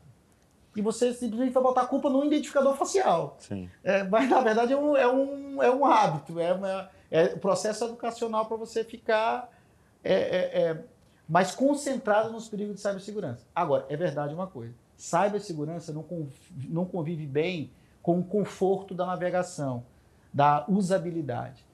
E 0.75 0.81
você 0.81 1.11
simplesmente 1.11 1.51
vai 1.51 1.63
botar 1.63 1.81
a 1.81 1.87
culpa 1.87 2.07
no 2.07 2.23
identificador 2.23 2.75
facial. 2.75 3.35
Sim. 3.39 3.67
É, 3.83 4.03
mas 4.03 4.29
na 4.29 4.39
verdade 4.41 4.73
é 4.73 4.77
um, 4.77 4.95
é 4.95 5.11
um, 5.11 5.63
é 5.63 5.71
um 5.71 5.83
hábito, 5.87 6.39
é, 6.39 6.53
uma, 6.53 6.87
é 7.09 7.33
um 7.33 7.39
processo 7.39 7.83
educacional 7.83 8.45
para 8.45 8.57
você 8.57 8.83
ficar 8.83 9.49
é, 10.03 10.13
é, 10.13 10.61
é, 10.61 10.83
mais 11.27 11.55
concentrado 11.55 12.31
nos 12.31 12.47
perigos 12.47 12.75
de 12.75 12.81
cibersegurança. 12.81 13.43
Agora, 13.55 13.87
é 13.89 13.97
verdade 13.97 14.35
uma 14.35 14.45
coisa: 14.45 14.75
cibersegurança 14.95 15.91
não, 15.91 16.03
convive, 16.03 16.69
não 16.69 16.85
convive 16.85 17.25
bem 17.25 17.71
com 18.03 18.19
o 18.19 18.23
conforto 18.23 18.93
da 18.93 19.07
navegação, 19.07 19.83
da 20.31 20.63
usabilidade. 20.67 21.65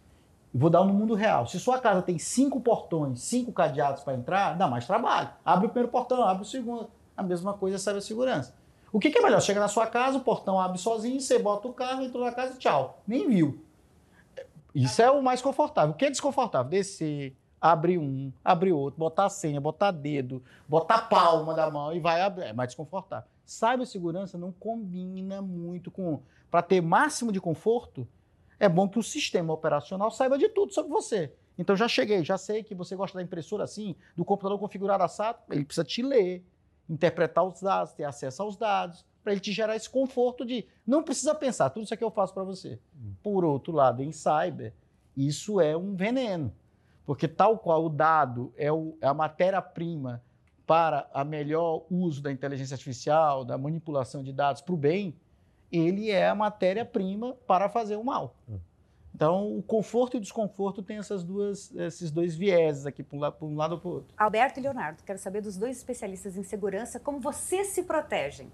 Vou 0.57 0.69
dar 0.69 0.81
um 0.81 0.85
no 0.85 0.93
mundo 0.93 1.13
real. 1.15 1.45
Se 1.45 1.59
sua 1.59 1.79
casa 1.79 2.01
tem 2.01 2.17
cinco 2.17 2.61
portões, 2.61 3.19
cinco 3.19 3.51
cadeados 3.51 4.03
para 4.03 4.13
entrar, 4.13 4.57
dá 4.57 4.69
mais 4.69 4.87
trabalho. 4.87 5.29
Abre 5.43 5.65
o 5.65 5.69
primeiro 5.69 5.91
portão, 5.91 6.23
abre 6.23 6.43
o 6.43 6.45
segundo. 6.45 6.89
A 7.17 7.21
mesma 7.21 7.53
coisa 7.53 7.75
é 7.75 7.79
cibersegurança. 7.79 8.55
O 8.89 8.97
que, 8.97 9.11
que 9.11 9.17
é 9.17 9.21
melhor? 9.21 9.41
Chega 9.41 9.59
na 9.59 9.67
sua 9.67 9.85
casa, 9.85 10.17
o 10.17 10.21
portão 10.21 10.57
abre 10.57 10.77
sozinho, 10.77 11.19
você 11.19 11.37
bota 11.37 11.67
o 11.67 11.73
carro, 11.73 12.03
entrou 12.03 12.23
na 12.23 12.31
casa 12.31 12.53
e 12.53 12.57
tchau. 12.57 13.01
Nem 13.05 13.27
viu. 13.27 13.61
Isso 14.73 15.01
é 15.01 15.11
o 15.11 15.21
mais 15.21 15.41
confortável. 15.41 15.91
O 15.91 15.97
que 15.97 16.05
é 16.05 16.09
desconfortável? 16.09 16.69
Descer, 16.69 17.35
abrir 17.59 17.97
um, 17.97 18.31
abrir 18.41 18.71
outro, 18.71 18.97
botar 18.97 19.25
a 19.25 19.29
senha, 19.29 19.59
botar 19.59 19.91
dedo, 19.91 20.41
botar 20.69 20.95
a 20.95 21.01
palma 21.01 21.53
da 21.53 21.69
mão 21.69 21.93
e 21.93 21.99
vai 21.99 22.21
abrir. 22.21 22.45
É 22.45 22.53
mais 22.53 22.69
desconfortável. 22.69 23.27
Cibersegurança 23.45 24.37
não 24.37 24.53
combina 24.53 25.41
muito 25.41 25.91
com. 25.91 26.21
Para 26.49 26.61
ter 26.61 26.79
máximo 26.79 27.33
de 27.33 27.41
conforto, 27.41 28.07
é 28.59 28.69
bom 28.69 28.87
que 28.87 28.99
o 28.99 29.03
sistema 29.03 29.53
operacional 29.53 30.11
saiba 30.11 30.37
de 30.37 30.49
tudo 30.49 30.73
sobre 30.73 30.91
você. 30.91 31.33
Então 31.57 31.75
já 31.75 31.87
cheguei, 31.87 32.23
já 32.23 32.37
sei 32.37 32.63
que 32.63 32.75
você 32.75 32.95
gosta 32.95 33.17
da 33.17 33.23
impressora 33.23 33.63
assim, 33.63 33.95
do 34.15 34.25
computador 34.25 34.59
configurado 34.59 35.03
assado, 35.03 35.39
ele 35.49 35.63
precisa 35.63 35.85
te 35.85 36.01
ler, 36.01 36.43
interpretar 36.89 37.43
os 37.43 37.61
dados, 37.61 37.93
ter 37.93 38.03
acesso 38.03 38.41
aos 38.41 38.57
dados, 38.57 39.05
para 39.23 39.31
ele 39.31 39.41
te 39.41 39.51
gerar 39.51 39.75
esse 39.75 39.89
conforto 39.89 40.45
de 40.45 40.65
não 40.85 41.01
precisa 41.01 41.33
pensar, 41.33 41.69
tudo 41.69 41.83
isso 41.83 41.93
aqui 41.93 42.03
eu 42.03 42.11
faço 42.11 42.33
para 42.33 42.43
você. 42.43 42.79
Por 43.23 43.43
outro 43.43 43.73
lado, 43.73 44.03
em 44.03 44.11
cyber, 44.11 44.73
isso 45.15 45.59
é 45.59 45.75
um 45.75 45.95
veneno, 45.95 46.53
porque 47.05 47.27
tal 47.27 47.57
qual 47.57 47.85
o 47.85 47.89
dado 47.89 48.53
é, 48.55 48.71
o, 48.71 48.97
é 49.01 49.07
a 49.07 49.13
matéria-prima 49.13 50.21
para 50.67 51.07
a 51.13 51.23
melhor 51.23 51.85
uso 51.89 52.21
da 52.21 52.31
inteligência 52.31 52.73
artificial, 52.73 53.45
da 53.45 53.57
manipulação 53.57 54.23
de 54.23 54.33
dados 54.33 54.61
para 54.61 54.73
o 54.73 54.77
bem, 54.77 55.15
ele 55.71 56.11
é 56.11 56.27
a 56.27 56.35
matéria-prima 56.35 57.35
para 57.47 57.69
fazer 57.69 57.95
o 57.95 58.03
mal. 58.03 58.35
Hum. 58.49 58.57
Então, 59.15 59.57
o 59.57 59.63
conforto 59.63 60.15
e 60.15 60.17
o 60.17 60.21
desconforto 60.21 60.83
têm 60.83 60.97
essas 60.97 61.23
duas, 61.23 61.73
esses 61.73 62.11
dois 62.11 62.35
vieses 62.35 62.85
aqui, 62.85 63.01
para 63.01 63.15
um 63.15 63.19
lado, 63.21 63.35
um 63.43 63.55
lado 63.55 63.71
ou 63.71 63.77
para 63.79 63.87
o 63.87 63.93
outro. 63.93 64.13
Alberto 64.17 64.59
e 64.59 64.63
Leonardo, 64.63 65.01
quero 65.05 65.17
saber 65.17 65.39
dos 65.39 65.55
dois 65.55 65.77
especialistas 65.77 66.35
em 66.35 66.43
segurança, 66.43 66.99
como 66.99 67.21
vocês 67.21 67.67
se 67.67 67.83
protegem. 67.83 68.51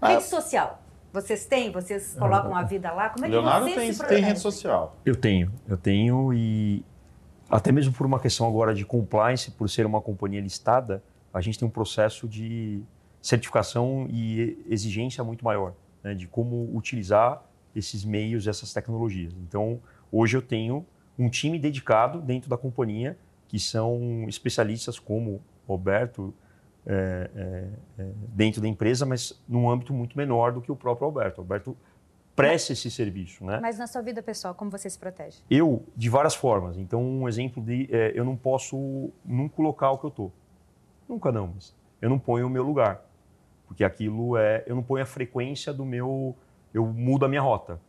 Ah, 0.00 0.08
rede 0.08 0.22
social, 0.22 0.80
vocês 1.12 1.44
têm? 1.44 1.70
Vocês 1.70 2.14
colocam 2.18 2.56
a 2.56 2.62
vida 2.62 2.90
lá? 2.90 3.10
Como 3.10 3.26
é 3.26 3.28
que 3.28 3.34
Leonardo 3.34 3.66
vocês 3.66 3.76
tem, 3.76 3.92
se 3.92 4.06
tem 4.06 4.22
rede 4.22 4.40
social. 4.40 4.96
Eu 5.04 5.14
tenho, 5.14 5.52
eu 5.68 5.76
tenho 5.76 6.32
e 6.32 6.82
até 7.50 7.70
mesmo 7.70 7.92
por 7.92 8.06
uma 8.06 8.18
questão 8.18 8.48
agora 8.48 8.72
de 8.72 8.86
compliance, 8.86 9.50
por 9.50 9.68
ser 9.68 9.84
uma 9.84 10.00
companhia 10.00 10.40
listada, 10.40 11.02
a 11.34 11.42
gente 11.42 11.58
tem 11.58 11.68
um 11.68 11.70
processo 11.70 12.26
de 12.26 12.80
certificação 13.20 14.06
e 14.08 14.64
exigência 14.66 15.22
muito 15.22 15.44
maior 15.44 15.74
né, 16.02 16.14
de 16.14 16.26
como 16.26 16.70
utilizar 16.76 17.42
esses 17.74 18.04
meios, 18.04 18.46
essas 18.46 18.72
tecnologias. 18.72 19.32
Então, 19.34 19.80
hoje 20.10 20.36
eu 20.36 20.42
tenho 20.42 20.84
um 21.18 21.28
time 21.28 21.58
dedicado 21.58 22.20
dentro 22.20 22.48
da 22.48 22.56
companhia 22.56 23.16
que 23.46 23.58
são 23.58 24.26
especialistas 24.28 24.98
como 24.98 25.42
Roberto 25.66 26.32
é, 26.86 27.30
é, 27.34 28.02
é, 28.02 28.10
dentro 28.28 28.60
da 28.60 28.68
empresa, 28.68 29.04
mas 29.04 29.40
num 29.48 29.68
âmbito 29.68 29.92
muito 29.92 30.16
menor 30.16 30.52
do 30.52 30.60
que 30.60 30.72
o 30.72 30.76
próprio 30.76 31.06
Alberto. 31.06 31.38
O 31.38 31.42
Alberto 31.42 31.76
presta 32.34 32.72
esse 32.72 32.90
serviço, 32.90 33.44
né? 33.44 33.58
Mas 33.60 33.78
na 33.78 33.86
sua 33.86 34.00
vida 34.00 34.22
pessoal, 34.22 34.54
como 34.54 34.70
você 34.70 34.88
se 34.88 34.98
protege? 34.98 35.38
Eu, 35.50 35.84
de 35.94 36.08
várias 36.08 36.34
formas. 36.34 36.78
Então, 36.78 37.02
um 37.02 37.28
exemplo 37.28 37.62
de, 37.62 37.88
é, 37.90 38.12
eu 38.14 38.24
não 38.24 38.36
posso 38.36 39.10
nunca 39.24 39.60
local 39.60 39.98
que 39.98 40.06
eu 40.06 40.10
tô. 40.10 40.30
Nunca 41.08 41.30
não, 41.30 41.52
mas 41.54 41.74
eu 42.00 42.08
não 42.08 42.18
ponho 42.18 42.46
o 42.46 42.50
meu 42.50 42.62
lugar, 42.62 43.04
porque 43.70 43.84
aquilo 43.84 44.36
é, 44.36 44.64
eu 44.66 44.74
não 44.74 44.82
ponho 44.82 45.00
a 45.00 45.06
frequência 45.06 45.72
do 45.72 45.84
meu 45.84 46.34
eu 46.74 46.84
mudo 46.84 47.24
a 47.24 47.28
minha 47.28 47.40
rota. 47.40 47.80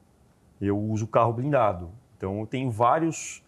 Eu 0.61 0.77
uso 0.77 1.07
carro 1.07 1.33
blindado. 1.33 1.89
Então, 2.15 2.39
eu 2.39 2.45
tenho 2.45 2.69
vários, 2.69 3.43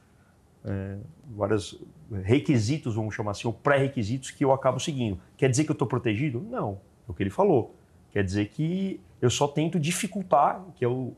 é, 0.65 0.97
vários 1.29 1.79
requisitos, 2.23 2.95
vamos 2.95 3.13
chamar 3.13 3.31
assim, 3.31 3.47
ou 3.47 3.53
pré-requisitos 3.53 4.31
que 4.31 4.43
eu 4.43 4.51
acabo 4.51 4.79
seguindo. 4.79 5.19
Quer 5.37 5.47
dizer 5.47 5.63
que 5.63 5.69
eu 5.69 5.73
estou 5.73 5.87
protegido? 5.87 6.41
Não. 6.41 6.79
É 7.07 7.11
o 7.11 7.13
que 7.13 7.21
ele 7.21 7.29
falou. 7.29 7.75
Quer 8.11 8.23
dizer 8.23 8.47
que 8.49 8.99
eu 9.21 9.29
só 9.29 9.47
tento 9.47 9.79
dificultar, 9.79 10.63
que 10.75 10.83
é 10.83 10.87
o, 10.87 11.13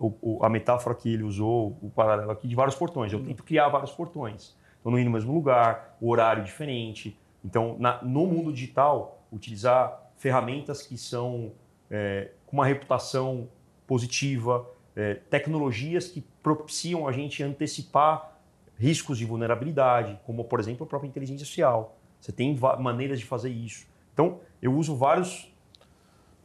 o, 0.00 0.44
a 0.44 0.48
metáfora 0.48 0.96
que 0.96 1.12
ele 1.12 1.22
usou, 1.22 1.76
o 1.80 1.90
paralelo 1.90 2.32
aqui, 2.32 2.48
de 2.48 2.56
vários 2.56 2.74
portões. 2.74 3.12
Eu 3.12 3.24
tento 3.24 3.44
criar 3.44 3.68
vários 3.68 3.92
portões. 3.92 4.56
Então, 4.80 4.90
não 4.90 4.98
ir 4.98 5.04
no 5.04 5.12
mesmo 5.12 5.32
lugar, 5.32 5.96
o 6.00 6.10
horário 6.10 6.42
diferente. 6.42 7.16
Então, 7.44 7.76
na, 7.78 8.02
no 8.02 8.26
mundo 8.26 8.52
digital, 8.52 9.24
utilizar 9.32 10.05
ferramentas 10.16 10.82
que 10.82 10.96
são 10.96 11.52
é, 11.90 12.30
com 12.46 12.56
uma 12.56 12.66
reputação 12.66 13.48
positiva, 13.86 14.68
é, 14.94 15.14
tecnologias 15.14 16.08
que 16.08 16.22
propiciam 16.42 17.06
a 17.06 17.12
gente 17.12 17.42
antecipar 17.42 18.36
riscos 18.78 19.18
de 19.18 19.24
vulnerabilidade, 19.24 20.18
como, 20.26 20.44
por 20.44 20.60
exemplo, 20.60 20.84
a 20.84 20.88
própria 20.88 21.08
inteligência 21.08 21.42
artificial. 21.42 21.96
Você 22.20 22.32
tem 22.32 22.58
maneiras 22.80 23.18
de 23.18 23.24
fazer 23.24 23.50
isso. 23.50 23.86
Então, 24.12 24.40
eu 24.60 24.74
uso 24.74 24.96
vários, 24.96 25.52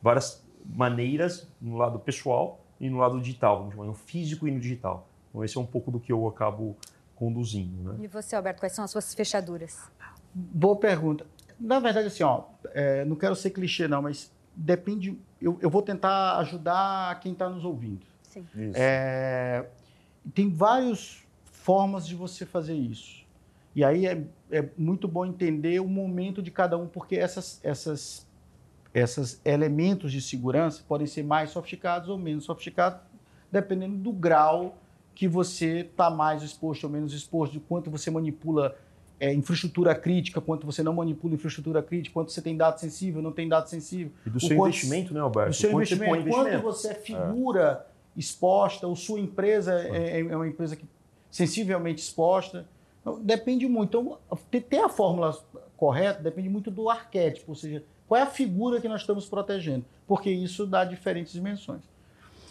várias 0.02 0.46
maneiras 0.66 1.48
no 1.60 1.78
lado 1.78 2.00
pessoal 2.00 2.60
e 2.80 2.90
no 2.90 2.98
lado 2.98 3.20
digital, 3.20 3.60
vamos 3.60 3.74
chamar, 3.74 3.86
no 3.86 3.94
físico 3.94 4.48
e 4.48 4.52
no 4.52 4.60
digital. 4.60 5.08
Então, 5.30 5.44
esse 5.44 5.58
é 5.58 5.62
um 5.62 5.66
pouco 5.66 5.92
do 5.92 6.00
que 6.00 6.12
eu 6.12 6.28
acabo 6.28 6.76
conduzindo. 7.16 7.94
Né? 7.94 8.00
E 8.04 8.08
você, 8.08 8.36
Alberto, 8.36 8.60
quais 8.60 8.74
são 8.74 8.84
as 8.84 8.92
suas 8.92 9.14
fechaduras? 9.14 9.80
Boa 10.34 10.76
pergunta. 10.76 11.26
Na 11.62 11.80
verdade, 11.80 12.08
assim, 12.08 12.24
ó, 12.24 12.46
é, 12.74 13.06
não 13.06 13.16
quero 13.16 13.36
ser 13.36 13.52
clichê, 13.52 13.88
não, 13.88 14.02
mas 14.02 14.32
depende. 14.56 15.16
Eu, 15.40 15.60
eu 15.62 15.70
vou 15.70 15.84
tentar 15.84 16.38
ajudar 16.40 17.20
quem 17.20 17.34
está 17.34 17.48
nos 17.48 17.64
ouvindo. 17.64 18.02
Sim. 18.24 18.44
É, 18.74 19.68
tem 20.34 20.50
várias 20.50 21.24
formas 21.46 22.08
de 22.08 22.16
você 22.16 22.48
fazer 22.48 22.74
isso. 22.74 23.24
E 23.76 23.84
aí 23.84 24.08
é, 24.08 24.24
é 24.50 24.70
muito 24.76 25.08
bom 25.08 25.24
entender 25.24 25.80
o 25.80 25.88
momento 25.88 26.42
de 26.42 26.50
cada 26.50 26.78
um, 26.78 26.88
porque 26.88 27.16
essas, 27.16 27.60
essas, 27.64 28.28
esses 28.92 29.40
elementos 29.46 30.12
de 30.12 30.20
segurança 30.20 30.84
podem 30.88 31.06
ser 31.06 31.24
mais 31.24 31.52
sofisticados 31.52 32.10
ou 32.10 32.18
menos 32.18 32.44
sofisticados, 32.44 33.00
dependendo 33.52 33.98
do 33.98 34.12
grau 34.12 34.78
que 35.14 35.28
você 35.28 35.82
está 35.82 36.10
mais 36.10 36.42
exposto 36.42 36.86
ou 36.86 36.90
menos 36.90 37.14
exposto, 37.14 37.54
de 37.54 37.60
quanto 37.60 37.92
você 37.92 38.10
manipula 38.10 38.76
é, 39.22 39.32
infraestrutura 39.32 39.94
crítica, 39.94 40.42
quanto 40.42 40.66
você 40.66 40.82
não 40.82 40.94
manipula 40.94 41.36
infraestrutura 41.36 41.84
crítica, 41.84 42.12
quanto 42.12 42.32
você 42.32 42.42
tem 42.42 42.58
dado 42.58 42.80
sensível, 42.80 43.22
não 43.22 43.32
tem 43.32 43.48
dado 43.48 43.70
sensível. 43.70 44.12
E 44.26 44.30
do 44.32 44.40
seu 44.40 44.58
quanto, 44.58 44.70
investimento, 44.70 45.14
né, 45.14 45.20
Alberto? 45.20 45.50
Do 45.52 45.56
seu 45.56 45.70
quanto 45.70 45.84
investimento, 45.84 46.12
você 46.12 46.20
investimento. 46.22 46.64
Quanto 46.64 46.64
você 46.64 46.88
é 46.88 46.94
figura 46.96 47.86
é. 47.88 48.20
exposta, 48.20 48.88
ou 48.88 48.96
sua 48.96 49.20
empresa 49.20 49.80
é, 49.80 50.22
é, 50.22 50.36
uma 50.36 50.48
empresa 50.48 50.76
que, 50.76 50.84
sensivelmente 51.30 52.02
exposta. 52.02 52.66
Então, 53.00 53.22
depende 53.22 53.68
muito. 53.68 53.96
Então, 53.96 54.18
ter 54.50 54.80
a 54.80 54.90
fórmula 54.90 55.38
correta 55.78 56.22
depende 56.24 56.50
muito 56.50 56.72
do 56.72 56.90
arquétipo, 56.90 57.52
ou 57.52 57.56
seja, 57.56 57.84
qual 58.08 58.20
é 58.20 58.24
a 58.24 58.28
figura 58.28 58.82
que 58.82 58.90
nós 58.90 59.02
estamos 59.02 59.30
protegendo, 59.30 59.86
porque 60.08 60.32
isso 60.32 60.66
dá 60.66 60.84
diferentes 60.84 61.32
dimensões. 61.32 61.84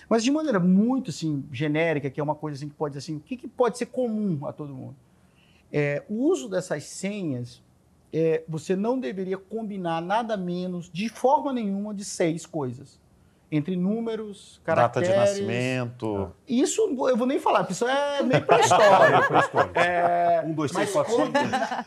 Mas 0.08 0.22
de 0.22 0.30
maneira 0.30 0.60
muito 0.60 1.10
assim, 1.10 1.44
genérica, 1.50 2.08
que 2.08 2.20
é 2.20 2.22
uma 2.22 2.36
coisa 2.36 2.56
assim, 2.56 2.68
que 2.68 2.74
pode 2.74 2.96
assim, 2.96 3.16
o 3.16 3.20
que, 3.20 3.36
que 3.36 3.48
pode 3.48 3.76
ser 3.76 3.86
comum 3.86 4.46
a 4.46 4.52
todo 4.52 4.72
mundo? 4.72 4.94
É, 5.72 6.02
o 6.08 6.14
uso 6.14 6.48
dessas 6.48 6.84
senhas, 6.84 7.62
é, 8.12 8.42
você 8.48 8.74
não 8.74 8.98
deveria 8.98 9.38
combinar 9.38 10.00
nada 10.00 10.36
menos, 10.36 10.90
de 10.92 11.08
forma 11.08 11.52
nenhuma, 11.52 11.94
de 11.94 12.04
seis 12.04 12.44
coisas. 12.44 12.98
Entre 13.52 13.74
números, 13.74 14.60
caracteres... 14.64 15.08
Data 15.08 15.24
de 15.24 15.30
nascimento... 15.32 16.32
Isso 16.46 16.82
eu 17.08 17.16
vou 17.16 17.26
nem 17.26 17.40
falar, 17.40 17.60
porque 17.60 17.72
isso 17.72 17.86
é 17.86 18.22
meio 18.22 18.46
pré-história. 18.46 19.16
é, 19.74 20.42
um, 20.46 20.52
dois, 20.52 20.70
três, 20.70 20.92
quatro, 20.92 21.12
cinco. 21.16 21.32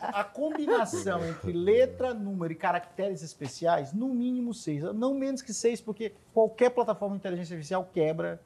A 0.02 0.24
combinação 0.24 1.26
entre 1.26 1.52
letra, 1.52 2.12
número 2.12 2.52
e 2.52 2.56
caracteres 2.56 3.22
especiais, 3.22 3.94
no 3.94 4.08
mínimo 4.08 4.52
seis. 4.52 4.82
Não 4.94 5.14
menos 5.14 5.40
que 5.40 5.54
seis, 5.54 5.80
porque 5.80 6.12
qualquer 6.34 6.68
plataforma 6.68 7.14
de 7.14 7.20
inteligência 7.20 7.54
artificial 7.54 7.88
quebra 7.94 8.42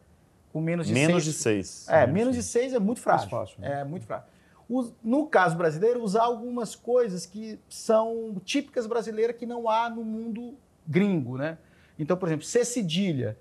com 0.53 0.61
menos 0.61 0.87
de 0.87 0.94
menos 0.94 1.24
seis. 1.24 1.35
De 1.35 1.42
seis. 1.42 1.88
É, 1.88 2.07
menos 2.07 2.37
de 2.37 2.42
seis 2.44 2.72
é 2.72 2.79
muito 2.79 3.01
frágil. 3.01 3.29
Fácil, 3.29 3.61
né? 3.61 3.81
É 3.81 3.85
muito 3.85 4.07
frágil 4.07 4.27
no 5.03 5.27
caso 5.27 5.57
brasileiro, 5.57 6.03
usar 6.03 6.23
algumas 6.25 6.75
coisas 6.75 7.25
que 7.25 7.59
são 7.69 8.37
típicas 8.45 8.87
brasileiras 8.87 9.37
que 9.37 9.47
não 9.47 9.69
há 9.69 9.89
no 9.89 10.05
mundo 10.05 10.55
gringo, 10.87 11.37
né? 11.39 11.57
Então, 11.99 12.17
por 12.17 12.29
exemplo, 12.29 12.45
C 12.45 12.65
cedilha 12.65 13.37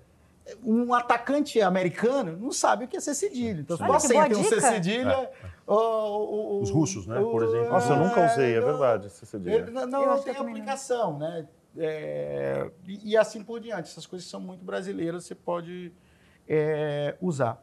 um 0.64 0.94
atacante 0.94 1.60
americano 1.60 2.34
não 2.38 2.50
sabe 2.50 2.86
o 2.86 2.88
que 2.88 2.96
é 2.96 3.00
C 3.00 3.14
cedilha. 3.14 3.60
Então, 3.60 3.76
Olha, 3.78 4.00
você 4.00 4.08
que 4.08 4.14
boa 4.14 4.28
tem 4.28 4.36
um 4.38 4.42
dica. 4.42 4.60
cedilha. 4.62 5.30
o- 5.66 5.74
o- 5.74 6.56
o- 6.56 6.60
Os 6.62 6.70
russos, 6.70 7.06
né, 7.06 7.20
por 7.20 7.42
exemplo. 7.42 7.68
Nossa, 7.68 7.92
eu 7.92 7.96
nunca 7.98 8.24
usei, 8.32 8.54
é 8.56 8.60
verdade, 8.62 9.08
esse 9.08 9.26
cedilha. 9.26 9.54
ele- 9.56 9.70
Não, 9.70 9.86
não, 9.86 10.06
não 10.06 10.22
tem 10.22 10.34
aplicação, 10.34 11.18
né? 11.18 11.46
É, 11.76 12.70
e, 12.86 13.10
e 13.10 13.16
assim 13.18 13.44
por 13.44 13.60
diante. 13.60 13.90
Essas 13.90 14.06
coisas 14.06 14.26
são 14.26 14.40
muito 14.40 14.64
brasileiras, 14.64 15.26
você 15.26 15.34
pode 15.34 15.92
é, 16.48 17.14
usar. 17.20 17.62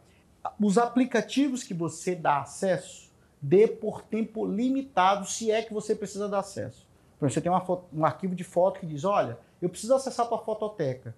Os 0.62 0.78
aplicativos 0.78 1.64
que 1.64 1.74
você 1.74 2.14
dá 2.14 2.42
acesso, 2.42 3.05
dê 3.42 3.68
por 3.68 4.02
tempo 4.02 4.46
limitado, 4.46 5.26
se 5.26 5.52
é 5.52 5.62
que 5.62 5.74
você 5.74 5.96
precisa 5.96 6.28
dar 6.28 6.40
acesso. 6.40 6.88
Por 7.20 7.26
exemplo, 7.26 7.34
você 7.34 7.42
tem 7.42 7.52
uma 7.52 7.62
foto- 7.62 7.86
um 7.94 8.06
arquivo 8.06 8.36
de 8.36 8.44
foto 8.44 8.80
que 8.80 8.86
diz, 8.86 9.04
olha, 9.04 9.38
eu 9.62 9.70
preciso 9.70 9.94
acessar 9.94 10.26
a 10.26 10.30
tua 10.30 10.40
fototeca. 10.40 11.16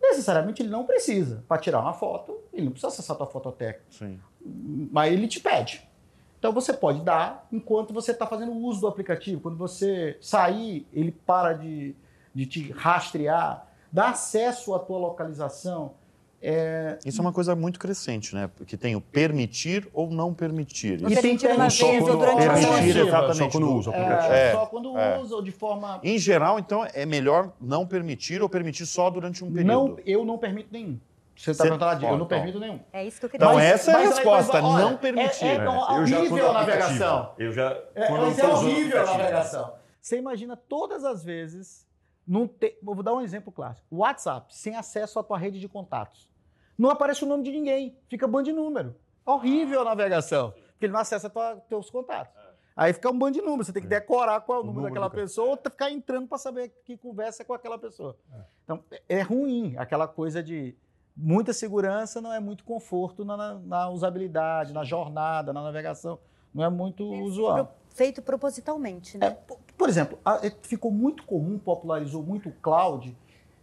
Necessariamente 0.00 0.62
ele 0.62 0.70
não 0.70 0.84
precisa. 0.84 1.44
Para 1.48 1.60
tirar 1.60 1.80
uma 1.80 1.92
foto, 1.92 2.38
ele 2.52 2.66
não 2.66 2.72
precisa 2.72 2.88
acessar 2.88 3.14
a 3.14 3.18
tua 3.18 3.26
fototeca 3.26 3.82
Sim. 3.90 4.20
mas 4.92 5.12
ele 5.12 5.26
te 5.26 5.40
pede. 5.40 5.86
Então 6.38 6.52
você 6.52 6.72
pode 6.72 7.00
dar 7.00 7.46
enquanto 7.52 7.92
você 7.92 8.12
está 8.12 8.26
fazendo 8.26 8.52
uso 8.52 8.80
do 8.80 8.86
aplicativo. 8.86 9.40
Quando 9.40 9.56
você 9.56 10.16
sair, 10.20 10.86
ele 10.92 11.10
para 11.10 11.52
de, 11.52 11.96
de 12.32 12.46
te 12.46 12.70
rastrear, 12.70 13.66
dá 13.90 14.10
acesso 14.10 14.72
à 14.74 14.78
tua 14.78 14.98
localização. 14.98 15.94
É, 16.40 16.98
Isso 17.04 17.18
é 17.18 17.22
uma 17.22 17.32
coisa 17.32 17.56
muito 17.56 17.80
crescente, 17.80 18.32
né? 18.34 18.48
Que 18.66 18.76
tem 18.76 18.94
o 18.94 19.00
permitir 19.00 19.88
ou 19.92 20.08
não 20.08 20.32
permitir. 20.32 21.00
Não 21.00 21.10
E 21.10 21.14
tem 21.14 21.22
permitir 21.36 21.48
uma 21.50 21.68
só 21.68 21.86
vez 21.88 22.02
ou 22.02 22.16
durante 22.16 22.34
uma 22.34 22.42
permitir, 22.54 22.68
noite. 22.94 22.98
exatamente. 23.08 23.36
Só 23.38 23.48
quando 23.50 23.66
do- 23.66 23.74
usa 23.74 23.90
o 23.90 23.92
é, 23.94 24.00
aplicativo. 24.00 24.32
É, 24.34 24.52
só 24.52 24.66
quando 24.66 24.98
é. 24.98 25.18
usa 25.18 25.34
ou 25.34 25.42
de 25.42 25.50
forma. 25.50 26.00
Em 26.04 26.16
geral, 26.18 26.58
então, 26.60 26.86
é 26.94 27.04
melhor 27.04 27.52
não 27.60 27.84
permitir 27.84 28.40
ou 28.40 28.48
permitir 28.48 28.86
só 28.86 29.10
durante 29.10 29.44
um 29.44 29.52
período. 29.52 29.66
Não, 29.66 29.96
eu 30.06 30.24
não 30.24 30.38
permito 30.38 30.68
nenhum. 30.70 30.98
Você 31.34 31.52
está 31.52 31.64
perguntando, 31.64 32.04
eu 32.04 32.08
não 32.10 32.14
então. 32.16 32.26
permito 32.26 32.58
nenhum. 32.60 32.80
É 32.92 33.04
isso 33.04 33.18
que 33.20 33.26
eu 33.26 33.30
queria 33.30 33.44
Então, 33.44 33.56
dizer. 33.58 33.72
essa 33.72 33.90
é 33.90 33.94
a 33.94 33.98
Mas- 33.98 34.08
resposta, 34.10 34.62
mas, 34.62 34.64
olha, 34.74 34.84
não 34.84 34.96
permitir. 34.96 35.44
É, 35.44 35.54
é 35.54 35.58
eu 35.58 36.06
já 36.06 36.18
horrível 36.18 36.28
quando 36.30 36.46
a 36.46 36.52
navegação. 36.52 37.32
Eu 37.38 37.52
já 37.52 37.78
É, 37.94 38.10
mas 38.10 38.38
é 38.38 38.46
horrível 38.46 39.00
a 39.02 39.06
navegação. 39.06 39.72
Você 40.00 40.18
imagina 40.18 40.56
todas 40.56 41.04
as 41.04 41.24
vezes. 41.24 41.86
Te... 42.46 42.78
Vou 42.82 43.02
dar 43.02 43.14
um 43.14 43.20
exemplo 43.20 43.50
clássico. 43.50 43.86
WhatsApp, 43.90 44.54
sem 44.54 44.76
acesso 44.76 45.18
à 45.18 45.22
tua 45.22 45.38
rede 45.38 45.58
de 45.58 45.68
contatos. 45.68 46.28
Não 46.76 46.90
aparece 46.90 47.24
o 47.24 47.26
nome 47.26 47.42
de 47.42 47.50
ninguém, 47.50 47.96
fica 48.08 48.26
bando 48.28 48.44
de 48.44 48.52
número. 48.52 48.94
Horrível 49.24 49.80
a 49.80 49.84
navegação, 49.84 50.52
porque 50.52 50.86
ele 50.86 50.92
não 50.92 51.00
acessa 51.00 51.28
tua, 51.28 51.56
teus 51.68 51.90
contatos. 51.90 52.32
Aí 52.76 52.92
fica 52.92 53.10
um 53.10 53.18
bando 53.18 53.32
de 53.32 53.40
número, 53.42 53.64
você 53.64 53.72
tem 53.72 53.82
que 53.82 53.88
decorar 53.88 54.40
qual 54.42 54.58
é 54.58 54.60
o, 54.60 54.62
O 54.62 54.66
número 54.66 54.82
número 54.82 54.94
daquela 54.94 55.10
cara. 55.10 55.22
pessoa 55.22 55.48
ou 55.50 55.56
ficar 55.56 55.90
entrando 55.90 56.28
para 56.28 56.38
saber 56.38 56.68
que 56.84 56.96
conversa 56.96 57.42
é 57.42 57.44
com 57.44 57.52
aquela 57.52 57.76
pessoa. 57.76 58.16
Então, 58.62 58.84
é 59.08 59.20
ruim 59.22 59.74
aquela 59.76 60.06
coisa 60.06 60.40
de 60.42 60.76
muita 61.16 61.52
segurança, 61.52 62.20
não 62.20 62.32
é 62.32 62.38
muito 62.38 62.62
conforto 62.62 63.24
na, 63.24 63.36
na- 63.36 63.54
na 63.54 63.90
usabilidade, 63.90 64.72
na 64.72 64.84
jornada, 64.84 65.52
na 65.52 65.62
navegação. 65.64 66.20
Não 66.54 66.62
é 66.64 66.70
muito 66.70 67.04
usual. 67.24 67.74
Feito 67.98 68.22
propositalmente, 68.22 69.16
É, 69.16 69.18
né? 69.18 69.30
por, 69.44 69.58
por 69.76 69.88
exemplo, 69.88 70.20
é, 70.40 70.52
ficou 70.62 70.88
muito 70.92 71.24
comum, 71.24 71.58
popularizou 71.58 72.22
muito 72.22 72.48
o 72.48 72.52
cloud, 72.52 73.12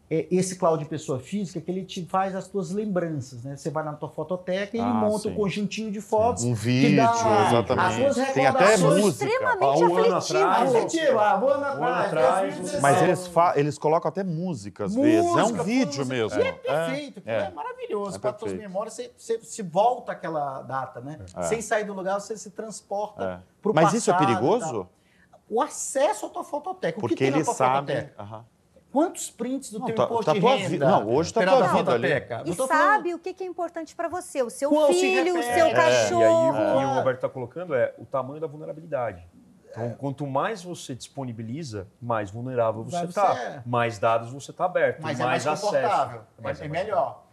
é, 0.10 0.28
esse 0.30 0.56
cloud 0.58 0.84
de 0.84 0.88
pessoa 0.89 1.20
física, 1.20 1.60
que 1.60 1.72
ele 1.72 1.84
te 1.84 2.06
faz 2.06 2.36
as 2.36 2.48
tuas 2.48 2.70
lembranças, 2.70 3.44
né? 3.44 3.58
Você 3.58 3.72
vai 3.72 3.84
na 3.84 3.94
tua 3.94 4.08
fototeca 4.10 4.78
e 4.78 4.80
ele 4.80 4.88
Ah, 4.88 4.94
monta 4.94 5.24
sim. 5.24 5.30
um 5.32 5.36
conjuntinho 5.36 5.91
de 5.91 6.00
fotos. 6.00 6.44
Um 6.44 6.54
que 6.54 6.60
vídeo, 6.60 6.98
dá 6.98 7.10
as 7.10 7.48
exatamente. 7.52 8.13
suas 8.13 8.15
Tem 8.34 8.46
até 8.46 8.65
recordações 8.76 9.04
música. 9.04 9.26
Extremamente 9.26 9.63
um 9.84 9.98
ano 9.98 10.15
aflitivo. 10.15 10.18
atrás, 10.46 10.76
Aflitivo, 10.76 11.20
ah, 11.20 11.39
Um 11.44 11.48
ano 11.48 11.65
atrás, 11.65 12.06
atrás, 12.08 12.41
2016. 12.56 12.82
Mas 12.84 13.02
eles, 13.02 13.32
eles 13.56 13.78
colocam 13.80 14.10
até 14.10 14.24
música 14.24 14.86
às 14.86 14.94
vezes. 14.94 15.26
É 15.26 15.34
um 15.34 15.41
Música, 15.41 15.63
vídeo 15.63 15.86
música, 15.88 16.06
mesmo. 16.06 16.30
que 16.39 16.48
é 16.48 16.52
perfeito, 16.52 17.22
que 17.22 17.30
é, 17.30 17.34
é. 17.39 17.50
maravilhoso. 17.52 18.15
É 18.18 18.20
Para 18.20 18.30
as 18.30 18.38
tuas 18.38 18.54
memórias, 18.54 18.94
você, 18.94 19.12
você 19.18 19.39
se 19.41 19.63
volta 19.63 20.12
àquela 20.12 20.62
data, 20.62 21.02
né? 21.02 21.20
É. 21.36 21.41
Sem 21.44 21.62
sair 21.62 21.84
do 21.84 21.94
lugar, 21.94 22.20
você 22.22 22.38
se 22.38 22.52
transporta 22.52 23.24
É. 23.24 23.39
para 23.62 23.72
o 23.72 23.74
Mas 23.74 23.86
passado. 23.86 23.98
isso 23.98 24.12
é 24.12 24.18
perigoso? 24.18 24.88
O 25.50 25.62
acesso 25.62 26.28
à 26.28 26.30
tua 26.30 26.44
fototeca. 26.44 26.98
O 26.98 27.02
Porque 27.02 27.15
que 27.15 27.24
tem 27.24 27.32
na 27.32 27.38
eles 27.38 27.48
tua 27.48 27.56
sabem. 27.56 27.96
fototeca? 27.96 28.22
Aham. 28.22 28.46
Quantos 28.96 29.30
prints 29.30 29.72
do 29.74 29.80
Não, 29.80 29.88
teu 29.88 29.96
tá- 29.96 30.04
imposto 30.06 30.24
tá 30.24 30.34
de 30.34 30.40
tua 30.40 30.56
renda? 30.56 30.70
vida- 30.70 30.86
não, 30.90 31.10
hoje 31.10 31.34
tá 31.34 31.42
terá 31.42 31.52
tua 31.52 31.62
da 31.68 31.74
vida 31.74 31.92
ali. 31.96 32.50
E 32.50 32.54
sabe 32.54 33.14
o 33.14 33.20
que 33.20 33.44
é 33.44 33.46
importante 33.46 33.94
para 33.94 34.08
você, 34.08 34.42
o 34.42 34.50
seu 34.50 34.70
Qual 34.70 34.88
se 34.88 35.02
filho, 35.02 35.34
o 35.34 35.36
refere? 35.36 35.54
seu 35.54 35.66
É, 35.66 35.70
É, 35.72 35.74
cachorro. 35.74 36.22
e 36.22 36.24
aí 36.24 36.50
o 36.50 36.80
que 36.80 36.86
o 36.86 36.94
Roberto 36.96 37.16
está 37.18 37.28
colocando 37.28 37.76
é 37.76 37.94
o 37.98 38.06
tamanho 38.06 38.40
da 38.40 38.48
vulnerabilidade. 38.48 39.28
Então, 39.70 39.90
quanto 40.00 40.26
mais 40.26 40.64
você 40.64 40.96
disponibiliza, 40.96 41.90
mais 42.02 42.32
vulnerável 42.32 42.86
você 42.86 43.04
está. 43.04 43.36
você- 43.36 43.62
Mais 43.66 44.00
dados 44.00 44.32
você 44.32 44.52
está 44.52 44.64
aberto, 44.64 45.02
Mas 45.02 45.20
mais, 45.20 45.20
é 45.20 45.26
mais 45.26 45.48
acesso. 45.48 45.66
confortável. 45.74 46.22
É, 46.38 46.40
é 46.40 46.44
mais 46.44 46.60
melhor. 46.62 47.25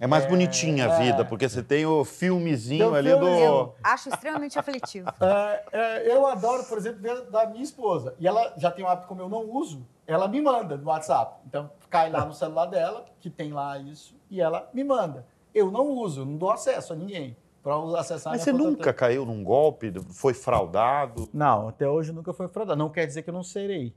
É 0.00 0.06
mais 0.06 0.26
bonitinha 0.26 0.90
a 0.90 0.94
é. 0.94 1.04
vida, 1.04 1.24
porque 1.24 1.48
você 1.48 1.62
tem 1.62 1.86
o 1.86 2.04
filmezinho 2.04 2.94
ali 2.94 3.10
filme, 3.10 3.24
do. 3.24 3.28
Eu 3.28 3.74
acho 3.82 4.08
extremamente 4.08 4.58
aflitivo. 4.58 5.08
É, 5.20 5.64
é, 5.72 6.14
eu 6.14 6.26
adoro, 6.26 6.64
por 6.64 6.78
exemplo, 6.78 7.00
ver 7.00 7.22
da 7.30 7.46
minha 7.46 7.62
esposa. 7.62 8.14
E 8.18 8.26
ela 8.26 8.52
já 8.56 8.70
tem 8.70 8.84
um 8.84 8.88
hábito 8.88 9.06
como 9.06 9.20
eu 9.20 9.28
não 9.28 9.50
uso, 9.50 9.86
ela 10.06 10.28
me 10.28 10.40
manda 10.40 10.76
no 10.76 10.88
WhatsApp. 10.88 11.40
Então, 11.46 11.70
cai 11.88 12.10
lá 12.10 12.24
no 12.24 12.34
celular 12.34 12.66
dela, 12.66 13.04
que 13.20 13.30
tem 13.30 13.52
lá 13.52 13.78
isso, 13.78 14.14
e 14.30 14.40
ela 14.40 14.68
me 14.72 14.84
manda. 14.84 15.26
Eu 15.54 15.70
não 15.70 15.88
uso, 15.88 16.24
não 16.24 16.36
dou 16.36 16.50
acesso 16.50 16.92
a 16.92 16.96
ninguém 16.96 17.36
para 17.62 17.76
acessar 17.98 18.32
Mas 18.32 18.42
a 18.42 18.44
você 18.44 18.52
nunca 18.52 18.70
fototeca. 18.70 18.92
caiu 18.92 19.24
num 19.24 19.42
golpe, 19.42 19.92
foi 20.10 20.34
fraudado? 20.34 21.28
Não, 21.32 21.68
até 21.68 21.88
hoje 21.88 22.12
nunca 22.12 22.32
foi 22.32 22.48
fraudado. 22.48 22.78
Não 22.78 22.90
quer 22.90 23.06
dizer 23.06 23.22
que 23.22 23.30
eu 23.30 23.34
não 23.34 23.42
serei. 23.42 23.94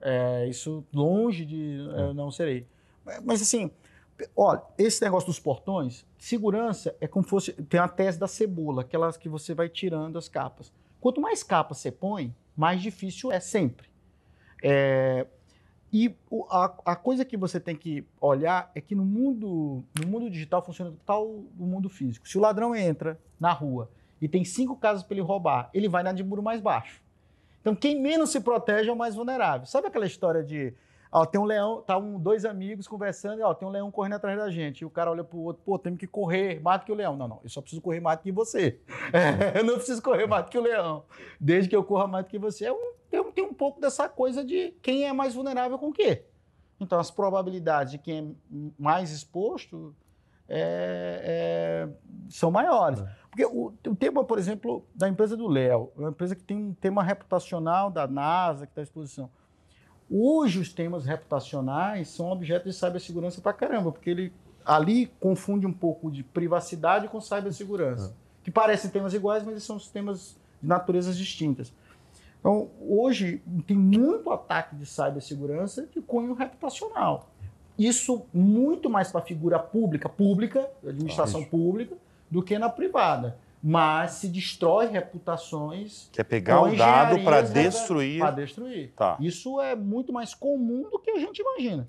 É, 0.00 0.46
isso 0.48 0.84
longe 0.94 1.44
de 1.44 1.86
eu 1.94 2.14
não 2.14 2.30
serei. 2.30 2.66
Mas 3.24 3.42
assim, 3.42 3.70
olha, 4.36 4.62
esse 4.78 5.02
negócio 5.02 5.26
dos 5.26 5.38
portões, 5.38 6.06
segurança 6.18 6.94
é 7.00 7.06
como 7.06 7.24
se 7.24 7.30
fosse. 7.30 7.52
Tem 7.52 7.80
a 7.80 7.88
tese 7.88 8.18
da 8.18 8.28
cebola, 8.28 8.82
aquelas 8.82 9.16
que 9.16 9.28
você 9.28 9.54
vai 9.54 9.68
tirando 9.68 10.18
as 10.18 10.28
capas. 10.28 10.72
Quanto 11.00 11.20
mais 11.20 11.42
capas 11.42 11.78
você 11.78 11.90
põe, 11.90 12.34
mais 12.56 12.82
difícil 12.82 13.32
é 13.32 13.40
sempre. 13.40 13.88
É, 14.62 15.26
e 15.92 16.14
a, 16.50 16.74
a 16.84 16.96
coisa 16.96 17.24
que 17.24 17.36
você 17.36 17.58
tem 17.58 17.74
que 17.74 18.04
olhar 18.20 18.70
é 18.74 18.80
que 18.80 18.94
no 18.94 19.04
mundo, 19.04 19.82
no 19.98 20.06
mundo 20.06 20.30
digital 20.30 20.62
funciona 20.64 20.94
tal 21.04 21.44
no 21.56 21.66
mundo 21.66 21.88
físico. 21.88 22.28
Se 22.28 22.38
o 22.38 22.40
ladrão 22.40 22.74
entra 22.74 23.18
na 23.38 23.52
rua 23.52 23.90
e 24.20 24.28
tem 24.28 24.44
cinco 24.44 24.76
casas 24.76 25.02
para 25.02 25.14
ele 25.14 25.22
roubar, 25.22 25.70
ele 25.74 25.88
vai 25.88 26.02
na 26.02 26.12
de 26.12 26.22
muro 26.22 26.42
mais 26.42 26.60
baixo. 26.60 27.02
Então, 27.60 27.74
quem 27.74 28.00
menos 28.00 28.30
se 28.30 28.40
protege 28.40 28.88
é 28.88 28.92
o 28.92 28.96
mais 28.96 29.14
vulnerável. 29.14 29.66
Sabe 29.66 29.88
aquela 29.88 30.06
história 30.06 30.42
de. 30.42 30.72
Ó, 31.12 31.26
tem 31.26 31.40
um 31.40 31.44
leão, 31.44 31.82
tá 31.82 31.98
um, 31.98 32.18
dois 32.20 32.44
amigos 32.44 32.86
conversando, 32.86 33.40
e 33.40 33.42
ó, 33.42 33.52
tem 33.52 33.66
um 33.66 33.70
leão 33.70 33.90
correndo 33.90 34.12
atrás 34.14 34.38
da 34.38 34.48
gente. 34.48 34.82
E 34.82 34.84
o 34.84 34.90
cara 34.90 35.10
olha 35.10 35.24
pro 35.24 35.38
outro, 35.40 35.60
pô, 35.64 35.76
temos 35.78 35.98
que 35.98 36.06
correr 36.06 36.60
mais 36.60 36.80
do 36.80 36.86
que 36.86 36.92
o 36.92 36.94
leão. 36.94 37.16
Não, 37.16 37.26
não, 37.26 37.40
eu 37.42 37.50
só 37.50 37.60
preciso 37.60 37.82
correr 37.82 37.98
mais 38.00 38.18
do 38.18 38.22
que 38.22 38.30
você. 38.32 38.78
É, 39.12 39.58
eu 39.58 39.64
não 39.64 39.74
preciso 39.74 40.00
correr 40.02 40.26
mais 40.28 40.44
do 40.44 40.50
que 40.50 40.58
o 40.58 40.62
leão. 40.62 41.04
Desde 41.40 41.68
que 41.68 41.74
eu 41.74 41.82
corra 41.82 42.06
mais 42.06 42.24
do 42.24 42.28
que 42.28 42.38
você. 42.38 42.66
É 42.66 42.72
um, 42.72 42.92
tem, 43.10 43.20
um- 43.20 43.32
tem 43.32 43.44
um 43.44 43.52
pouco 43.52 43.80
dessa 43.80 44.08
coisa 44.08 44.44
de 44.44 44.70
quem 44.82 45.04
é 45.08 45.12
mais 45.12 45.34
vulnerável 45.34 45.76
com 45.78 45.88
o 45.88 45.92
quê. 45.92 46.24
Então, 46.78 46.98
as 47.00 47.10
probabilidades 47.10 47.90
de 47.92 47.98
quem 47.98 48.18
é 48.18 48.72
mais 48.80 49.10
exposto 49.10 49.94
é- 50.48 51.86
é, 51.88 51.88
são 52.28 52.50
maiores. 52.50 53.02
Porque 53.30 53.44
o, 53.44 53.72
o 53.86 53.94
tema, 53.96 54.24
por 54.24 54.38
exemplo, 54.38 54.84
da 54.94 55.08
empresa 55.08 55.36
do 55.36 55.48
Léo, 55.48 55.92
é 55.96 56.00
uma 56.00 56.10
empresa 56.10 56.34
que 56.36 56.42
tem 56.42 56.56
um 56.56 56.74
tema 56.74 57.02
reputacional 57.02 57.90
da 57.90 58.06
NASA, 58.06 58.66
que 58.66 58.72
está 58.72 58.80
à 58.80 58.84
exposição. 58.84 59.30
Hoje, 60.10 60.58
os 60.58 60.72
temas 60.72 61.04
reputacionais 61.04 62.08
são 62.08 62.32
objeto 62.32 62.64
de 62.64 62.72
cibersegurança 62.74 63.40
pra 63.40 63.52
caramba, 63.52 63.92
porque 63.92 64.10
ele 64.10 64.32
ali 64.64 65.06
confunde 65.20 65.66
um 65.66 65.72
pouco 65.72 66.10
de 66.10 66.24
privacidade 66.24 67.08
com 67.08 67.20
cibersegurança, 67.20 68.14
que 68.42 68.50
parecem 68.50 68.90
temas 68.90 69.14
iguais, 69.14 69.44
mas 69.44 69.62
são 69.62 69.78
temas 69.78 70.36
de 70.60 70.68
naturezas 70.68 71.16
distintas. 71.16 71.72
Então, 72.40 72.70
hoje, 72.80 73.40
tem 73.66 73.76
muito 73.76 74.30
ataque 74.30 74.74
de 74.74 74.84
cibersegurança 74.84 75.86
de 75.86 76.00
cunho 76.00 76.34
reputacional. 76.34 77.28
Isso 77.78 78.26
muito 78.34 78.90
mais 78.90 79.12
para 79.12 79.20
a 79.20 79.24
figura 79.24 79.58
pública, 79.58 80.08
pública, 80.08 80.68
administração 80.86 81.44
pública, 81.44 81.96
do 82.30 82.42
que 82.42 82.58
na 82.58 82.68
privada. 82.68 83.38
Mas 83.62 84.12
se 84.12 84.28
destrói 84.28 84.86
reputações 84.86 86.08
Que 86.12 86.20
é 86.22 86.24
pegar 86.24 86.62
o 86.62 86.74
dado 86.76 87.22
para 87.22 87.42
engenharias 87.42 87.52
destruir. 87.74 88.18
Para 88.20 88.30
destruir. 88.30 88.92
Tá. 88.96 89.16
Isso 89.20 89.60
é 89.60 89.76
muito 89.76 90.12
mais 90.12 90.34
comum 90.34 90.88
do 90.90 90.98
que 90.98 91.10
a 91.10 91.18
gente 91.18 91.40
imagina. 91.40 91.86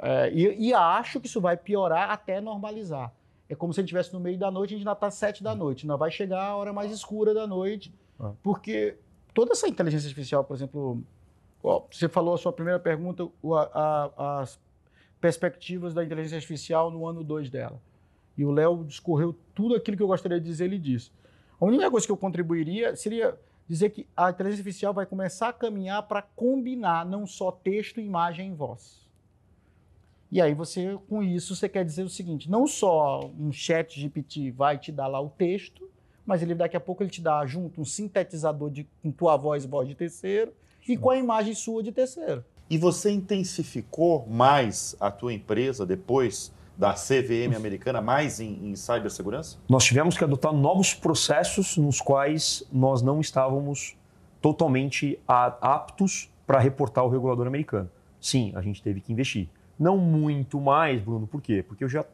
É, 0.00 0.30
e, 0.32 0.68
e 0.68 0.74
acho 0.74 1.18
que 1.18 1.26
isso 1.26 1.40
vai 1.40 1.56
piorar 1.56 2.10
até 2.10 2.40
normalizar. 2.40 3.10
É 3.48 3.54
como 3.54 3.72
se 3.72 3.80
a 3.80 3.82
gente 3.82 3.88
estivesse 3.88 4.12
no 4.12 4.20
meio 4.20 4.38
da 4.38 4.50
noite, 4.50 4.74
a 4.74 4.76
gente 4.76 4.86
ainda 4.86 4.92
está 4.92 5.06
às 5.06 5.14
sete 5.14 5.42
da 5.42 5.54
noite. 5.54 5.84
Ainda 5.84 5.96
vai 5.96 6.10
chegar 6.10 6.42
a 6.44 6.56
hora 6.56 6.72
mais 6.72 6.92
escura 6.92 7.32
da 7.32 7.46
noite. 7.46 7.92
Ah. 8.20 8.32
Porque 8.42 8.96
toda 9.32 9.52
essa 9.52 9.66
inteligência 9.66 10.06
artificial, 10.08 10.44
por 10.44 10.54
exemplo, 10.54 11.02
você 11.90 12.06
falou 12.08 12.34
a 12.34 12.38
sua 12.38 12.52
primeira 12.52 12.78
pergunta, 12.78 13.26
a- 13.72 14.10
a- 14.16 14.40
as 14.42 14.60
perspectivas 15.20 15.94
da 15.94 16.04
inteligência 16.04 16.36
artificial 16.36 16.90
no 16.90 17.06
ano 17.06 17.24
2 17.24 17.48
dela. 17.50 17.80
E 18.38 18.44
o 18.44 18.52
Léo 18.52 18.84
discorreu 18.84 19.36
tudo 19.52 19.74
aquilo 19.74 19.96
que 19.96 20.02
eu 20.02 20.06
gostaria 20.06 20.40
de 20.40 20.46
dizer, 20.46 20.66
ele 20.66 20.78
disse. 20.78 21.10
A 21.60 21.64
única 21.64 21.90
coisa 21.90 22.06
que 22.06 22.12
eu 22.12 22.16
contribuiria 22.16 22.94
seria 22.94 23.36
dizer 23.68 23.90
que 23.90 24.06
a 24.16 24.30
inteligência 24.30 24.60
artificial 24.60 24.94
vai 24.94 25.04
começar 25.04 25.48
a 25.48 25.52
caminhar 25.52 26.04
para 26.04 26.22
combinar 26.22 27.04
não 27.04 27.26
só 27.26 27.50
texto, 27.50 28.00
imagem 28.00 28.52
e 28.52 28.54
voz. 28.54 29.06
E 30.30 30.40
aí 30.40 30.54
você, 30.54 30.96
com 31.08 31.20
isso, 31.22 31.56
você 31.56 31.68
quer 31.68 31.84
dizer 31.84 32.04
o 32.04 32.08
seguinte: 32.08 32.48
não 32.48 32.66
só 32.66 33.28
um 33.38 33.50
chat 33.50 34.00
GPT 34.00 34.52
vai 34.52 34.78
te 34.78 34.92
dar 34.92 35.08
lá 35.08 35.20
o 35.20 35.30
texto, 35.30 35.90
mas 36.24 36.40
ele 36.40 36.54
daqui 36.54 36.76
a 36.76 36.80
pouco 36.80 37.02
ele 37.02 37.10
te 37.10 37.20
dá 37.20 37.44
junto 37.44 37.80
um 37.80 37.84
sintetizador 37.84 38.70
de, 38.70 38.86
com 39.02 39.10
tua 39.10 39.36
voz, 39.36 39.64
voz 39.64 39.88
de 39.88 39.94
terceiro, 39.94 40.52
Sim. 40.86 40.92
e 40.92 40.96
com 40.96 41.10
a 41.10 41.16
imagem 41.16 41.54
sua 41.54 41.82
de 41.82 41.90
terceiro. 41.90 42.44
E 42.70 42.76
você 42.76 43.10
intensificou 43.10 44.26
mais 44.28 44.94
a 45.00 45.10
tua 45.10 45.32
empresa 45.32 45.86
depois 45.86 46.52
da 46.78 46.94
CVM 46.94 47.56
americana, 47.56 48.00
mais 48.00 48.38
em, 48.38 48.70
em 48.70 48.76
cibersegurança? 48.76 49.58
Nós 49.68 49.84
tivemos 49.84 50.16
que 50.16 50.22
adotar 50.22 50.52
novos 50.52 50.94
processos 50.94 51.76
nos 51.76 52.00
quais 52.00 52.62
nós 52.72 53.02
não 53.02 53.20
estávamos 53.20 53.96
totalmente 54.40 55.18
aptos 55.26 56.30
para 56.46 56.60
reportar 56.60 57.02
ao 57.02 57.10
regulador 57.10 57.48
americano. 57.48 57.90
Sim, 58.20 58.52
a 58.54 58.62
gente 58.62 58.80
teve 58.80 59.00
que 59.00 59.12
investir. 59.12 59.48
Não 59.76 59.98
muito 59.98 60.60
mais, 60.60 61.02
Bruno, 61.02 61.26
por 61.26 61.42
quê? 61.42 61.64
Porque 61.66 61.82
eu 61.82 61.88
já, 61.88 62.04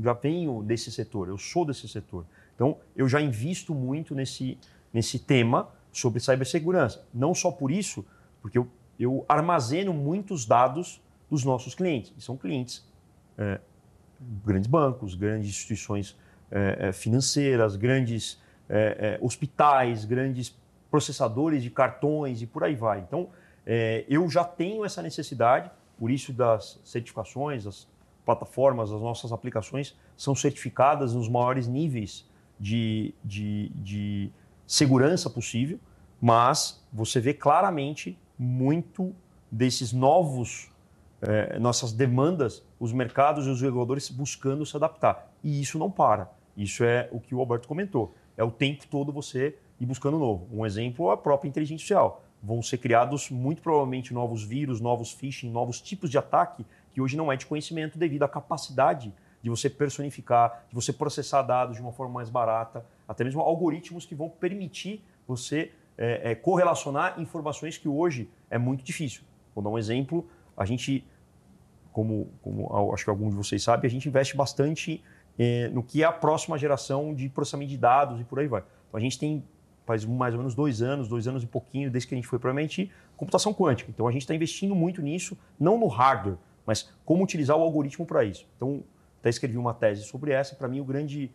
já 0.00 0.12
venho 0.12 0.62
desse 0.62 0.92
setor, 0.92 1.28
eu 1.28 1.36
sou 1.36 1.64
desse 1.64 1.88
setor. 1.88 2.24
Então, 2.54 2.76
eu 2.94 3.08
já 3.08 3.20
invisto 3.20 3.74
muito 3.74 4.14
nesse, 4.14 4.56
nesse 4.92 5.18
tema 5.18 5.68
sobre 5.90 6.20
cibersegurança. 6.20 7.04
Não 7.12 7.34
só 7.34 7.50
por 7.50 7.72
isso, 7.72 8.04
porque 8.40 8.56
eu, 8.56 8.68
eu 8.98 9.24
armazeno 9.28 9.92
muitos 9.92 10.46
dados 10.46 11.02
dos 11.28 11.44
nossos 11.44 11.74
clientes. 11.74 12.12
São 12.18 12.36
clientes, 12.36 12.88
é, 13.36 13.60
grandes 14.44 14.68
bancos, 14.68 15.14
grandes 15.14 15.48
instituições 15.48 16.16
é, 16.50 16.88
é 16.88 16.92
financeiras, 16.92 17.76
grandes 17.76 18.40
é, 18.68 19.18
hospitais, 19.20 20.04
grandes 20.04 20.56
processadores 20.90 21.62
de 21.62 21.70
cartões 21.70 22.42
e 22.42 22.46
por 22.46 22.64
aí 22.64 22.74
vai. 22.74 23.00
Então, 23.00 23.28
eu 24.08 24.28
já 24.28 24.42
tenho 24.42 24.84
essa 24.84 25.00
necessidade, 25.00 25.70
por 25.96 26.10
isso 26.10 26.32
das 26.32 26.80
certificações, 26.82 27.66
as 27.66 27.86
plataformas, 28.24 28.90
as 28.92 29.00
nossas 29.00 29.32
aplicações 29.32 29.96
são 30.16 30.34
certificadas 30.34 31.14
nos 31.14 31.28
maiores 31.28 31.66
níveis 31.66 32.28
de, 32.58 33.14
de, 33.24 33.70
de 33.74 34.30
segurança 34.66 35.30
possível, 35.30 35.80
mas 36.20 36.84
você 36.92 37.18
vê 37.20 37.32
claramente 37.32 38.18
muito 38.38 39.14
desses 39.50 39.92
novos, 39.92 40.69
é, 41.22 41.58
nossas 41.58 41.92
demandas, 41.92 42.64
os 42.78 42.92
mercados 42.92 43.46
e 43.46 43.50
os 43.50 43.60
reguladores 43.60 44.10
buscando 44.10 44.64
se 44.64 44.76
adaptar. 44.76 45.30
E 45.42 45.60
isso 45.60 45.78
não 45.78 45.90
para. 45.90 46.30
Isso 46.56 46.84
é 46.84 47.08
o 47.12 47.20
que 47.20 47.34
o 47.34 47.40
Alberto 47.40 47.68
comentou. 47.68 48.14
É 48.36 48.44
o 48.44 48.50
tempo 48.50 48.86
todo 48.88 49.12
você 49.12 49.56
ir 49.78 49.86
buscando 49.86 50.18
novo. 50.18 50.48
Um 50.52 50.64
exemplo 50.64 51.10
é 51.10 51.14
a 51.14 51.16
própria 51.16 51.48
inteligência 51.48 51.74
artificial 51.74 52.22
vão 52.42 52.62
ser 52.62 52.78
criados 52.78 53.30
muito 53.30 53.60
provavelmente 53.60 54.14
novos 54.14 54.42
vírus, 54.42 54.80
novos 54.80 55.12
phishing, 55.12 55.50
novos 55.50 55.80
tipos 55.80 56.10
de 56.10 56.18
ataque 56.18 56.64
que 56.90 57.00
hoje 57.00 57.16
não 57.16 57.30
é 57.30 57.36
de 57.36 57.46
conhecimento 57.46 57.98
devido 57.98 58.22
à 58.22 58.28
capacidade 58.28 59.12
de 59.42 59.50
você 59.50 59.70
personificar, 59.70 60.64
de 60.68 60.74
você 60.74 60.92
processar 60.92 61.42
dados 61.42 61.76
de 61.76 61.82
uma 61.82 61.92
forma 61.92 62.14
mais 62.14 62.28
barata, 62.28 62.84
até 63.06 63.24
mesmo 63.24 63.40
algoritmos 63.40 64.04
que 64.04 64.14
vão 64.14 64.28
permitir 64.28 65.02
você 65.26 65.72
é, 65.96 66.32
é, 66.32 66.34
correlacionar 66.34 67.20
informações 67.20 67.78
que 67.78 67.88
hoje 67.88 68.28
é 68.50 68.58
muito 68.58 68.82
difícil. 68.82 69.22
Vou 69.54 69.62
dar 69.62 69.70
um 69.70 69.78
exemplo, 69.78 70.28
a 70.60 70.66
gente, 70.66 71.06
como, 71.90 72.28
como 72.42 72.92
acho 72.92 73.04
que 73.04 73.08
alguns 73.08 73.30
de 73.30 73.36
vocês 73.36 73.62
sabem, 73.62 73.88
a 73.88 73.90
gente 73.90 74.06
investe 74.06 74.36
bastante 74.36 75.02
é, 75.38 75.70
no 75.70 75.82
que 75.82 76.02
é 76.02 76.06
a 76.06 76.12
próxima 76.12 76.58
geração 76.58 77.14
de 77.14 77.30
processamento 77.30 77.70
de 77.70 77.78
dados 77.78 78.20
e 78.20 78.24
por 78.24 78.38
aí 78.38 78.46
vai. 78.46 78.60
Então 78.60 78.98
a 78.98 79.00
gente 79.00 79.18
tem 79.18 79.42
faz 79.86 80.04
mais 80.04 80.34
ou 80.34 80.38
menos 80.38 80.54
dois 80.54 80.82
anos, 80.82 81.08
dois 81.08 81.26
anos 81.26 81.42
e 81.42 81.46
pouquinho, 81.46 81.90
desde 81.90 82.06
que 82.06 82.14
a 82.14 82.18
gente 82.18 82.28
foi 82.28 82.38
para 82.38 82.50
a 82.50 82.52
MIT, 82.52 82.92
computação 83.16 83.54
quântica. 83.54 83.90
Então 83.90 84.06
a 84.06 84.12
gente 84.12 84.20
está 84.20 84.34
investindo 84.34 84.74
muito 84.74 85.00
nisso, 85.00 85.36
não 85.58 85.78
no 85.78 85.86
hardware, 85.86 86.36
mas 86.66 86.92
como 87.06 87.24
utilizar 87.24 87.56
o 87.56 87.62
algoritmo 87.62 88.04
para 88.04 88.22
isso. 88.22 88.46
Então, 88.56 88.84
até 89.18 89.30
escrevi 89.30 89.56
uma 89.56 89.72
tese 89.72 90.04
sobre 90.04 90.30
essa. 90.30 90.54
Para 90.54 90.68
mim, 90.68 90.80
o 90.80 90.84
grande 90.84 91.32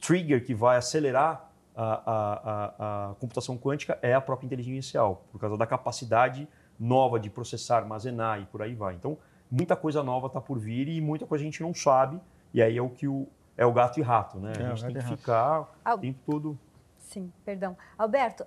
trigger 0.00 0.44
que 0.44 0.54
vai 0.54 0.76
acelerar 0.76 1.50
a, 1.74 1.84
a, 1.84 2.14
a, 2.14 3.10
a, 3.10 3.14
computação 3.16 3.58
quântica 3.58 3.98
é 4.00 4.14
a 4.14 4.20
própria 4.20 4.46
inteligência 4.46 5.00
artificial, 5.00 5.26
por 5.32 5.40
causa 5.40 5.58
da 5.58 5.66
capacidade 5.66 6.48
nova 6.78 7.18
de 7.18 7.30
processar, 7.30 7.78
armazenar 7.78 8.40
e 8.40 8.46
por 8.46 8.62
aí 8.62 8.74
vai. 8.74 8.94
Então, 8.94 9.18
muita 9.50 9.76
coisa 9.76 10.02
nova 10.02 10.26
está 10.26 10.40
por 10.40 10.58
vir 10.58 10.88
e 10.88 11.00
muita 11.00 11.26
coisa 11.26 11.42
a 11.42 11.46
gente 11.46 11.62
não 11.62 11.74
sabe, 11.74 12.20
e 12.52 12.62
aí 12.62 12.76
é 12.76 12.82
o 12.82 12.90
que 12.90 13.06
o, 13.06 13.26
é 13.56 13.64
o 13.64 13.72
gato 13.72 13.98
e 13.98 14.02
rato, 14.02 14.38
né? 14.38 14.52
É, 14.58 14.66
a 14.66 14.74
gente 14.74 14.92
tem 14.92 15.02
que 15.02 15.08
ficar 15.08 15.72
o 15.84 15.98
tempo 15.98 16.18
todo 16.26 16.58
Sim, 17.06 17.32
perdão. 17.44 17.76
Alberto, 17.96 18.44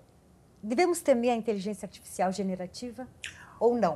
devemos 0.62 1.02
temer 1.02 1.32
a 1.32 1.36
inteligência 1.36 1.86
artificial 1.86 2.32
generativa 2.32 3.08
ou 3.60 3.76
não? 3.76 3.96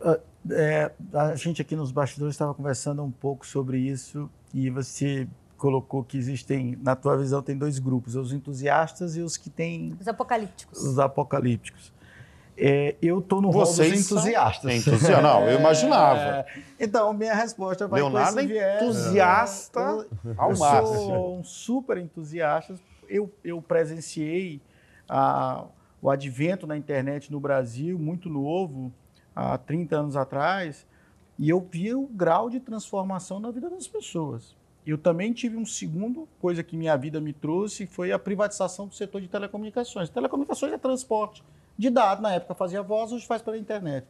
Uh, 0.00 0.52
é, 0.52 0.92
a 1.12 1.34
gente 1.34 1.60
aqui 1.60 1.74
nos 1.74 1.90
bastidores 1.90 2.34
estava 2.34 2.54
conversando 2.54 3.02
um 3.02 3.10
pouco 3.10 3.44
sobre 3.44 3.78
isso 3.78 4.30
e 4.54 4.70
você 4.70 5.28
colocou 5.56 6.04
que 6.04 6.16
existem, 6.16 6.78
na 6.80 6.94
tua 6.94 7.16
visão, 7.18 7.42
tem 7.42 7.58
dois 7.58 7.80
grupos, 7.80 8.14
os 8.14 8.32
entusiastas 8.32 9.16
e 9.16 9.20
os 9.20 9.36
que 9.36 9.50
têm... 9.50 9.96
Os 10.00 10.06
apocalípticos. 10.06 10.80
Os 10.80 10.98
apocalípticos. 11.00 11.92
É, 12.60 12.96
eu 13.00 13.20
estou 13.20 13.40
no 13.40 13.52
Vocês 13.52 13.88
rol 13.88 13.96
dos 13.96 14.06
entusiastas. 14.06 14.74
Entusiasta, 14.74 15.22
não, 15.22 15.48
eu 15.48 15.60
imaginava. 15.60 16.20
É, 16.20 16.46
então, 16.80 17.12
minha 17.12 17.34
resposta 17.34 17.86
vai 17.86 18.00
Leonardo 18.00 18.34
com 18.34 18.40
esse 18.40 18.48
viés. 18.48 18.82
entusiasta 18.82 19.80
eu, 19.80 20.34
ao 20.36 20.50
eu 20.50 20.58
máximo. 20.58 20.94
Eu 20.94 21.06
sou 21.06 21.38
um 21.38 21.44
super 21.44 21.98
entusiasta 21.98 22.74
eu, 23.08 23.32
eu 23.42 23.60
presenciei 23.60 24.60
a, 25.08 25.64
o 26.00 26.10
advento 26.10 26.66
na 26.66 26.76
internet 26.76 27.32
no 27.32 27.40
Brasil, 27.40 27.98
muito 27.98 28.28
novo, 28.28 28.92
há 29.34 29.56
30 29.56 29.96
anos 29.96 30.16
atrás, 30.16 30.86
e 31.38 31.48
eu 31.48 31.66
vi 31.70 31.94
o 31.94 32.06
grau 32.06 32.50
de 32.50 32.60
transformação 32.60 33.40
na 33.40 33.50
vida 33.50 33.70
das 33.70 33.88
pessoas. 33.88 34.56
Eu 34.86 34.96
também 34.96 35.32
tive 35.32 35.56
um 35.56 35.66
segundo 35.66 36.28
coisa 36.40 36.62
que 36.62 36.76
minha 36.76 36.96
vida 36.96 37.20
me 37.20 37.32
trouxe, 37.32 37.86
foi 37.86 38.10
a 38.12 38.18
privatização 38.18 38.86
do 38.86 38.94
setor 38.94 39.20
de 39.20 39.28
telecomunicações. 39.28 40.08
Telecomunicações 40.08 40.72
é 40.72 40.78
transporte 40.78 41.42
de 41.78 41.90
dados, 41.90 42.20
na 42.20 42.32
época 42.32 42.54
fazia 42.54 42.82
voz, 42.82 43.12
hoje 43.12 43.24
faz 43.24 43.40
pela 43.40 43.56
internet. 43.56 44.06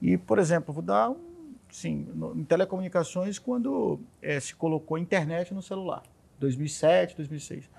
E, 0.00 0.18
por 0.18 0.40
exemplo, 0.40 0.74
vou 0.74 0.82
dar 0.82 1.10
um, 1.10 1.54
sim, 1.70 2.08
em 2.34 2.42
telecomunicações, 2.42 3.38
quando 3.38 4.00
é, 4.20 4.40
se 4.40 4.54
colocou 4.54 4.98
internet 4.98 5.54
no 5.54 5.62
celular, 5.62 6.02
2007, 6.40 7.16
2006. 7.16 7.70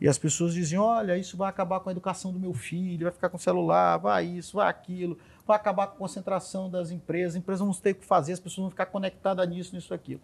E 0.00 0.08
as 0.08 0.16
pessoas 0.16 0.54
diziam: 0.54 0.84
olha, 0.84 1.18
isso 1.18 1.36
vai 1.36 1.48
acabar 1.48 1.80
com 1.80 1.88
a 1.88 1.92
educação 1.92 2.32
do 2.32 2.38
meu 2.38 2.52
filho, 2.52 3.04
vai 3.04 3.12
ficar 3.12 3.28
com 3.28 3.38
celular, 3.38 3.96
vai 3.98 4.24
isso, 4.24 4.56
vai 4.56 4.68
aquilo, 4.68 5.18
vai 5.44 5.56
acabar 5.56 5.88
com 5.88 5.94
a 5.94 5.98
concentração 5.98 6.70
das 6.70 6.92
empresas, 6.92 7.34
as 7.34 7.36
empresas 7.36 7.66
vão 7.66 7.74
ter 7.74 7.90
o 7.90 7.94
que 7.96 8.04
fazer, 8.04 8.34
as 8.34 8.40
pessoas 8.40 8.62
vão 8.62 8.70
ficar 8.70 8.86
conectadas 8.86 9.48
nisso, 9.48 9.74
nisso, 9.74 9.92
aquilo. 9.92 10.20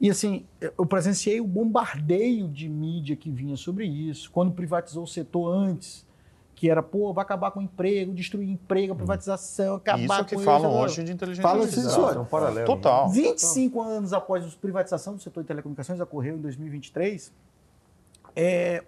E 0.00 0.08
assim, 0.08 0.46
eu 0.60 0.86
presenciei 0.86 1.40
o 1.40 1.46
bombardeio 1.46 2.48
de 2.48 2.68
mídia 2.68 3.14
que 3.16 3.30
vinha 3.30 3.56
sobre 3.56 3.86
isso, 3.86 4.30
quando 4.30 4.52
privatizou 4.52 5.02
o 5.04 5.06
setor 5.06 5.52
antes, 5.52 6.06
que 6.60 6.68
era, 6.68 6.82
pô, 6.82 7.10
vai 7.10 7.22
acabar 7.22 7.50
com 7.52 7.60
o 7.60 7.62
emprego, 7.62 8.12
destruir 8.12 8.46
emprego, 8.46 8.92
a 8.92 8.96
privatização, 8.96 9.76
acabar 9.76 10.02
isso 10.02 10.12
é 10.12 10.24
que 10.24 10.36
com 10.36 10.42
falam 10.42 10.70
isso, 10.70 10.80
hoje 10.80 11.04
de 11.04 11.12
inteligência 11.12 11.42
Fala 11.42 11.62
artificial. 11.62 12.12
É 12.12 12.18
um 12.18 12.24
paralelo. 12.26 12.66
Total. 12.66 13.08
25 13.08 13.80
anos 13.80 14.12
após 14.12 14.44
a 14.44 14.48
privatização 14.60 15.16
do 15.16 15.22
setor 15.22 15.42
de 15.42 15.46
telecomunicações, 15.46 15.98
ocorreu 16.00 16.36
em 16.36 16.40
2023, 16.42 17.32
é, 18.36 18.84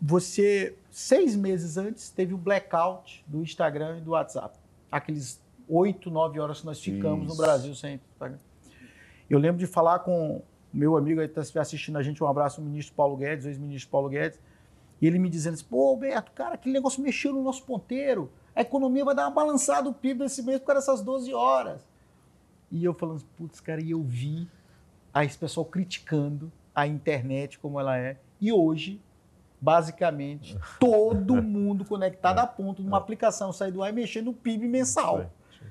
você, 0.00 0.76
seis 0.88 1.34
meses 1.34 1.76
antes, 1.76 2.10
teve 2.10 2.32
o 2.32 2.38
blackout 2.38 3.24
do 3.26 3.42
Instagram 3.42 3.98
e 3.98 4.00
do 4.02 4.12
WhatsApp. 4.12 4.56
Aqueles 4.88 5.40
oito, 5.68 6.12
nove 6.12 6.38
horas 6.38 6.60
que 6.60 6.66
nós 6.66 6.80
ficamos 6.80 7.26
Isso. 7.26 7.34
no 7.34 7.36
Brasil 7.36 7.74
sem 7.74 8.00
Instagram. 8.12 8.38
Eu 9.28 9.40
lembro 9.40 9.58
de 9.58 9.66
falar 9.66 9.98
com 9.98 10.42
meu 10.72 10.96
amigo, 10.96 11.20
que 11.20 11.40
está 11.40 11.60
assistindo 11.60 11.98
a 11.98 12.04
gente, 12.04 12.22
um 12.22 12.28
abraço, 12.28 12.60
o 12.60 12.64
ministro 12.64 12.94
Paulo 12.94 13.16
Guedes, 13.16 13.46
o 13.46 13.48
ex-ministro 13.48 13.90
Paulo 13.90 14.08
Guedes, 14.08 14.38
e 15.00 15.06
ele 15.06 15.18
me 15.18 15.30
dizendo 15.30 15.54
assim, 15.54 15.64
pô, 15.64 15.88
Alberto, 15.88 16.32
cara, 16.32 16.54
aquele 16.54 16.74
negócio 16.74 17.02
mexeu 17.02 17.32
no 17.32 17.42
nosso 17.42 17.64
ponteiro, 17.64 18.30
a 18.54 18.60
economia 18.60 19.04
vai 19.04 19.14
dar 19.14 19.24
uma 19.24 19.30
balançada 19.30 19.88
o 19.88 19.94
PIB 19.94 20.20
desse 20.20 20.42
mês 20.42 20.58
por 20.58 20.66
causa 20.66 20.80
dessas 20.80 21.02
12 21.02 21.32
horas. 21.32 21.88
E 22.70 22.84
eu 22.84 22.92
falando, 22.92 23.22
putz, 23.36 23.60
cara, 23.60 23.80
e 23.80 23.90
eu 23.90 24.02
vi 24.02 24.48
aí 25.12 25.26
esse 25.26 25.38
pessoal 25.38 25.64
criticando 25.64 26.52
a 26.74 26.86
internet 26.86 27.58
como 27.58 27.80
ela 27.80 27.98
é, 27.98 28.16
e 28.40 28.52
hoje 28.52 29.00
basicamente 29.60 30.56
todo 30.78 31.42
mundo 31.42 31.84
conectado 31.84 32.38
a 32.38 32.46
ponto 32.46 32.82
de 32.82 32.88
uma 32.88 32.98
aplicação 32.98 33.52
sair 33.52 33.72
do 33.72 33.82
ar 33.82 33.90
e 33.90 33.92
mexer 33.92 34.22
no 34.22 34.32
PIB 34.32 34.66
mensal. 34.68 35.30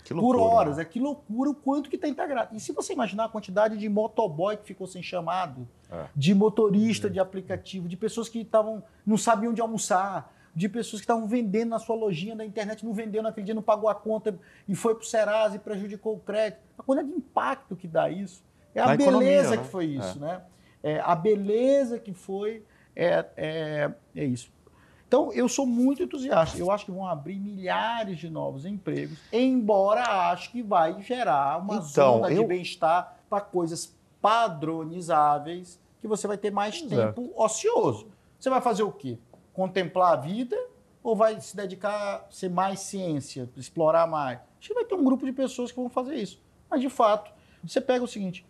Por 0.10 0.36
horas. 0.38 0.78
Né? 0.78 0.84
É 0.84 0.86
que 0.86 1.00
loucura 1.00 1.50
o 1.50 1.56
quanto 1.56 1.90
que 1.90 1.96
está 1.96 2.08
integrado. 2.08 2.56
E 2.56 2.60
se 2.60 2.72
você 2.72 2.94
imaginar 2.94 3.26
a 3.26 3.30
quantidade 3.30 3.78
de 3.78 3.90
motoboy 3.90 4.58
que 4.58 4.66
ficou 4.66 4.88
sem 4.88 5.02
chamado, 5.04 5.68
é. 5.92 6.06
de 6.16 6.34
motorista 6.34 7.08
é. 7.08 7.10
de 7.10 7.20
aplicativo, 7.20 7.88
de 7.88 7.98
pessoas 7.98 8.30
que 8.30 8.40
estavam 8.40 8.84
não 9.06 9.18
sabiam 9.18 9.52
onde 9.52 9.62
almoçar, 9.62 10.34
de 10.56 10.68
pessoas 10.68 11.02
que 11.02 11.06
estavam 11.06 11.28
vendendo 11.28 11.70
na 11.70 11.80
sua 11.80 11.96
lojinha 11.96 12.36
da 12.36 12.46
internet, 12.46 12.86
não 12.86 12.94
vendeu 12.94 13.22
naquele 13.24 13.46
dia, 13.46 13.56
não 13.56 13.62
pagou 13.62 13.90
a 13.90 13.96
conta 13.96 14.38
e 14.68 14.76
foi 14.76 14.96
para 14.96 15.04
o 15.04 15.06
Serasa 15.06 15.56
e 15.56 15.60
prejudicou 15.60 16.16
o 16.16 16.20
crédito. 16.20 16.60
A 16.78 16.84
quantidade 16.84 17.12
de 17.12 17.18
impacto 17.18 17.76
que 17.76 17.88
dá 17.88 18.10
isso. 18.10 18.44
É 18.74 18.82
a 18.82 18.88
na 18.88 18.98
beleza 18.98 19.10
economia, 19.10 19.50
né? 19.50 19.58
que 19.58 19.64
foi 19.66 19.86
isso, 19.86 20.18
é. 20.18 20.22
né? 20.22 20.42
É, 20.82 21.00
a 21.00 21.16
beleza 21.16 22.00
que 22.00 22.14
foi 22.14 22.64
é, 22.96 23.26
é, 23.38 23.92
é 24.16 24.26
isso. 24.26 24.52
Então, 25.10 25.34
eu 25.34 25.50
sou 25.50 25.66
muito 25.66 26.04
entusiasta. 26.04 26.56
Eu 26.56 26.70
acho 26.70 26.86
que 26.86 26.92
vão 26.92 27.08
abrir 27.08 27.40
milhares 27.40 28.20
de 28.20 28.30
novos 28.30 28.64
empregos, 28.64 29.18
embora 29.34 30.04
acho 30.32 30.52
que 30.52 30.62
vai 30.62 31.02
gerar 31.02 31.58
uma 31.58 31.78
Então, 31.78 31.82
zona 31.88 32.28
de 32.30 32.36
eu- 32.36 32.46
bem-estar 32.48 33.18
para 33.28 33.42
coisas 33.42 33.92
padronizáveis 34.22 35.80
que 36.00 36.08
você 36.08 36.28
vai 36.28 36.38
ter 36.38 36.52
mais 36.52 36.80
Pois 36.80 36.92
é. 36.92 37.08
tempo 37.08 37.32
ocioso. 37.36 38.08
Você 38.40 38.52
vai 38.52 38.62
fazer 38.62 38.84
o 38.84 38.92
quê? 38.92 39.18
Contemplar 39.52 40.14
a 40.14 40.16
vida 40.16 40.56
ou 41.02 41.16
vai 41.16 41.42
se 41.42 41.56
dedicar 41.56 42.18
a 42.28 42.32
ser 42.32 42.50
mais 42.52 42.80
ciência, 42.82 43.50
explorar 43.58 44.06
mais? 44.06 44.38
Acho 44.60 44.68
que 44.70 44.76
vai 44.76 44.86
ter 44.86 44.94
um 44.94 45.04
grupo 45.04 45.26
de 45.26 45.32
pessoas 45.32 45.72
que 45.72 45.78
vão 45.80 45.90
fazer 45.90 46.16
isso. 46.18 46.40
Mas, 46.70 46.82
de 46.82 46.90
fato, 46.90 47.32
você 47.64 47.82
pega 47.82 48.04
o 48.04 48.08
seguinte, 48.08 48.46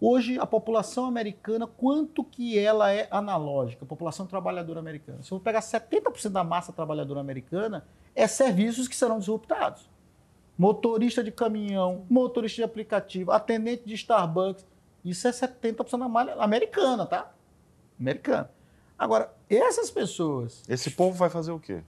Hoje, 0.00 0.38
a 0.38 0.44
população 0.44 1.06
americana, 1.06 1.66
quanto 1.66 2.22
que 2.22 2.58
ela 2.58 2.92
é 2.92 3.08
analógica, 3.10 3.84
a 3.84 3.88
população 3.88 4.26
trabalhadora 4.26 4.78
americana? 4.78 5.22
Se 5.22 5.32
eu 5.32 5.40
pegar 5.40 5.60
70% 5.60 6.28
da 6.28 6.44
massa 6.44 6.72
trabalhadora 6.72 7.20
americana, 7.20 7.86
é 8.14 8.26
serviços 8.26 8.88
que 8.88 8.96
serão 8.96 9.18
disruptados. 9.18 9.88
Motorista 10.58 11.24
de 11.24 11.32
caminhão, 11.32 12.04
motorista 12.10 12.56
de 12.56 12.64
aplicativo, 12.64 13.32
atendente 13.32 13.84
de 13.86 13.94
Starbucks, 13.94 14.66
isso 15.04 15.26
é 15.28 15.30
70% 15.30 15.98
da 15.98 16.08
malha 16.08 16.34
americana, 16.34 17.06
tá? 17.06 17.32
Americana. 17.98 18.50
Agora, 18.98 19.32
essas 19.48 19.90
pessoas... 19.90 20.62
Esse 20.68 20.90
povo 20.90 21.16
vai 21.16 21.30
fazer 21.30 21.52
o 21.52 21.60
quê? 21.60 21.82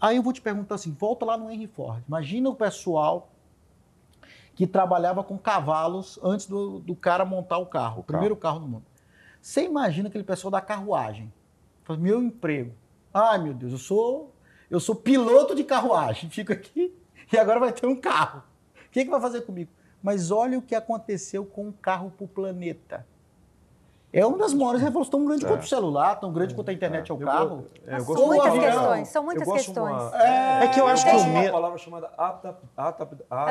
Aí 0.00 0.16
eu 0.16 0.22
vou 0.22 0.32
te 0.32 0.40
perguntar 0.40 0.74
assim, 0.74 0.92
volta 0.92 1.24
lá 1.24 1.36
no 1.36 1.50
Henry 1.50 1.66
Ford. 1.66 2.02
Imagina 2.08 2.48
o 2.48 2.54
pessoal 2.54 3.30
que 4.60 4.66
trabalhava 4.66 5.24
com 5.24 5.38
cavalos 5.38 6.20
antes 6.22 6.44
do, 6.44 6.80
do 6.80 6.94
cara 6.94 7.24
montar 7.24 7.56
o 7.56 7.64
carro, 7.64 8.00
o 8.00 8.04
primeiro 8.04 8.36
carro 8.36 8.60
do 8.60 8.68
mundo. 8.68 8.84
Você 9.40 9.64
imagina 9.64 10.10
aquele 10.10 10.22
pessoal 10.22 10.50
da 10.50 10.60
carruagem? 10.60 11.32
Fala, 11.82 11.98
Meu 11.98 12.22
emprego. 12.22 12.74
Ai, 13.12 13.38
meu 13.38 13.54
Deus, 13.54 13.72
eu 13.72 13.78
sou 13.78 14.34
eu 14.70 14.78
sou 14.78 14.94
piloto 14.94 15.54
de 15.54 15.64
carruagem. 15.64 16.28
Fico 16.28 16.52
aqui 16.52 16.94
e 17.32 17.38
agora 17.38 17.58
vai 17.58 17.72
ter 17.72 17.86
um 17.86 17.96
carro. 17.96 18.42
O 18.86 18.90
que, 18.90 19.02
que 19.02 19.10
vai 19.10 19.18
fazer 19.18 19.40
comigo? 19.46 19.70
Mas 20.02 20.30
olha 20.30 20.58
o 20.58 20.62
que 20.62 20.74
aconteceu 20.74 21.42
com 21.46 21.70
o 21.70 21.72
carro 21.72 22.10
para 22.10 22.24
o 22.26 22.28
planeta. 22.28 23.06
É 24.12 24.26
uma 24.26 24.38
das 24.38 24.52
maiores 24.52 24.80
revoluções, 24.80 25.08
tão 25.10 25.24
grande 25.24 25.44
É. 25.44 25.48
quanto 25.48 25.62
o 25.62 25.68
celular, 25.68 26.16
tão 26.18 26.32
grande 26.32 26.54
quanto 26.54 26.68
a 26.68 26.72
internet 26.72 27.10
é 27.10 27.14
o 27.14 27.20
Eu 27.20 27.26
carro. 27.26 27.66
é, 27.86 27.94
eu 27.98 28.04
gosto 28.04 28.18
são 28.18 28.26
muitas 28.26 28.48
palavra- 28.48 28.70
questões, 28.72 29.08
são 29.08 29.22
eu 29.22 29.26
muitas 29.26 29.52
questões. 29.52 30.02
uma- 30.02 30.22
É, 30.24 30.64
É 30.64 30.68
que 30.68 30.80
eu 30.80 30.86
acho 30.88 31.04
que 31.04 31.16
de 31.16 31.28
uma 31.30 31.50
palavra 31.50 31.78
chamada 31.78 32.10
adap- 32.18 32.64
adap- 32.76 33.14
Adaptação. 33.30 33.48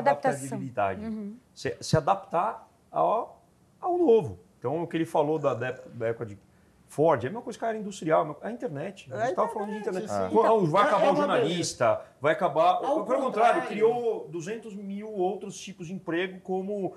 adaptabilidade. 0.58 1.34
Se, 1.54 1.78
se 1.80 1.96
adaptar 1.96 2.68
ao, 2.92 3.42
ao 3.80 3.98
novo. 3.98 4.40
Então, 4.60 4.84
o 4.84 4.88
que 4.88 4.98
ele 4.98 5.06
falou 5.06 5.40
da, 5.40 5.54
da 5.54 5.68
época- 6.08 6.26
de 6.26 6.38
Ford, 6.90 7.24
é 7.24 7.28
a 7.28 7.30
mesma 7.30 7.44
coisa 7.44 7.58
que 7.58 7.64
a 7.64 7.68
área 7.68 7.78
industrial, 7.78 8.38
a 8.42 8.52
internet. 8.52 9.08
A 9.12 9.16
É 9.16 9.18
a 9.18 9.22
gente 9.22 9.30
estava 9.30 9.48
falando 9.50 9.70
de 9.70 9.78
internet, 9.78 10.08
sim. 10.10 10.30
Quando 10.32 10.66
Vai 10.66 10.84
É- 10.84 10.88
acabar 10.88 11.06
é 11.06 11.12
o 11.12 11.16
jornalista, 11.16 12.02
vai 12.20 12.34
acabar... 12.34 12.72
Ao 12.74 12.80
Pelo 12.80 12.96
contrário, 13.06 13.24
contrário. 13.26 13.68
criou 13.68 14.28
200 14.30 14.76
mil 14.76 15.14
outros 15.14 15.56
tipos 15.58 15.86
de 15.88 15.94
emprego, 15.94 16.40
como 16.42 16.96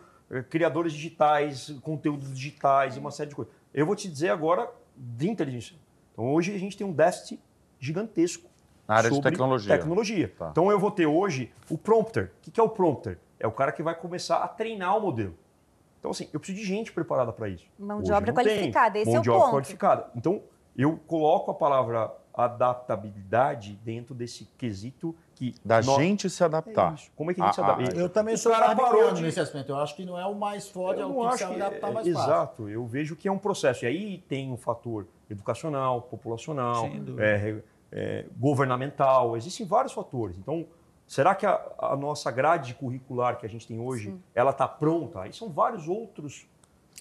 criadores 0.49 0.93
digitais, 0.93 1.71
conteúdos 1.83 2.33
digitais 2.33 2.97
e 2.97 2.99
uma 2.99 3.11
série 3.11 3.31
de 3.31 3.37
coisas. 3.37 3.53
Eu 3.73 3.87
vou 3.87 3.97
te 3.97 4.09
dizer 4.09 4.31
agora 4.31 4.71
de 4.97 5.29
inteligência. 5.29 5.77
Então, 6.13 6.33
hoje 6.33 6.55
a 6.55 6.59
gente 6.59 6.77
tem 6.77 6.87
um 6.87 6.93
déficit 6.93 7.41
gigantesco 7.81 8.49
Na 8.87 8.97
área 8.97 9.09
de 9.11 9.17
sobre 9.17 9.31
tecnologia. 9.31 9.77
tecnologia. 9.77 10.33
Tá. 10.39 10.49
Então 10.53 10.71
eu 10.71 10.79
vou 10.79 10.91
ter 10.91 11.07
hoje 11.07 11.53
o 11.71 11.77
prompter. 11.79 12.31
O 12.47 12.51
que 12.51 12.61
é 12.61 12.63
o 12.63 12.69
prompter? 12.69 13.19
É 13.41 13.47
o 13.47 13.53
cara 13.53 13.73
que 13.73 13.83
vai 13.83 13.95
começar 13.95 14.37
a 14.39 14.49
treinar 14.49 14.97
o 14.97 15.01
modelo. 15.01 15.35
Então, 15.99 16.11
assim, 16.11 16.29
eu 16.33 16.41
preciso 16.41 16.59
de 16.61 16.67
gente 16.67 16.93
preparada 16.93 17.33
para 17.33 17.49
isso. 17.49 17.65
Mão 17.79 18.03
de 18.03 18.11
obra 18.13 18.33
não 18.33 18.43
tem. 18.43 18.45
qualificada, 18.55 18.99
esse 18.99 19.07
Mão 19.11 19.17
é 19.17 19.21
o 19.21 19.23
de 19.23 19.31
obra 19.31 19.43
ponto. 19.43 19.53
qualificada. 19.53 20.11
Então, 20.17 20.43
eu 20.77 20.97
coloco 21.07 21.51
a 21.51 21.55
palavra 21.55 22.13
adaptabilidade 22.35 23.79
dentro 23.85 24.15
desse 24.15 24.45
quesito 24.59 25.15
que... 25.35 25.55
Da 25.65 25.81
nós- 25.83 25.97
gente 25.97 26.29
se 26.31 26.43
É 26.43 26.47
adaptar. 26.47 26.95
isso. 26.95 27.11
Como 27.17 27.31
é 27.31 27.35
que 27.35 27.41
a 27.41 27.45
gente 27.47 27.51
Ah, 27.53 27.55
se 27.55 27.61
adapta? 27.61 27.93
ah, 27.97 28.01
Eu 28.01 28.09
também 28.09 28.35
O 28.35 28.39
sou 28.39 28.53
parou 28.53 29.13
de- 29.13 29.23
nesse 29.23 29.41
aspecto. 29.41 29.71
Eu 29.71 29.77
acho 29.79 29.95
que 29.97 30.05
não 30.05 30.19
é 30.19 30.27
o 30.27 30.35
mais 30.35 30.69
forte, 30.69 31.01
é 31.01 31.03
Eu 31.03 31.09
o 31.09 31.15
não 31.15 31.21
que 31.21 31.27
acho 31.35 31.39
se 31.39 31.47
que 31.55 31.61
adaptar 31.61 31.89
é- 31.89 31.93
mais 31.93 32.07
fácil. 32.09 32.23
Exato, 32.23 32.69
eu 32.69 32.87
vejo 32.87 33.17
que 33.17 33.29
é 33.29 33.33
um 33.33 33.39
processo. 33.39 33.85
E 33.85 33.89
aí 33.89 34.19
tem 34.29 34.51
um 34.53 34.57
fator 34.57 35.07
educacional, 35.31 36.03
populacional, 36.03 36.87
é, 37.19 37.61
é, 37.91 38.27
governamental, 38.39 39.37
existem 39.37 39.67
vários 39.67 39.93
fatores. 39.93 40.37
Então, 40.39 40.67
será 41.07 41.35
que 41.35 41.45
a, 41.47 41.61
a 41.79 41.97
nossa 41.97 42.31
grade 42.31 42.75
curricular 42.75 43.39
que 43.39 43.45
a 43.47 43.49
gente 43.49 43.67
tem 43.67 43.79
hoje, 43.81 44.15
ela 44.35 44.51
está 44.51 44.67
pronta? 44.69 45.21
Aí 45.23 45.33
são 45.33 45.49
vários 45.49 45.89
outros. 45.89 46.47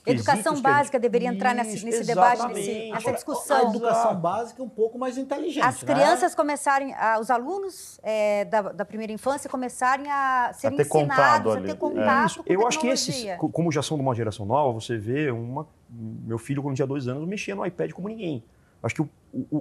Educação 0.03 0.53
que 0.55 0.59
a 0.59 0.63
básica 0.63 0.97
gente- 0.97 1.01
deveria 1.03 1.29
entrar 1.29 1.53
nesse, 1.53 1.75
Isso, 1.75 1.85
nesse 1.85 2.03
debate, 2.05 2.47
nesse, 2.47 2.71
nessa 2.89 2.95
Agora, 2.97 3.09
A 3.11 3.13
discussão. 3.13 3.69
educação 3.69 4.15
básica 4.15 4.61
é 4.61 4.65
um 4.65 4.69
pouco 4.69 4.97
mais 4.97 5.15
inteligente. 5.15 5.63
As 5.63 5.83
né? 5.83 5.93
crianças 5.93 6.33
começarem, 6.33 6.91
a- 6.95 7.19
os 7.19 7.29
alunos 7.29 7.99
é, 8.01 8.45
da, 8.45 8.61
da 8.71 8.83
primeira 8.83 9.13
infância 9.13 9.47
começarem 9.47 10.09
a 10.09 10.51
serem 10.55 10.75
ter 10.75 10.87
contato 10.87 11.11
ensinados 11.19 11.53
a 11.53 11.57
ali. 11.57 11.65
ter 11.67 11.73
É. 11.73 11.75
contato 11.75 12.29
Isso. 12.31 12.43
com 12.43 12.51
Eu 12.51 12.67
acho 12.67 12.79
que 12.79 12.87
esses, 12.87 13.25
como 13.51 13.71
já 13.71 13.83
são 13.83 13.95
de 13.95 14.01
uma 14.01 14.15
geração 14.15 14.43
nova, 14.45 14.73
você 14.73 14.97
vê 14.97 15.29
uma. 15.29 15.67
Meu 15.89 16.39
filho, 16.39 16.63
quando 16.63 16.75
tinha 16.75 16.87
dois 16.87 17.07
anos, 17.07 17.27
mexia 17.27 17.53
no 17.53 17.63
iPad 17.63 17.91
como 17.91 18.07
ninguém. 18.09 18.43
Acho 18.81 18.95
que 18.95 19.01
o, 19.01 19.09
o- 19.51 19.57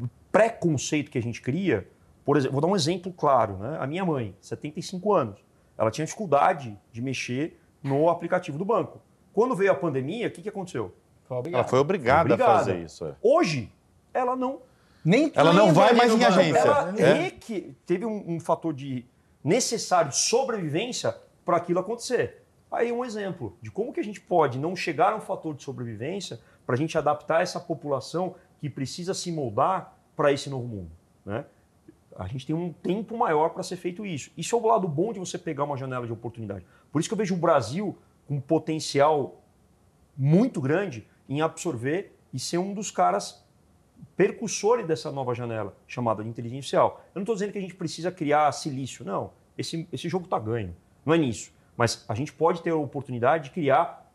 o 0.00 0.08
preconceito 0.30 1.10
que 1.10 1.18
a 1.18 1.22
gente 1.22 1.42
cria, 1.42 1.86
por 2.24 2.38
exemplo, 2.38 2.52
vou 2.52 2.62
dar 2.62 2.68
um 2.68 2.76
exemplo 2.76 3.12
claro, 3.12 3.58
né? 3.58 3.76
A 3.78 3.86
minha 3.86 4.06
mãe, 4.06 4.34
75 4.40 5.12
anos, 5.12 5.38
ela 5.76 5.90
tinha 5.90 6.06
dificuldade 6.06 6.78
de 6.90 7.02
mexer 7.02 7.60
no 7.82 8.08
aplicativo 8.08 8.56
do 8.56 8.64
banco. 8.64 9.02
Quando 9.32 9.54
veio 9.54 9.72
a 9.72 9.74
pandemia, 9.74 10.28
o 10.28 10.30
que, 10.30 10.42
que 10.42 10.48
aconteceu? 10.48 10.94
Foi 11.24 11.36
obrigado. 11.38 11.60
Ela 11.60 11.68
foi 11.68 11.78
obrigada, 11.78 12.22
Foi 12.28 12.32
obrigada. 12.34 12.52
a 12.52 12.58
fazer 12.58 12.78
isso. 12.84 13.04
é. 13.06 13.14
Hoje, 13.22 13.70
ela 14.12 14.36
não 14.36 14.60
Nem 15.04 15.32
Ela 15.34 15.52
não 15.52 15.72
vai 15.74 15.94
mais 15.94 16.12
em 16.14 16.24
agência. 16.24 16.58
ela 16.60 16.94
É. 16.96 17.12
reque- 17.14 17.74
teve 17.84 18.06
um, 18.06 18.34
um 18.34 18.38
fator 18.40 18.72
de 18.72 19.04
necessário 19.42 20.10
de 20.10 20.16
sobrevivência 20.16 21.16
para 21.44 21.56
aquilo 21.56 21.80
acontecer. 21.80 22.42
Aí 22.70 22.92
um 22.92 23.04
exemplo 23.04 23.56
de 23.60 23.70
como 23.70 23.92
que 23.92 23.98
a 24.00 24.04
gente 24.04 24.20
pode 24.20 24.58
não 24.58 24.76
chegar 24.76 25.12
a 25.12 25.16
um 25.16 25.20
fator 25.20 25.54
de 25.54 25.62
sobrevivência 25.64 26.38
para 26.64 26.74
a 26.76 26.78
gente 26.78 26.96
adaptar 26.96 27.42
essa 27.42 27.58
população 27.58 28.34
que 28.60 28.70
precisa 28.70 29.12
se 29.12 29.32
moldar 29.32 29.96
para 30.16 30.30
esse 30.32 30.48
novo 30.48 30.66
mundo. 30.68 30.90
Né? 31.26 31.44
A 32.16 32.28
gente 32.28 32.46
tem 32.46 32.54
um 32.54 32.72
tempo 32.72 33.16
maior 33.18 33.48
para 33.50 33.62
ser 33.64 33.76
feito 33.76 34.06
isso. 34.06 34.30
Isso 34.36 34.54
é 34.54 34.58
o 34.58 34.64
lado 34.66 34.86
bom 34.86 35.12
de 35.12 35.18
você 35.18 35.36
pegar 35.36 35.64
uma 35.64 35.76
janela 35.76 36.06
de 36.06 36.12
oportunidade. 36.12 36.64
Por 36.92 37.00
isso 37.00 37.08
que 37.08 37.14
eu 37.14 37.18
vejo 37.18 37.34
o 37.34 37.38
Brasil 37.38 37.98
um 38.28 38.40
potencial 38.40 39.42
muito 40.16 40.60
grande 40.60 41.06
em 41.28 41.40
absorver 41.40 42.16
e 42.32 42.38
ser 42.38 42.58
um 42.58 42.74
dos 42.74 42.90
caras 42.90 43.44
percussores 44.16 44.86
dessa 44.86 45.10
nova 45.10 45.34
janela 45.34 45.74
chamada 45.86 46.22
de 46.22 46.28
inteligência 46.28 46.78
artificial. 46.78 47.04
Eu 47.14 47.20
não 47.20 47.22
estou 47.22 47.34
dizendo 47.34 47.52
que 47.52 47.58
a 47.58 47.62
gente 47.62 47.74
precisa 47.74 48.10
criar 48.10 48.50
silício, 48.52 49.04
não. 49.04 49.32
Esse, 49.56 49.86
esse 49.92 50.08
jogo 50.08 50.24
está 50.24 50.38
ganho. 50.38 50.74
Não 51.04 51.14
é 51.14 51.18
nisso. 51.18 51.52
Mas 51.76 52.04
a 52.08 52.14
gente 52.14 52.32
pode 52.32 52.62
ter 52.62 52.70
a 52.70 52.76
oportunidade 52.76 53.44
de 53.44 53.50
criar 53.50 54.10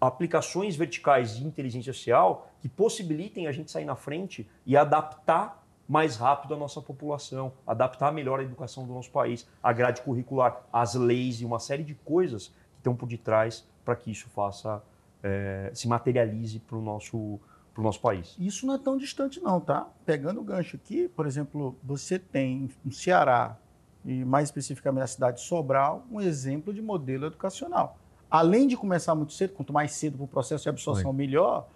aplicações 0.00 0.76
verticais 0.76 1.36
de 1.36 1.46
inteligência 1.46 1.90
artificial 1.90 2.50
que 2.60 2.68
possibilitem 2.68 3.46
a 3.46 3.52
gente 3.52 3.70
sair 3.70 3.84
na 3.84 3.96
frente 3.96 4.48
e 4.64 4.76
adaptar 4.76 5.60
mais 5.86 6.16
rápido 6.16 6.54
a 6.54 6.56
nossa 6.56 6.80
população, 6.80 7.52
adaptar 7.66 8.12
melhor 8.12 8.38
a 8.38 8.42
educação 8.44 8.86
do 8.86 8.94
nosso 8.94 9.10
país, 9.10 9.46
a 9.62 9.72
grade 9.72 10.02
curricular, 10.02 10.64
as 10.72 10.94
leis 10.94 11.40
e 11.40 11.44
uma 11.44 11.58
série 11.58 11.82
de 11.82 11.94
coisas 11.96 12.54
estão 12.80 12.94
por 12.94 13.06
detrás 13.06 13.66
para 13.84 13.94
que 13.94 14.10
isso 14.10 14.28
faça 14.30 14.82
eh, 15.22 15.70
se 15.74 15.86
materialize 15.86 16.58
para 16.58 16.76
o 16.76 16.82
nosso, 16.82 17.38
pro 17.74 17.82
nosso 17.82 18.00
país. 18.00 18.34
Isso 18.38 18.66
não 18.66 18.74
é 18.74 18.78
tão 18.78 18.96
distante 18.96 19.40
não, 19.40 19.60
tá? 19.60 19.86
Pegando 20.04 20.40
o 20.40 20.44
gancho 20.44 20.76
aqui, 20.76 21.08
por 21.08 21.26
exemplo, 21.26 21.76
você 21.82 22.18
tem 22.18 22.70
no 22.84 22.92
Ceará, 22.92 23.56
e 24.04 24.24
mais 24.24 24.48
especificamente 24.48 25.00
na 25.00 25.06
cidade 25.06 25.36
de 25.38 25.42
Sobral, 25.42 26.04
um 26.10 26.20
exemplo 26.20 26.72
de 26.72 26.80
modelo 26.80 27.26
educacional. 27.26 27.98
Além 28.30 28.66
de 28.66 28.76
começar 28.76 29.14
muito 29.14 29.32
cedo, 29.32 29.52
quanto 29.52 29.72
mais 29.72 29.92
cedo 29.92 30.16
para 30.16 30.24
o 30.24 30.28
processo 30.28 30.62
de 30.62 30.68
absorção 30.68 31.12
melhor, 31.12 31.68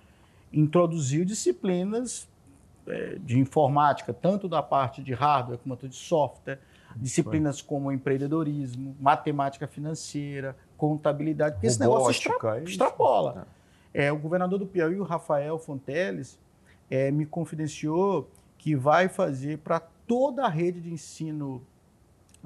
introduziu 0.52 1.24
disciplinas 1.24 2.28
eh, 2.86 3.18
de 3.20 3.38
informática, 3.38 4.14
tanto 4.14 4.48
da 4.48 4.62
parte 4.62 5.02
de 5.02 5.12
hardware 5.12 5.58
quanto 5.58 5.88
de 5.88 5.96
software, 5.96 6.60
disciplinas 6.96 7.60
como 7.60 7.90
empreendedorismo, 7.90 8.96
matemática 9.00 9.66
financeira, 9.66 10.56
contabilidade, 10.88 11.54
porque 11.54 11.66
esse 11.66 11.80
negócio 11.80 12.10
extra- 12.10 12.32
Robótica, 12.32 12.60
é 12.60 12.64
extrapola. 12.64 13.46
É, 13.92 14.12
o 14.12 14.18
governador 14.18 14.58
do 14.58 14.66
Piauí, 14.66 14.98
o 14.98 15.04
Rafael 15.04 15.58
Fonteles, 15.58 16.38
é, 16.90 17.10
me 17.10 17.24
confidenciou 17.24 18.28
que 18.58 18.74
vai 18.74 19.08
fazer 19.08 19.58
para 19.58 19.80
toda 19.80 20.44
a 20.44 20.48
rede 20.48 20.80
de 20.80 20.92
ensino 20.92 21.62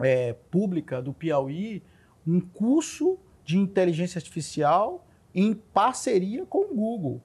é, 0.00 0.32
pública 0.50 1.02
do 1.02 1.12
Piauí 1.12 1.82
um 2.26 2.40
curso 2.40 3.18
de 3.44 3.58
inteligência 3.58 4.18
artificial 4.18 5.04
em 5.34 5.54
parceria 5.54 6.44
com 6.44 6.58
o 6.58 6.74
Google. 6.74 7.22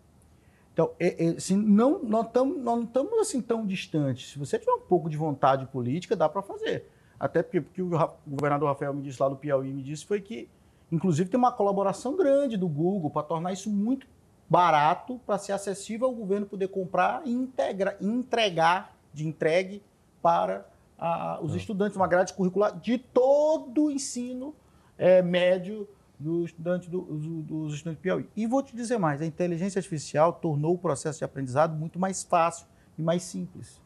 Então, 0.72 0.91
é, 0.99 1.26
é, 1.26 1.30
assim, 1.32 1.55
não, 1.55 1.99
não 1.99 2.22
estamos 2.22 3.20
assim 3.20 3.41
tão 3.41 3.66
distantes. 3.66 4.32
Se 4.32 4.39
você 4.39 4.57
tiver 4.57 4.72
um 4.72 4.82
pouco 4.82 5.09
de 5.09 5.18
vontade 5.18 5.68
política, 5.68 6.16
dá 6.16 6.28
para 6.28 6.41
fazer. 6.41 6.89
Até 7.20 7.43
porque, 7.43 7.61
porque 7.61 7.82
o 7.82 7.89
governador 8.26 8.68
Rafael 8.68 8.93
me 8.93 9.01
disse 9.01 9.22
lá 9.22 9.30
do 9.30 9.36
Piauí, 9.36 9.72
me 9.72 9.84
disse 9.84 10.05
foi 10.05 10.20
que, 10.20 10.49
inclusive, 10.94 11.28
tem 11.28 11.38
uma 11.39 11.52
colaboração 11.52 12.16
grande 12.16 12.56
do 12.56 12.68
Google 12.68 13.10
para 13.10 13.24
tornar 13.24 13.52
isso 13.52 13.70
muito 13.70 14.06
barato, 14.48 15.20
para 15.26 15.39
ser 15.39 15.52
acessível 15.52 16.08
ao 16.08 16.14
governo 16.14 16.46
poder 16.46 16.68
comprar 16.68 17.24
e 17.26 17.32
integra, 17.32 17.98
entregar 18.00 18.96
de 19.12 19.28
entregue 19.28 19.82
para 20.22 20.68
a, 20.98 21.39
os 21.41 21.56
estudantes, 21.56 21.98
uma 21.98 22.08
grade 22.08 22.34
curricular 22.34 22.80
de 22.80 23.00
todo 23.00 23.86
o 23.86 23.91
ensino 23.91 24.54
é, 24.96 25.24
médio 25.24 25.88
do 26.20 26.46
estudante 26.46 26.88
do, 26.88 27.02
do, 27.02 27.41
dos 27.41 27.74
estudantes 27.74 27.98
de 27.98 28.04
Piauí. 28.04 28.30
E 28.36 28.46
vou 28.46 28.62
te 28.62 28.76
dizer 28.76 29.00
mais, 29.00 29.20
a 29.20 29.26
inteligência 29.26 29.80
artificial 29.80 30.32
tornou 30.32 30.76
o 30.76 30.78
processo 30.78 31.18
de 31.18 31.26
aprendizado 31.26 31.76
muito 31.76 31.98
mais 31.98 32.24
fácil 32.24 32.68
e 33.00 33.02
mais 33.02 33.24
simples. 33.24 33.82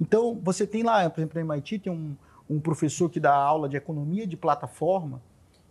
Então, 0.00 0.40
você 0.42 0.66
tem 0.66 0.82
lá, 0.82 1.08
por 1.10 1.20
exemplo, 1.20 1.44
na 1.44 1.54
MIT, 1.54 1.80
tem 1.80 1.92
um, 1.92 2.16
um 2.48 2.58
professor 2.58 3.10
que 3.10 3.20
dá 3.20 3.34
aula 3.34 3.68
de 3.68 3.76
economia 3.76 4.26
de 4.26 4.38
plataforma, 4.38 5.20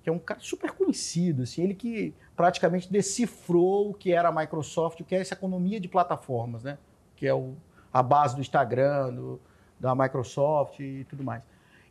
que 0.04 0.10
é 0.10 0.14
um 0.14 0.20
cara 0.20 0.40
super 0.40 0.72
conhecido, 0.72 1.44
assim, 1.44 1.64
ele 1.64 1.74
que 1.74 2.14
praticamente 2.36 2.92
decifrou 2.92 3.90
o 3.90 3.94
que 3.94 4.14
era 4.14 4.30
a 4.30 4.32
Microsoft, 4.32 5.02
o 5.02 5.04
que 5.04 5.14
é 5.14 5.20
essa 5.20 5.34
economia 5.34 5.80
de 5.80 5.88
plataformas, 5.88 6.64
né? 6.64 6.78
que 7.20 7.28
é 7.28 7.34
o, 7.34 7.56
a 7.92 8.02
base 8.02 8.34
do 8.34 8.42
Instagram, 8.42 9.14
do, 9.14 9.42
da 9.78 9.94
Microsoft 9.94 10.80
e 10.80 11.06
tudo 11.10 11.22
mais. 11.22 11.44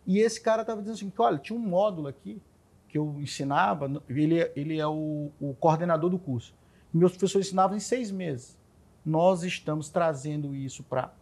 E 0.06 0.20
esse 0.20 0.40
cara 0.40 0.62
estava 0.62 0.80
dizendo 0.80 0.94
assim, 0.94 1.10
que, 1.10 1.20
olha, 1.20 1.36
tinha 1.36 1.58
um 1.58 1.60
módulo 1.62 2.08
aqui 2.08 2.40
que 2.88 2.96
eu 2.96 3.14
ensinava, 3.20 4.02
ele, 4.08 4.40
é, 4.40 4.50
ele 4.56 4.78
é 4.78 4.86
o, 4.86 5.30
o 5.38 5.54
coordenador 5.60 6.08
do 6.08 6.18
curso. 6.18 6.54
Meus 6.92 7.12
professores 7.12 7.48
ensinavam 7.48 7.76
em 7.76 7.80
seis 7.80 8.10
meses. 8.10 8.58
Nós 9.04 9.42
estamos 9.42 9.90
trazendo 9.90 10.54
isso 10.54 10.82
para 10.82 11.12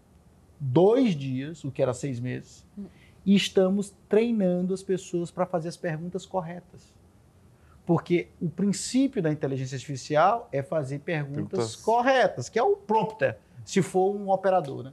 dois 0.61 1.17
dias, 1.17 1.65
o 1.65 1.73
que 1.73 1.83
era 1.83 1.93
seis 1.93 2.21
meses, 2.21 2.65
e 3.27 3.35
estamos 3.35 3.93
treinando 4.09 4.73
as 4.73 4.85
pessoas 4.85 5.33
para 5.33 5.45
fazer 5.45 5.69
as 5.69 5.77
perguntas 5.77 6.25
corretas. 6.25 6.95
Porque 7.85 8.29
o 8.41 8.49
princípio 8.49 9.21
da 9.21 9.31
inteligência 9.31 9.75
artificial 9.75 10.49
é 10.53 10.63
fazer 10.63 11.01
perguntas, 11.01 11.35
perguntas... 11.35 11.77
corretas, 11.77 12.49
que 12.49 12.59
é 12.59 12.63
o 12.63 12.77
prompter, 12.77 13.37
se 13.65 13.83
for 13.83 14.15
um 14.15 14.31
operador, 14.31 14.85
né? 14.85 14.93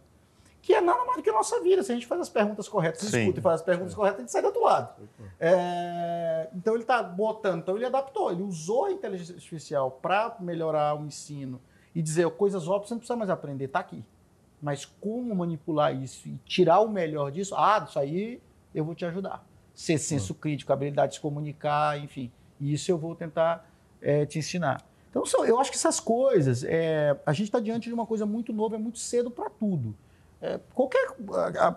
Que 0.63 0.73
é 0.73 0.81
nada 0.81 1.03
mais 1.05 1.17
do 1.17 1.23
que 1.23 1.29
a 1.29 1.33
nossa 1.33 1.61
vida. 1.61 1.83
Se 1.83 1.91
a 1.91 1.95
gente 1.95 2.07
faz 2.07 2.21
as 2.21 2.29
perguntas 2.29 2.69
corretas, 2.69 3.01
Sim. 3.01 3.19
escuta 3.19 3.39
e 3.39 3.43
faz 3.43 3.59
as 3.59 3.65
perguntas 3.65 3.93
corretas, 3.93 4.19
a 4.19 4.21
gente 4.21 4.31
sai 4.31 4.41
do 4.41 4.45
outro 4.45 4.63
lado. 4.63 5.09
É... 5.39 6.49
Então 6.55 6.73
ele 6.73 6.83
está 6.83 7.03
botando, 7.03 7.59
então 7.59 7.75
ele 7.75 7.85
adaptou, 7.85 8.31
ele 8.31 8.41
usou 8.41 8.85
a 8.85 8.91
inteligência 8.91 9.35
artificial 9.35 9.91
para 9.91 10.37
melhorar 10.39 10.95
o 10.95 11.05
ensino 11.05 11.61
e 11.93 12.01
dizer 12.01 12.29
coisas 12.31 12.67
óbvias, 12.67 12.87
você 12.87 12.93
não 12.93 12.99
precisa 12.99 13.17
mais 13.17 13.29
aprender, 13.29 13.65
está 13.65 13.79
aqui. 13.79 14.03
Mas 14.63 14.85
como 14.85 15.35
manipular 15.35 15.93
isso 15.93 16.29
e 16.29 16.39
tirar 16.45 16.79
o 16.79 16.87
melhor 16.87 17.29
disso? 17.31 17.53
Ah, 17.53 17.85
isso 17.85 17.99
aí 17.99 18.41
eu 18.73 18.85
vou 18.85 18.95
te 18.95 19.03
ajudar. 19.03 19.45
Ser 19.75 19.97
senso 19.97 20.33
crítico, 20.33 20.71
habilidade 20.71 21.09
de 21.09 21.15
se 21.15 21.21
comunicar, 21.21 21.99
enfim. 21.99 22.31
Isso 22.61 22.89
eu 22.89 22.97
vou 22.97 23.13
tentar 23.13 23.69
é, 24.01 24.25
te 24.25 24.39
ensinar. 24.39 24.81
Então, 25.09 25.21
eu 25.45 25.59
acho 25.59 25.69
que 25.69 25.75
essas 25.75 25.99
coisas, 25.99 26.63
é, 26.63 27.19
a 27.25 27.33
gente 27.33 27.47
está 27.47 27.59
diante 27.59 27.89
de 27.89 27.93
uma 27.93 28.05
coisa 28.05 28.25
muito 28.25 28.53
nova, 28.53 28.75
é 28.75 28.79
muito 28.79 28.99
cedo 28.99 29.29
para 29.29 29.49
tudo. 29.49 29.93
É, 30.41 30.57
qualquer, 30.73 31.11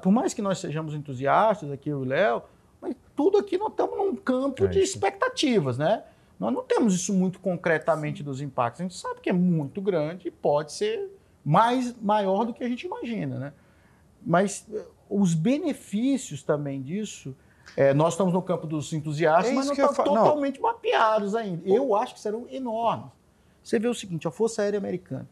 por 0.01 0.12
mais 0.12 0.32
que 0.32 0.41
nós 0.41 0.59
sejamos 0.59 0.95
entusiastas, 0.95 1.72
aqui 1.72 1.89
eu 1.89 1.99
e 1.99 2.03
o 2.03 2.09
Léo, 2.09 2.43
mas 2.80 2.95
tudo 3.16 3.37
aqui 3.37 3.59
nós 3.59 3.70
estamos 3.70 3.97
num 3.99 4.14
campo 4.14 4.64
é 4.64 4.68
de 4.68 4.78
expectativas, 4.78 5.76
né? 5.76 6.05
Nós 6.39 6.55
não 6.55 6.62
temos 6.62 6.95
isso 6.95 7.12
muito 7.12 7.41
concretamente 7.41 8.22
dos 8.22 8.41
impactos. 8.41 8.80
A 8.80 8.84
gente 8.84 8.97
sabe 8.97 9.20
que 9.20 9.28
é 9.28 9.32
muito 9.32 9.80
grande 9.80 10.28
e 10.28 10.30
pode 10.30 10.72
ser 10.72 11.15
mais 11.47 11.94
maior 12.03 12.44
do 12.44 12.53
que 12.53 12.64
a 12.64 12.68
gente 12.68 12.84
imagina, 12.84 13.38
né? 13.38 13.53
Mas 14.20 14.66
eh, 14.68 14.84
os 15.09 15.32
benefícios 15.32 16.42
também 16.42 16.82
disso, 16.82 17.36
é, 17.76 17.94
nós 17.94 18.14
estamos 18.14 18.34
no 18.34 18.42
campo 18.42 18.66
dos 18.66 18.92
entusiastas, 18.92 19.53
é 19.53 19.55
mas 19.55 19.66
não 19.66 19.72
estão 19.72 19.94
totalmente 19.94 20.61
não. 20.61 20.68
mapeados 20.68 21.36
ainda. 21.36 21.62
Eu 21.64 21.94
acho 21.94 22.14
que 22.14 22.20
serão 22.20 22.49
enormes. 22.51 23.12
Você 23.62 23.78
vê 23.78 23.86
o 23.86 23.94
seguinte, 23.94 24.26
a 24.26 24.30
Força 24.32 24.62
Aérea 24.62 24.78
Americana, 24.78 25.28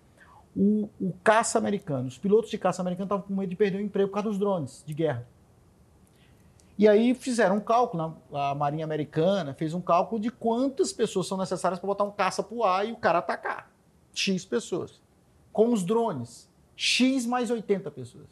o, 0.56 0.88
o 1.00 1.12
caça 1.24 1.58
americano, 1.58 2.06
os 2.06 2.16
pilotos 2.16 2.48
de 2.48 2.58
caça 2.58 2.80
americano 2.80 3.06
estavam 3.06 3.26
com 3.26 3.34
medo 3.34 3.50
de 3.50 3.56
perder 3.56 3.78
o 3.78 3.80
emprego 3.80 4.08
por 4.08 4.14
causa 4.14 4.28
dos 4.28 4.38
drones 4.38 4.84
de 4.86 4.94
guerra. 4.94 5.26
E 6.78 6.86
aí 6.86 7.12
fizeram 7.12 7.56
um 7.56 7.60
cálculo, 7.60 8.16
a 8.32 8.54
Marinha 8.54 8.84
Americana 8.84 9.52
fez 9.52 9.74
um 9.74 9.80
cálculo 9.80 10.20
de 10.20 10.30
quantas 10.30 10.92
pessoas 10.92 11.26
são 11.26 11.36
necessárias 11.36 11.80
para 11.80 11.88
botar 11.88 12.04
um 12.04 12.12
caça 12.12 12.40
para 12.40 12.56
o 12.56 12.62
ar 12.62 12.88
e 12.88 12.92
o 12.92 12.96
cara 12.96 13.18
atacar. 13.18 13.68
X 14.12 14.44
pessoas 14.44 15.02
com 15.54 15.72
os 15.72 15.82
drones. 15.82 16.52
X 16.76 17.24
mais 17.24 17.50
80 17.50 17.90
pessoas. 17.92 18.26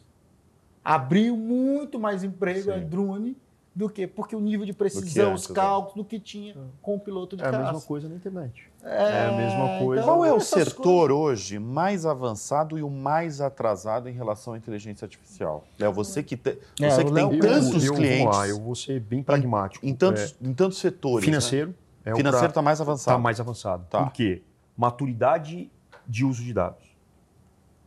Abriu 0.84 1.36
muito 1.36 1.98
mais 1.98 2.24
emprego 2.24 2.72
a 2.72 2.76
drone 2.76 3.36
do 3.74 3.88
que 3.88 4.06
porque 4.06 4.36
o 4.36 4.40
nível 4.40 4.66
de 4.66 4.72
precisão, 4.72 5.32
os 5.32 5.46
cálculos 5.46 5.94
do 5.94 6.04
que 6.04 6.18
tinha 6.18 6.54
com 6.82 6.96
o 6.96 7.00
piloto 7.00 7.36
de 7.36 7.42
é 7.42 7.46
caça. 7.46 7.56
É 7.56 7.60
a 7.60 7.72
mesma 7.72 7.80
coisa 7.86 8.08
na 8.08 8.16
internet. 8.16 8.68
É, 8.82 9.02
é 9.02 9.26
a 9.26 9.32
mesma 9.32 9.64
então, 9.64 9.86
coisa. 9.86 10.02
Então, 10.02 10.14
Qual 10.14 10.24
é 10.24 10.32
o 10.32 10.40
setor 10.40 11.08
coisas... 11.08 11.16
hoje 11.16 11.58
mais 11.60 12.04
avançado 12.04 12.76
e 12.76 12.82
o 12.82 12.90
mais 12.90 13.40
atrasado 13.40 14.08
em 14.08 14.12
relação 14.12 14.54
à 14.54 14.58
inteligência 14.58 15.04
artificial? 15.04 15.64
Léo, 15.78 15.92
você 15.92 16.22
que, 16.22 16.36
te... 16.36 16.58
é, 16.80 16.90
você 16.90 17.04
que 17.04 17.12
tem 17.12 17.38
tantos 17.38 17.84
eu, 17.84 17.94
clientes. 17.94 18.24
Vou 18.24 18.34
lá, 18.34 18.48
eu 18.48 18.60
vou 18.60 18.74
ser 18.74 19.00
bem 19.00 19.22
pragmático. 19.22 19.86
Em, 19.86 19.90
em 19.90 19.94
tantos, 19.94 20.32
é, 20.42 20.48
em 20.48 20.52
tantos 20.52 20.78
setores. 20.78 21.24
Financeiro. 21.24 21.68
Né? 21.68 22.12
É 22.12 22.16
financeiro 22.16 22.48
está 22.48 22.60
mais 22.60 22.80
avançado. 22.80 23.14
Está 23.14 23.18
mais 23.18 23.40
avançado. 23.40 23.86
Tá. 23.88 24.02
Por 24.02 24.12
quê? 24.12 24.42
Maturidade 24.76 25.70
de 26.06 26.24
uso 26.24 26.42
de 26.42 26.52
dados. 26.52 26.91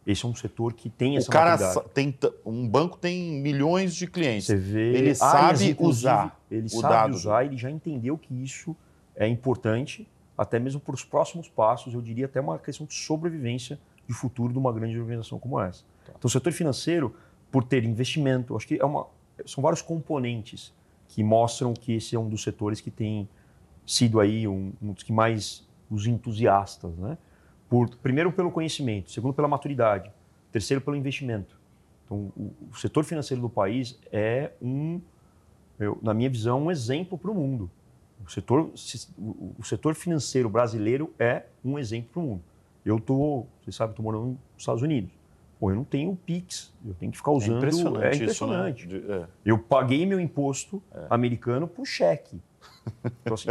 Esse 0.06 0.24
é 0.24 0.28
um 0.28 0.36
setor 0.36 0.74
que 0.74 0.88
tem 0.88 1.18
essa 1.18 1.28
o 1.28 1.32
cara 1.32 1.58
tem 1.94 2.16
um 2.46 2.68
banco 2.68 2.98
tem 2.98 3.42
milhões 3.42 3.96
de 3.96 4.06
clientes. 4.06 4.46
Você 4.46 4.56
vê, 4.56 4.98
ele 4.98 5.16
sabe 5.16 5.76
usar. 5.80 6.40
Ele 6.50 6.70
sabe 6.70 6.94
dado. 6.94 7.14
usar, 7.16 7.46
ele 7.46 7.58
já 7.58 7.72
entendeu 7.72 8.16
que 8.18 8.34
isso 8.44 8.76
é 9.16 9.28
importante, 9.28 10.08
até 10.38 10.60
mesmo 10.60 10.80
para 10.80 10.94
os 10.94 11.04
próximos 11.04 11.50
passos, 11.50 11.94
eu 11.94 12.02
diria 12.02 12.26
até 12.26 12.40
uma 12.40 12.60
questão 12.60 12.86
de 12.86 12.94
sobrevivência 12.94 13.80
de 14.08 14.14
futuro 14.14 14.54
de 14.54 14.60
uma 14.60 14.72
grande 14.72 15.00
organização 15.00 15.40
como 15.40 15.60
essa. 15.60 15.84
Tá. 16.06 16.14
Então, 16.18 16.28
o 16.28 16.30
setor 16.30 16.54
financeiro, 16.54 17.16
por 17.52 17.64
ter 17.64 17.84
investimento, 17.84 18.56
acho 18.56 18.68
que 18.68 18.80
é 18.80 18.86
uma, 18.86 19.08
são 19.46 19.64
vários 19.64 19.82
componentes 19.82 20.72
que 21.08 21.24
mostram 21.24 21.74
que 21.74 21.94
esse 21.94 22.16
é 22.16 22.20
um 22.20 22.30
dos 22.30 22.44
setores 22.44 22.80
que 22.80 22.92
tem 22.92 23.28
sido 23.86 24.20
aí 24.20 24.48
um, 24.48 24.74
um 24.82 24.94
dos 24.94 25.04
que 25.04 25.14
mais 25.14 25.68
os 25.90 26.06
entusiastas, 26.06 26.96
né? 26.98 27.18
Por, 27.70 27.90
primeiro 27.98 28.32
pelo 28.32 28.52
conhecimento, 28.52 29.12
segundo 29.12 29.34
pela 29.34 29.48
maturidade, 29.48 30.12
terceiro 30.52 30.82
pelo 30.82 30.96
investimento. 30.96 31.60
Então, 32.06 32.32
o, 32.38 32.54
o 32.72 32.76
setor 32.76 33.04
financeiro 33.04 33.42
do 33.42 33.50
país 33.50 34.00
é 34.12 34.52
um, 34.62 35.02
eu, 35.80 35.98
na 36.02 36.14
minha 36.14 36.30
visão, 36.30 36.64
um 36.64 36.72
exemplo 36.72 37.18
para 37.18 37.32
o 37.32 37.34
mundo. 37.34 37.70
O 38.26 38.32
setor, 38.32 38.72
o, 39.60 39.64
setor 39.64 39.94
financeiro 39.94 40.50
brasileiro 40.50 41.14
é 41.20 41.44
um 41.64 41.78
exemplo 41.78 42.10
para 42.14 42.20
o 42.20 42.24
mundo. 42.24 42.44
Eu 42.86 43.00
tô, 43.00 43.46
você 43.64 43.72
sabe, 43.72 43.92
estou 43.92 44.04
morando 44.04 44.26
nos 44.26 44.40
Estados 44.58 44.82
Unidos. 44.82 45.12
Pô, 45.60 45.72
eu 45.72 45.76
não 45.76 45.84
tenho 45.84 46.16
Pix, 46.16 46.74
eu 46.86 46.94
tenho 46.94 47.12
que 47.12 47.18
ficar 47.18 47.32
é 47.32 47.36
usando. 47.36 47.54
É 47.54 47.58
impressionante. 47.58 48.06
É 48.06 48.16
impressionante. 48.16 48.88
Isso, 48.88 49.08
né? 49.08 49.22
é. 49.24 49.28
Eu 49.46 49.58
paguei 49.58 50.06
meu 50.06 50.20
imposto 50.20 50.82
é. 50.94 51.08
americano 51.10 51.68
por 51.68 51.86
cheque. 51.86 52.42
Então, 53.22 53.34
assim, 53.34 53.50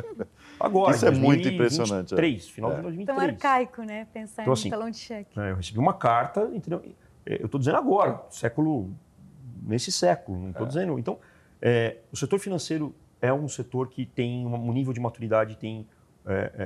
agora, 0.59 0.95
Isso 0.95 1.07
é 1.07 1.11
muito 1.11 1.49
impressionante. 1.49 2.15
2023, 2.15 2.45
é. 2.45 2.53
final 2.53 2.73
é. 2.73 2.77
de 2.77 2.83
2023. 2.83 3.07
Tão 3.07 3.27
arcaico, 3.27 3.83
né? 3.83 4.07
Pensar 4.13 4.43
então, 4.43 4.53
assim, 4.53 4.69
em 4.69 4.71
talão 4.71 4.91
de 4.91 4.99
cheque. 4.99 5.39
É, 5.39 5.51
eu 5.51 5.57
recebi 5.57 5.79
uma 5.79 5.95
carta, 5.95 6.51
entendeu? 6.53 6.83
É, 7.27 7.41
eu 7.41 7.47
estou 7.47 7.59
dizendo 7.59 7.79
agora, 7.79 8.23
século, 8.31 8.91
nesse 9.63 9.91
século, 9.91 10.39
não 10.39 10.51
estou 10.51 10.67
é. 10.67 10.69
dizendo. 10.69 10.99
Então, 10.99 11.19
é, 11.61 11.99
o 12.13 12.17
setor 12.17 12.39
financeiro 12.39 12.95
é 13.21 13.33
um 13.33 13.49
setor 13.49 13.89
que 13.89 14.07
tem 14.07 14.47
um 14.47 14.73
nível 14.73 14.93
de 14.93 15.01
maturidade, 15.01 15.57
tem 15.57 15.87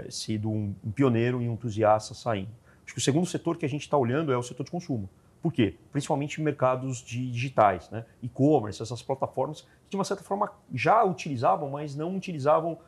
sido 0.08 0.48
um, 0.48 0.72
um 0.84 0.90
pioneiro 0.92 1.42
e 1.42 1.48
um 1.48 1.54
entusiasta 1.54 2.14
saindo. 2.14 2.50
Acho 2.84 2.94
que 2.94 3.00
o 3.00 3.02
segundo 3.02 3.26
setor 3.26 3.56
que 3.56 3.66
a 3.66 3.68
gente 3.68 3.82
está 3.82 3.96
olhando 3.96 4.32
é 4.32 4.36
o 4.36 4.42
setor 4.42 4.62
de 4.64 4.70
consumo. 4.70 5.10
Por 5.42 5.52
quê? 5.52 5.76
Principalmente 5.92 6.40
mercados 6.40 6.98
digitais, 6.98 7.88
né? 7.90 8.04
e-commerce, 8.22 8.82
essas 8.82 9.02
plataformas 9.02 9.62
que 9.84 9.90
de 9.90 9.96
uma 9.96 10.04
certa 10.04 10.22
forma 10.22 10.50
já 10.72 11.04
utilizavam, 11.04 11.70
mas 11.70 11.94
não 11.94 12.16
utilizavam 12.16 12.78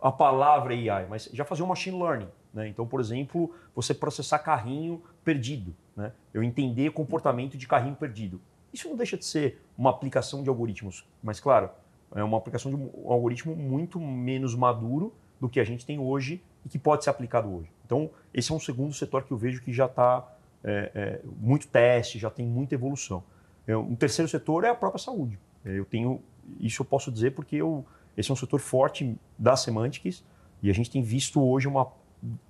a 0.00 0.12
palavra 0.12 0.74
AI, 0.74 1.06
mas 1.08 1.30
já 1.32 1.44
faziam 1.44 1.66
machine 1.66 1.98
learning. 1.98 2.28
Né? 2.52 2.68
Então, 2.68 2.86
por 2.86 3.00
exemplo, 3.00 3.54
você 3.74 3.94
processar 3.94 4.38
carrinho 4.40 5.02
perdido, 5.24 5.74
né? 5.96 6.12
eu 6.34 6.42
entender 6.42 6.90
comportamento 6.90 7.56
de 7.56 7.66
carrinho 7.66 7.96
perdido. 7.96 8.40
Isso 8.72 8.88
não 8.88 8.96
deixa 8.96 9.16
de 9.16 9.24
ser 9.24 9.62
uma 9.76 9.90
aplicação 9.90 10.42
de 10.42 10.48
algoritmos, 10.48 11.06
mas 11.22 11.40
claro, 11.40 11.70
é 12.14 12.22
uma 12.22 12.36
aplicação 12.36 12.70
de 12.70 12.76
um 12.76 13.10
algoritmo 13.10 13.56
muito 13.56 13.98
menos 13.98 14.54
maduro 14.54 15.14
do 15.40 15.48
que 15.48 15.58
a 15.58 15.64
gente 15.64 15.86
tem 15.86 15.98
hoje 15.98 16.42
e 16.64 16.68
que 16.68 16.78
pode 16.78 17.04
ser 17.04 17.10
aplicado 17.10 17.52
hoje. 17.52 17.70
Então, 17.84 18.10
esse 18.32 18.52
é 18.52 18.54
um 18.54 18.60
segundo 18.60 18.92
setor 18.92 19.24
que 19.24 19.32
eu 19.32 19.36
vejo 19.36 19.62
que 19.62 19.72
já 19.72 19.86
está 19.86 20.26
é, 20.64 20.90
é, 20.94 21.20
muito 21.40 21.68
teste, 21.68 22.18
já 22.18 22.30
tem 22.30 22.46
muita 22.46 22.74
evolução. 22.74 23.22
É, 23.66 23.76
um 23.76 23.94
terceiro 23.94 24.28
setor 24.28 24.64
é 24.64 24.68
a 24.68 24.74
própria 24.74 25.02
saúde. 25.02 25.38
É, 25.64 25.78
eu 25.78 25.84
tenho 25.84 26.20
isso 26.60 26.82
eu 26.82 26.86
posso 26.86 27.10
dizer 27.10 27.32
porque 27.32 27.56
eu, 27.56 27.84
esse 28.16 28.30
é 28.30 28.32
um 28.32 28.36
setor 28.36 28.60
forte 28.60 29.16
da 29.38 29.56
Semantics 29.56 30.24
e 30.62 30.70
a 30.70 30.72
gente 30.72 30.90
tem 30.90 31.02
visto 31.02 31.42
hoje 31.42 31.68
uma, 31.68 31.88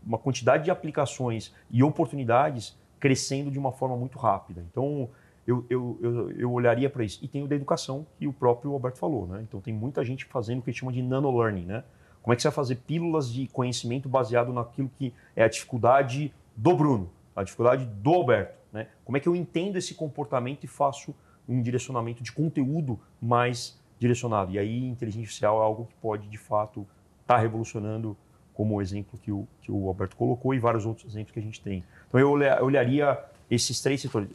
uma 0.04 0.18
quantidade 0.18 0.64
de 0.64 0.70
aplicações 0.70 1.52
e 1.70 1.82
oportunidades 1.82 2.76
crescendo 3.00 3.50
de 3.50 3.58
uma 3.58 3.72
forma 3.72 3.96
muito 3.96 4.18
rápida. 4.18 4.64
Então, 4.70 5.08
eu, 5.46 5.66
eu, 5.68 5.98
eu, 6.00 6.30
eu 6.32 6.52
olharia 6.52 6.88
para 6.88 7.02
isso. 7.04 7.18
E 7.22 7.26
tem 7.26 7.42
o 7.42 7.48
da 7.48 7.56
educação, 7.56 8.06
que 8.16 8.28
o 8.28 8.32
próprio 8.32 8.72
Alberto 8.72 8.98
falou. 8.98 9.26
Né? 9.26 9.40
Então, 9.42 9.60
tem 9.60 9.74
muita 9.74 10.04
gente 10.04 10.24
fazendo 10.24 10.60
o 10.60 10.62
que 10.62 10.70
a 10.70 10.72
gente 10.72 10.80
chama 10.80 10.92
de 10.92 11.02
nano-learning. 11.02 11.64
Né? 11.64 11.82
Como 12.22 12.32
é 12.32 12.36
que 12.36 12.42
você 12.42 12.48
vai 12.48 12.54
fazer 12.54 12.76
pílulas 12.76 13.32
de 13.32 13.48
conhecimento 13.48 14.08
baseado 14.08 14.52
naquilo 14.52 14.88
que 14.98 15.12
é 15.34 15.42
a 15.42 15.48
dificuldade 15.48 16.32
do 16.56 16.76
Bruno? 16.76 17.10
A 17.34 17.42
dificuldade 17.42 17.84
do 17.86 18.14
Alberto. 18.14 18.54
Né? 18.72 18.88
Como 19.04 19.16
é 19.16 19.20
que 19.20 19.28
eu 19.28 19.36
entendo 19.36 19.76
esse 19.76 19.94
comportamento 19.94 20.64
e 20.64 20.66
faço 20.66 21.14
um 21.48 21.60
direcionamento 21.60 22.22
de 22.22 22.32
conteúdo 22.32 22.98
mais 23.20 23.78
direcionado? 23.98 24.52
E 24.52 24.58
aí, 24.58 24.86
inteligência 24.86 25.22
artificial 25.22 25.60
é 25.60 25.64
algo 25.64 25.86
que 25.86 25.94
pode, 25.94 26.28
de 26.28 26.38
fato, 26.38 26.86
estar 27.22 27.36
tá 27.36 27.40
revolucionando, 27.40 28.16
como 28.54 28.74
o 28.74 28.82
exemplo 28.82 29.18
que 29.18 29.32
o, 29.32 29.46
que 29.60 29.70
o 29.70 29.88
Alberto 29.88 30.16
colocou 30.16 30.54
e 30.54 30.58
vários 30.58 30.86
outros 30.86 31.06
exemplos 31.06 31.32
que 31.32 31.38
a 31.38 31.42
gente 31.42 31.60
tem. 31.60 31.84
Então, 32.08 32.20
eu 32.20 32.30
olharia 32.30 33.18
esses 33.50 33.80
três 33.80 34.00
setores. 34.00 34.30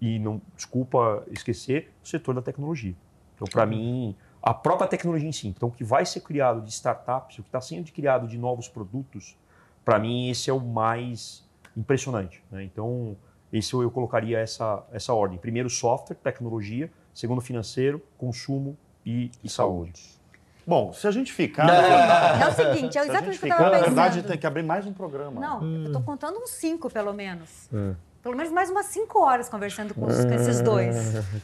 E, 0.00 0.18
não 0.18 0.40
desculpa 0.56 1.24
esquecer, 1.30 1.92
o 2.02 2.08
setor 2.08 2.34
da 2.34 2.42
tecnologia. 2.42 2.94
Então, 3.34 3.46
para 3.50 3.64
uhum. 3.64 3.70
mim, 3.70 4.16
a 4.42 4.52
própria 4.52 4.88
tecnologia 4.88 5.28
em 5.28 5.32
si. 5.32 5.48
Então, 5.48 5.68
o 5.68 5.72
que 5.72 5.84
vai 5.84 6.04
ser 6.04 6.20
criado 6.20 6.60
de 6.60 6.70
startups, 6.70 7.38
o 7.38 7.42
que 7.42 7.48
está 7.48 7.60
sendo 7.60 7.90
criado 7.92 8.26
de 8.26 8.36
novos 8.36 8.68
produtos, 8.68 9.36
para 9.84 9.98
mim, 9.98 10.28
esse 10.28 10.50
é 10.50 10.52
o 10.52 10.60
mais 10.60 11.41
impressionante. 11.76 12.42
Né? 12.50 12.64
Então, 12.64 13.16
esse 13.52 13.72
eu 13.72 13.90
colocaria 13.90 14.38
essa, 14.38 14.84
essa 14.92 15.12
ordem. 15.12 15.38
Primeiro, 15.38 15.68
software, 15.68 16.16
tecnologia. 16.16 16.90
Segundo, 17.14 17.40
financeiro, 17.40 18.02
consumo 18.16 18.76
e, 19.04 19.30
e 19.44 19.48
saúde. 19.48 20.02
Bom, 20.66 20.92
se 20.92 21.06
a 21.06 21.10
gente 21.10 21.32
ficar. 21.32 21.68
É 22.40 22.48
o 22.48 22.52
seguinte, 22.52 22.96
é 22.96 23.02
exatamente 23.02 23.36
o 23.36 23.40
que 23.40 23.46
eu 23.46 23.50
estava 23.50 23.70
pensando. 23.70 23.94
Na 23.96 24.02
verdade, 24.02 24.22
tem 24.22 24.38
que 24.38 24.46
abrir 24.46 24.62
mais 24.62 24.86
um 24.86 24.92
programa. 24.92 25.40
Não, 25.40 25.60
hum. 25.60 25.82
eu 25.82 25.86
estou 25.86 26.02
contando 26.02 26.38
uns 26.38 26.50
cinco, 26.50 26.88
pelo 26.88 27.12
menos. 27.12 27.68
É 27.72 28.11
pelo 28.22 28.36
menos 28.36 28.52
mais 28.52 28.70
umas 28.70 28.86
cinco 28.86 29.18
horas 29.18 29.48
conversando 29.48 29.94
com, 29.94 30.06
os, 30.06 30.24
com 30.24 30.32
esses 30.32 30.60
dois. 30.60 30.96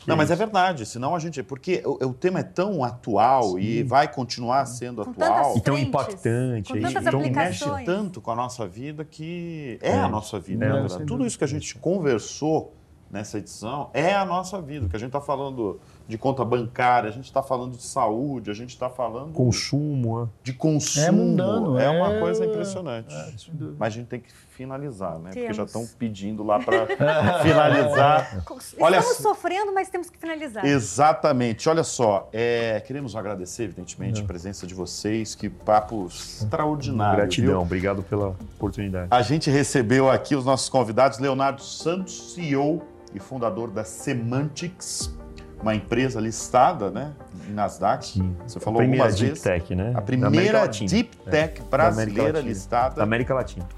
Não, 0.06 0.16
mas 0.16 0.30
é 0.30 0.36
verdade. 0.36 0.86
Senão 0.86 1.14
a 1.14 1.18
gente. 1.18 1.42
Porque 1.42 1.82
o, 1.84 2.06
o 2.06 2.14
tema 2.14 2.38
é 2.38 2.44
tão 2.44 2.84
atual 2.84 3.52
Sim. 3.52 3.60
e 3.60 3.82
vai 3.82 4.06
continuar 4.06 4.64
sendo 4.66 5.04
com 5.04 5.10
atual. 5.10 5.56
E 5.56 5.60
tão 5.60 5.76
impactante. 5.76 6.72
Com 6.72 6.80
tantas 6.80 7.06
então 7.06 7.20
mexe 7.20 7.84
tanto 7.84 8.20
com 8.20 8.30
a 8.30 8.36
nossa 8.36 8.66
vida 8.66 9.04
que 9.04 9.78
é, 9.82 9.90
é. 9.90 9.98
a 9.98 10.08
nossa 10.08 10.38
vida. 10.38 10.66
É, 10.66 10.82
né? 10.82 11.04
Tudo 11.04 11.26
isso 11.26 11.36
que 11.36 11.44
a 11.44 11.48
gente 11.48 11.74
conversou 11.74 12.72
nessa 13.10 13.38
edição 13.38 13.90
é 13.92 14.14
a 14.14 14.24
nossa 14.24 14.62
vida. 14.62 14.86
O 14.86 14.88
que 14.88 14.94
a 14.94 15.00
gente 15.00 15.08
está 15.08 15.20
falando 15.20 15.80
de 16.08 16.16
conta 16.16 16.42
bancária, 16.42 17.10
a 17.10 17.12
gente 17.12 17.26
está 17.26 17.42
falando 17.42 17.76
de 17.76 17.82
saúde, 17.82 18.50
a 18.50 18.54
gente 18.54 18.70
está 18.70 18.88
falando. 18.88 19.34
Consumo, 19.34 20.22
é. 20.22 20.28
De 20.42 20.54
consumo. 20.54 21.06
É 21.06 21.10
mundano, 21.10 21.78
é, 21.78 21.84
é 21.84 21.90
uma 21.90 22.18
coisa 22.18 22.46
impressionante. 22.46 23.14
É, 23.14 23.30
Mas 23.78 23.88
a 23.88 23.96
gente 23.96 24.06
tem 24.06 24.18
que 24.18 24.32
finalizar, 24.32 25.18
né? 25.18 25.30
Temos. 25.30 25.34
Porque 25.34 25.52
já 25.52 25.64
estão 25.64 25.86
pedindo 25.98 26.42
lá 26.42 26.60
para 26.60 26.86
finalizar. 27.44 28.42
Olha, 28.80 29.00
Estamos 29.00 29.18
sofrendo, 29.18 29.74
mas 29.74 29.90
temos 29.90 30.08
que 30.08 30.16
finalizar. 30.16 30.64
Exatamente. 30.64 31.68
Olha 31.68 31.84
só, 31.84 32.30
é, 32.32 32.80
queremos 32.80 33.14
agradecer, 33.14 33.64
evidentemente, 33.64 34.22
a 34.22 34.24
presença 34.24 34.66
de 34.66 34.72
vocês. 34.72 35.34
Que 35.34 35.50
papo 35.50 36.06
extraordinário. 36.06 37.18
Gratidão, 37.18 37.52
viu? 37.52 37.60
obrigado 37.60 38.02
pela 38.02 38.28
oportunidade. 38.56 39.08
A 39.10 39.20
gente 39.20 39.50
recebeu 39.50 40.08
aqui 40.08 40.34
os 40.34 40.46
nossos 40.46 40.70
convidados, 40.70 41.18
Leonardo 41.18 41.62
Santos, 41.62 42.32
CEO 42.32 42.82
e 43.14 43.20
fundador 43.20 43.70
da 43.70 43.84
Semantics 43.84 45.18
uma 45.60 45.74
empresa 45.74 46.20
listada, 46.20 46.90
né, 46.90 47.12
em 47.48 47.52
Nasdaq. 47.52 48.06
Sim. 48.06 48.36
Você 48.46 48.60
falou 48.60 48.80
a 48.80 48.82
primeira 48.82 49.04
algumas 49.04 49.20
deep 49.20 49.30
vezes. 49.30 49.42
Tech, 49.42 49.74
né? 49.74 49.92
A 49.94 50.02
primeira 50.02 50.66
deep 50.66 51.16
tech 51.30 51.60
é. 51.60 51.64
brasileira 51.64 52.32
da 52.34 52.40
listada. 52.40 52.94
Da 52.96 53.02
América 53.02 53.34
Latina. 53.34 53.68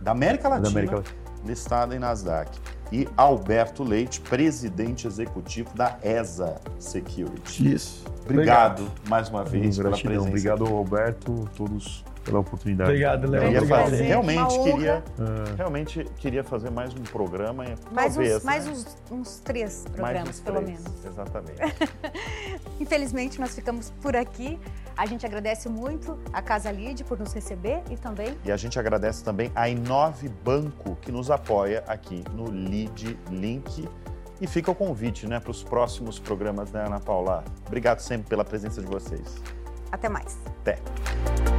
Da 0.00 0.10
América 0.10 0.48
Latina. 0.48 0.62
Da 0.62 0.70
América 0.70 0.96
Latina. 0.96 1.16
Listada 1.44 1.94
em 1.94 1.98
Nasdaq. 1.98 2.50
E 2.92 3.08
Alberto 3.16 3.82
Leite, 3.82 4.20
presidente 4.20 5.06
executivo 5.06 5.74
da 5.74 5.98
ESA 6.02 6.60
Security. 6.78 7.74
Isso. 7.74 8.04
Obrigado, 8.24 8.82
Obrigado. 8.82 9.08
mais 9.08 9.28
uma 9.28 9.44
vez 9.44 9.76
pela 9.76 9.90
presença. 9.90 10.28
Obrigado, 10.28 10.66
Alberto, 10.66 11.48
todos 11.56 12.04
pela 12.24 12.40
oportunidade. 12.40 12.90
Obrigado, 12.90 13.30
Léo. 13.30 13.42
Queria 13.42 13.66
fazer, 13.66 14.02
realmente 14.02 14.58
queria, 14.62 14.92
é. 14.92 15.56
realmente 15.56 16.04
queria 16.16 16.44
fazer 16.44 16.70
mais 16.70 16.94
um 16.94 17.02
programa. 17.02 17.64
Mais, 17.92 18.14
talvez, 18.14 18.36
uns, 18.36 18.44
né? 18.44 18.44
mais 18.44 18.66
uns, 18.66 18.96
uns, 19.10 19.38
três 19.40 19.84
programas, 19.92 20.28
uns 20.30 20.40
pelo 20.40 20.62
três, 20.62 20.80
menos. 20.80 21.04
Exatamente. 21.04 21.60
Infelizmente, 22.80 23.40
nós 23.40 23.54
ficamos 23.54 23.90
por 24.02 24.16
aqui. 24.16 24.58
A 24.96 25.06
gente 25.06 25.26
agradece 25.26 25.68
muito 25.68 26.18
a 26.32 26.40
Casa 26.40 26.70
Lide 26.70 27.04
por 27.04 27.18
nos 27.18 27.32
receber 27.32 27.82
e 27.90 27.96
também. 27.96 28.36
E 28.44 28.50
a 28.50 28.56
gente 28.56 28.78
agradece 28.78 29.22
também 29.22 29.50
a 29.54 29.68
Inove 29.68 30.28
Banco, 30.28 30.96
que 31.02 31.12
nos 31.12 31.30
apoia 31.30 31.84
aqui 31.86 32.24
no 32.32 32.50
Lead 32.50 33.18
Link. 33.30 33.88
E 34.40 34.46
fica 34.46 34.70
o 34.70 34.74
convite 34.74 35.26
né, 35.26 35.38
para 35.38 35.50
os 35.50 35.62
próximos 35.62 36.18
programas, 36.18 36.72
né, 36.72 36.84
Ana 36.86 37.00
Paula? 37.00 37.44
Obrigado 37.66 38.00
sempre 38.00 38.28
pela 38.28 38.44
presença 38.44 38.80
de 38.80 38.86
vocês. 38.86 39.40
Até 39.92 40.08
mais. 40.08 40.36
Até. 40.60 41.53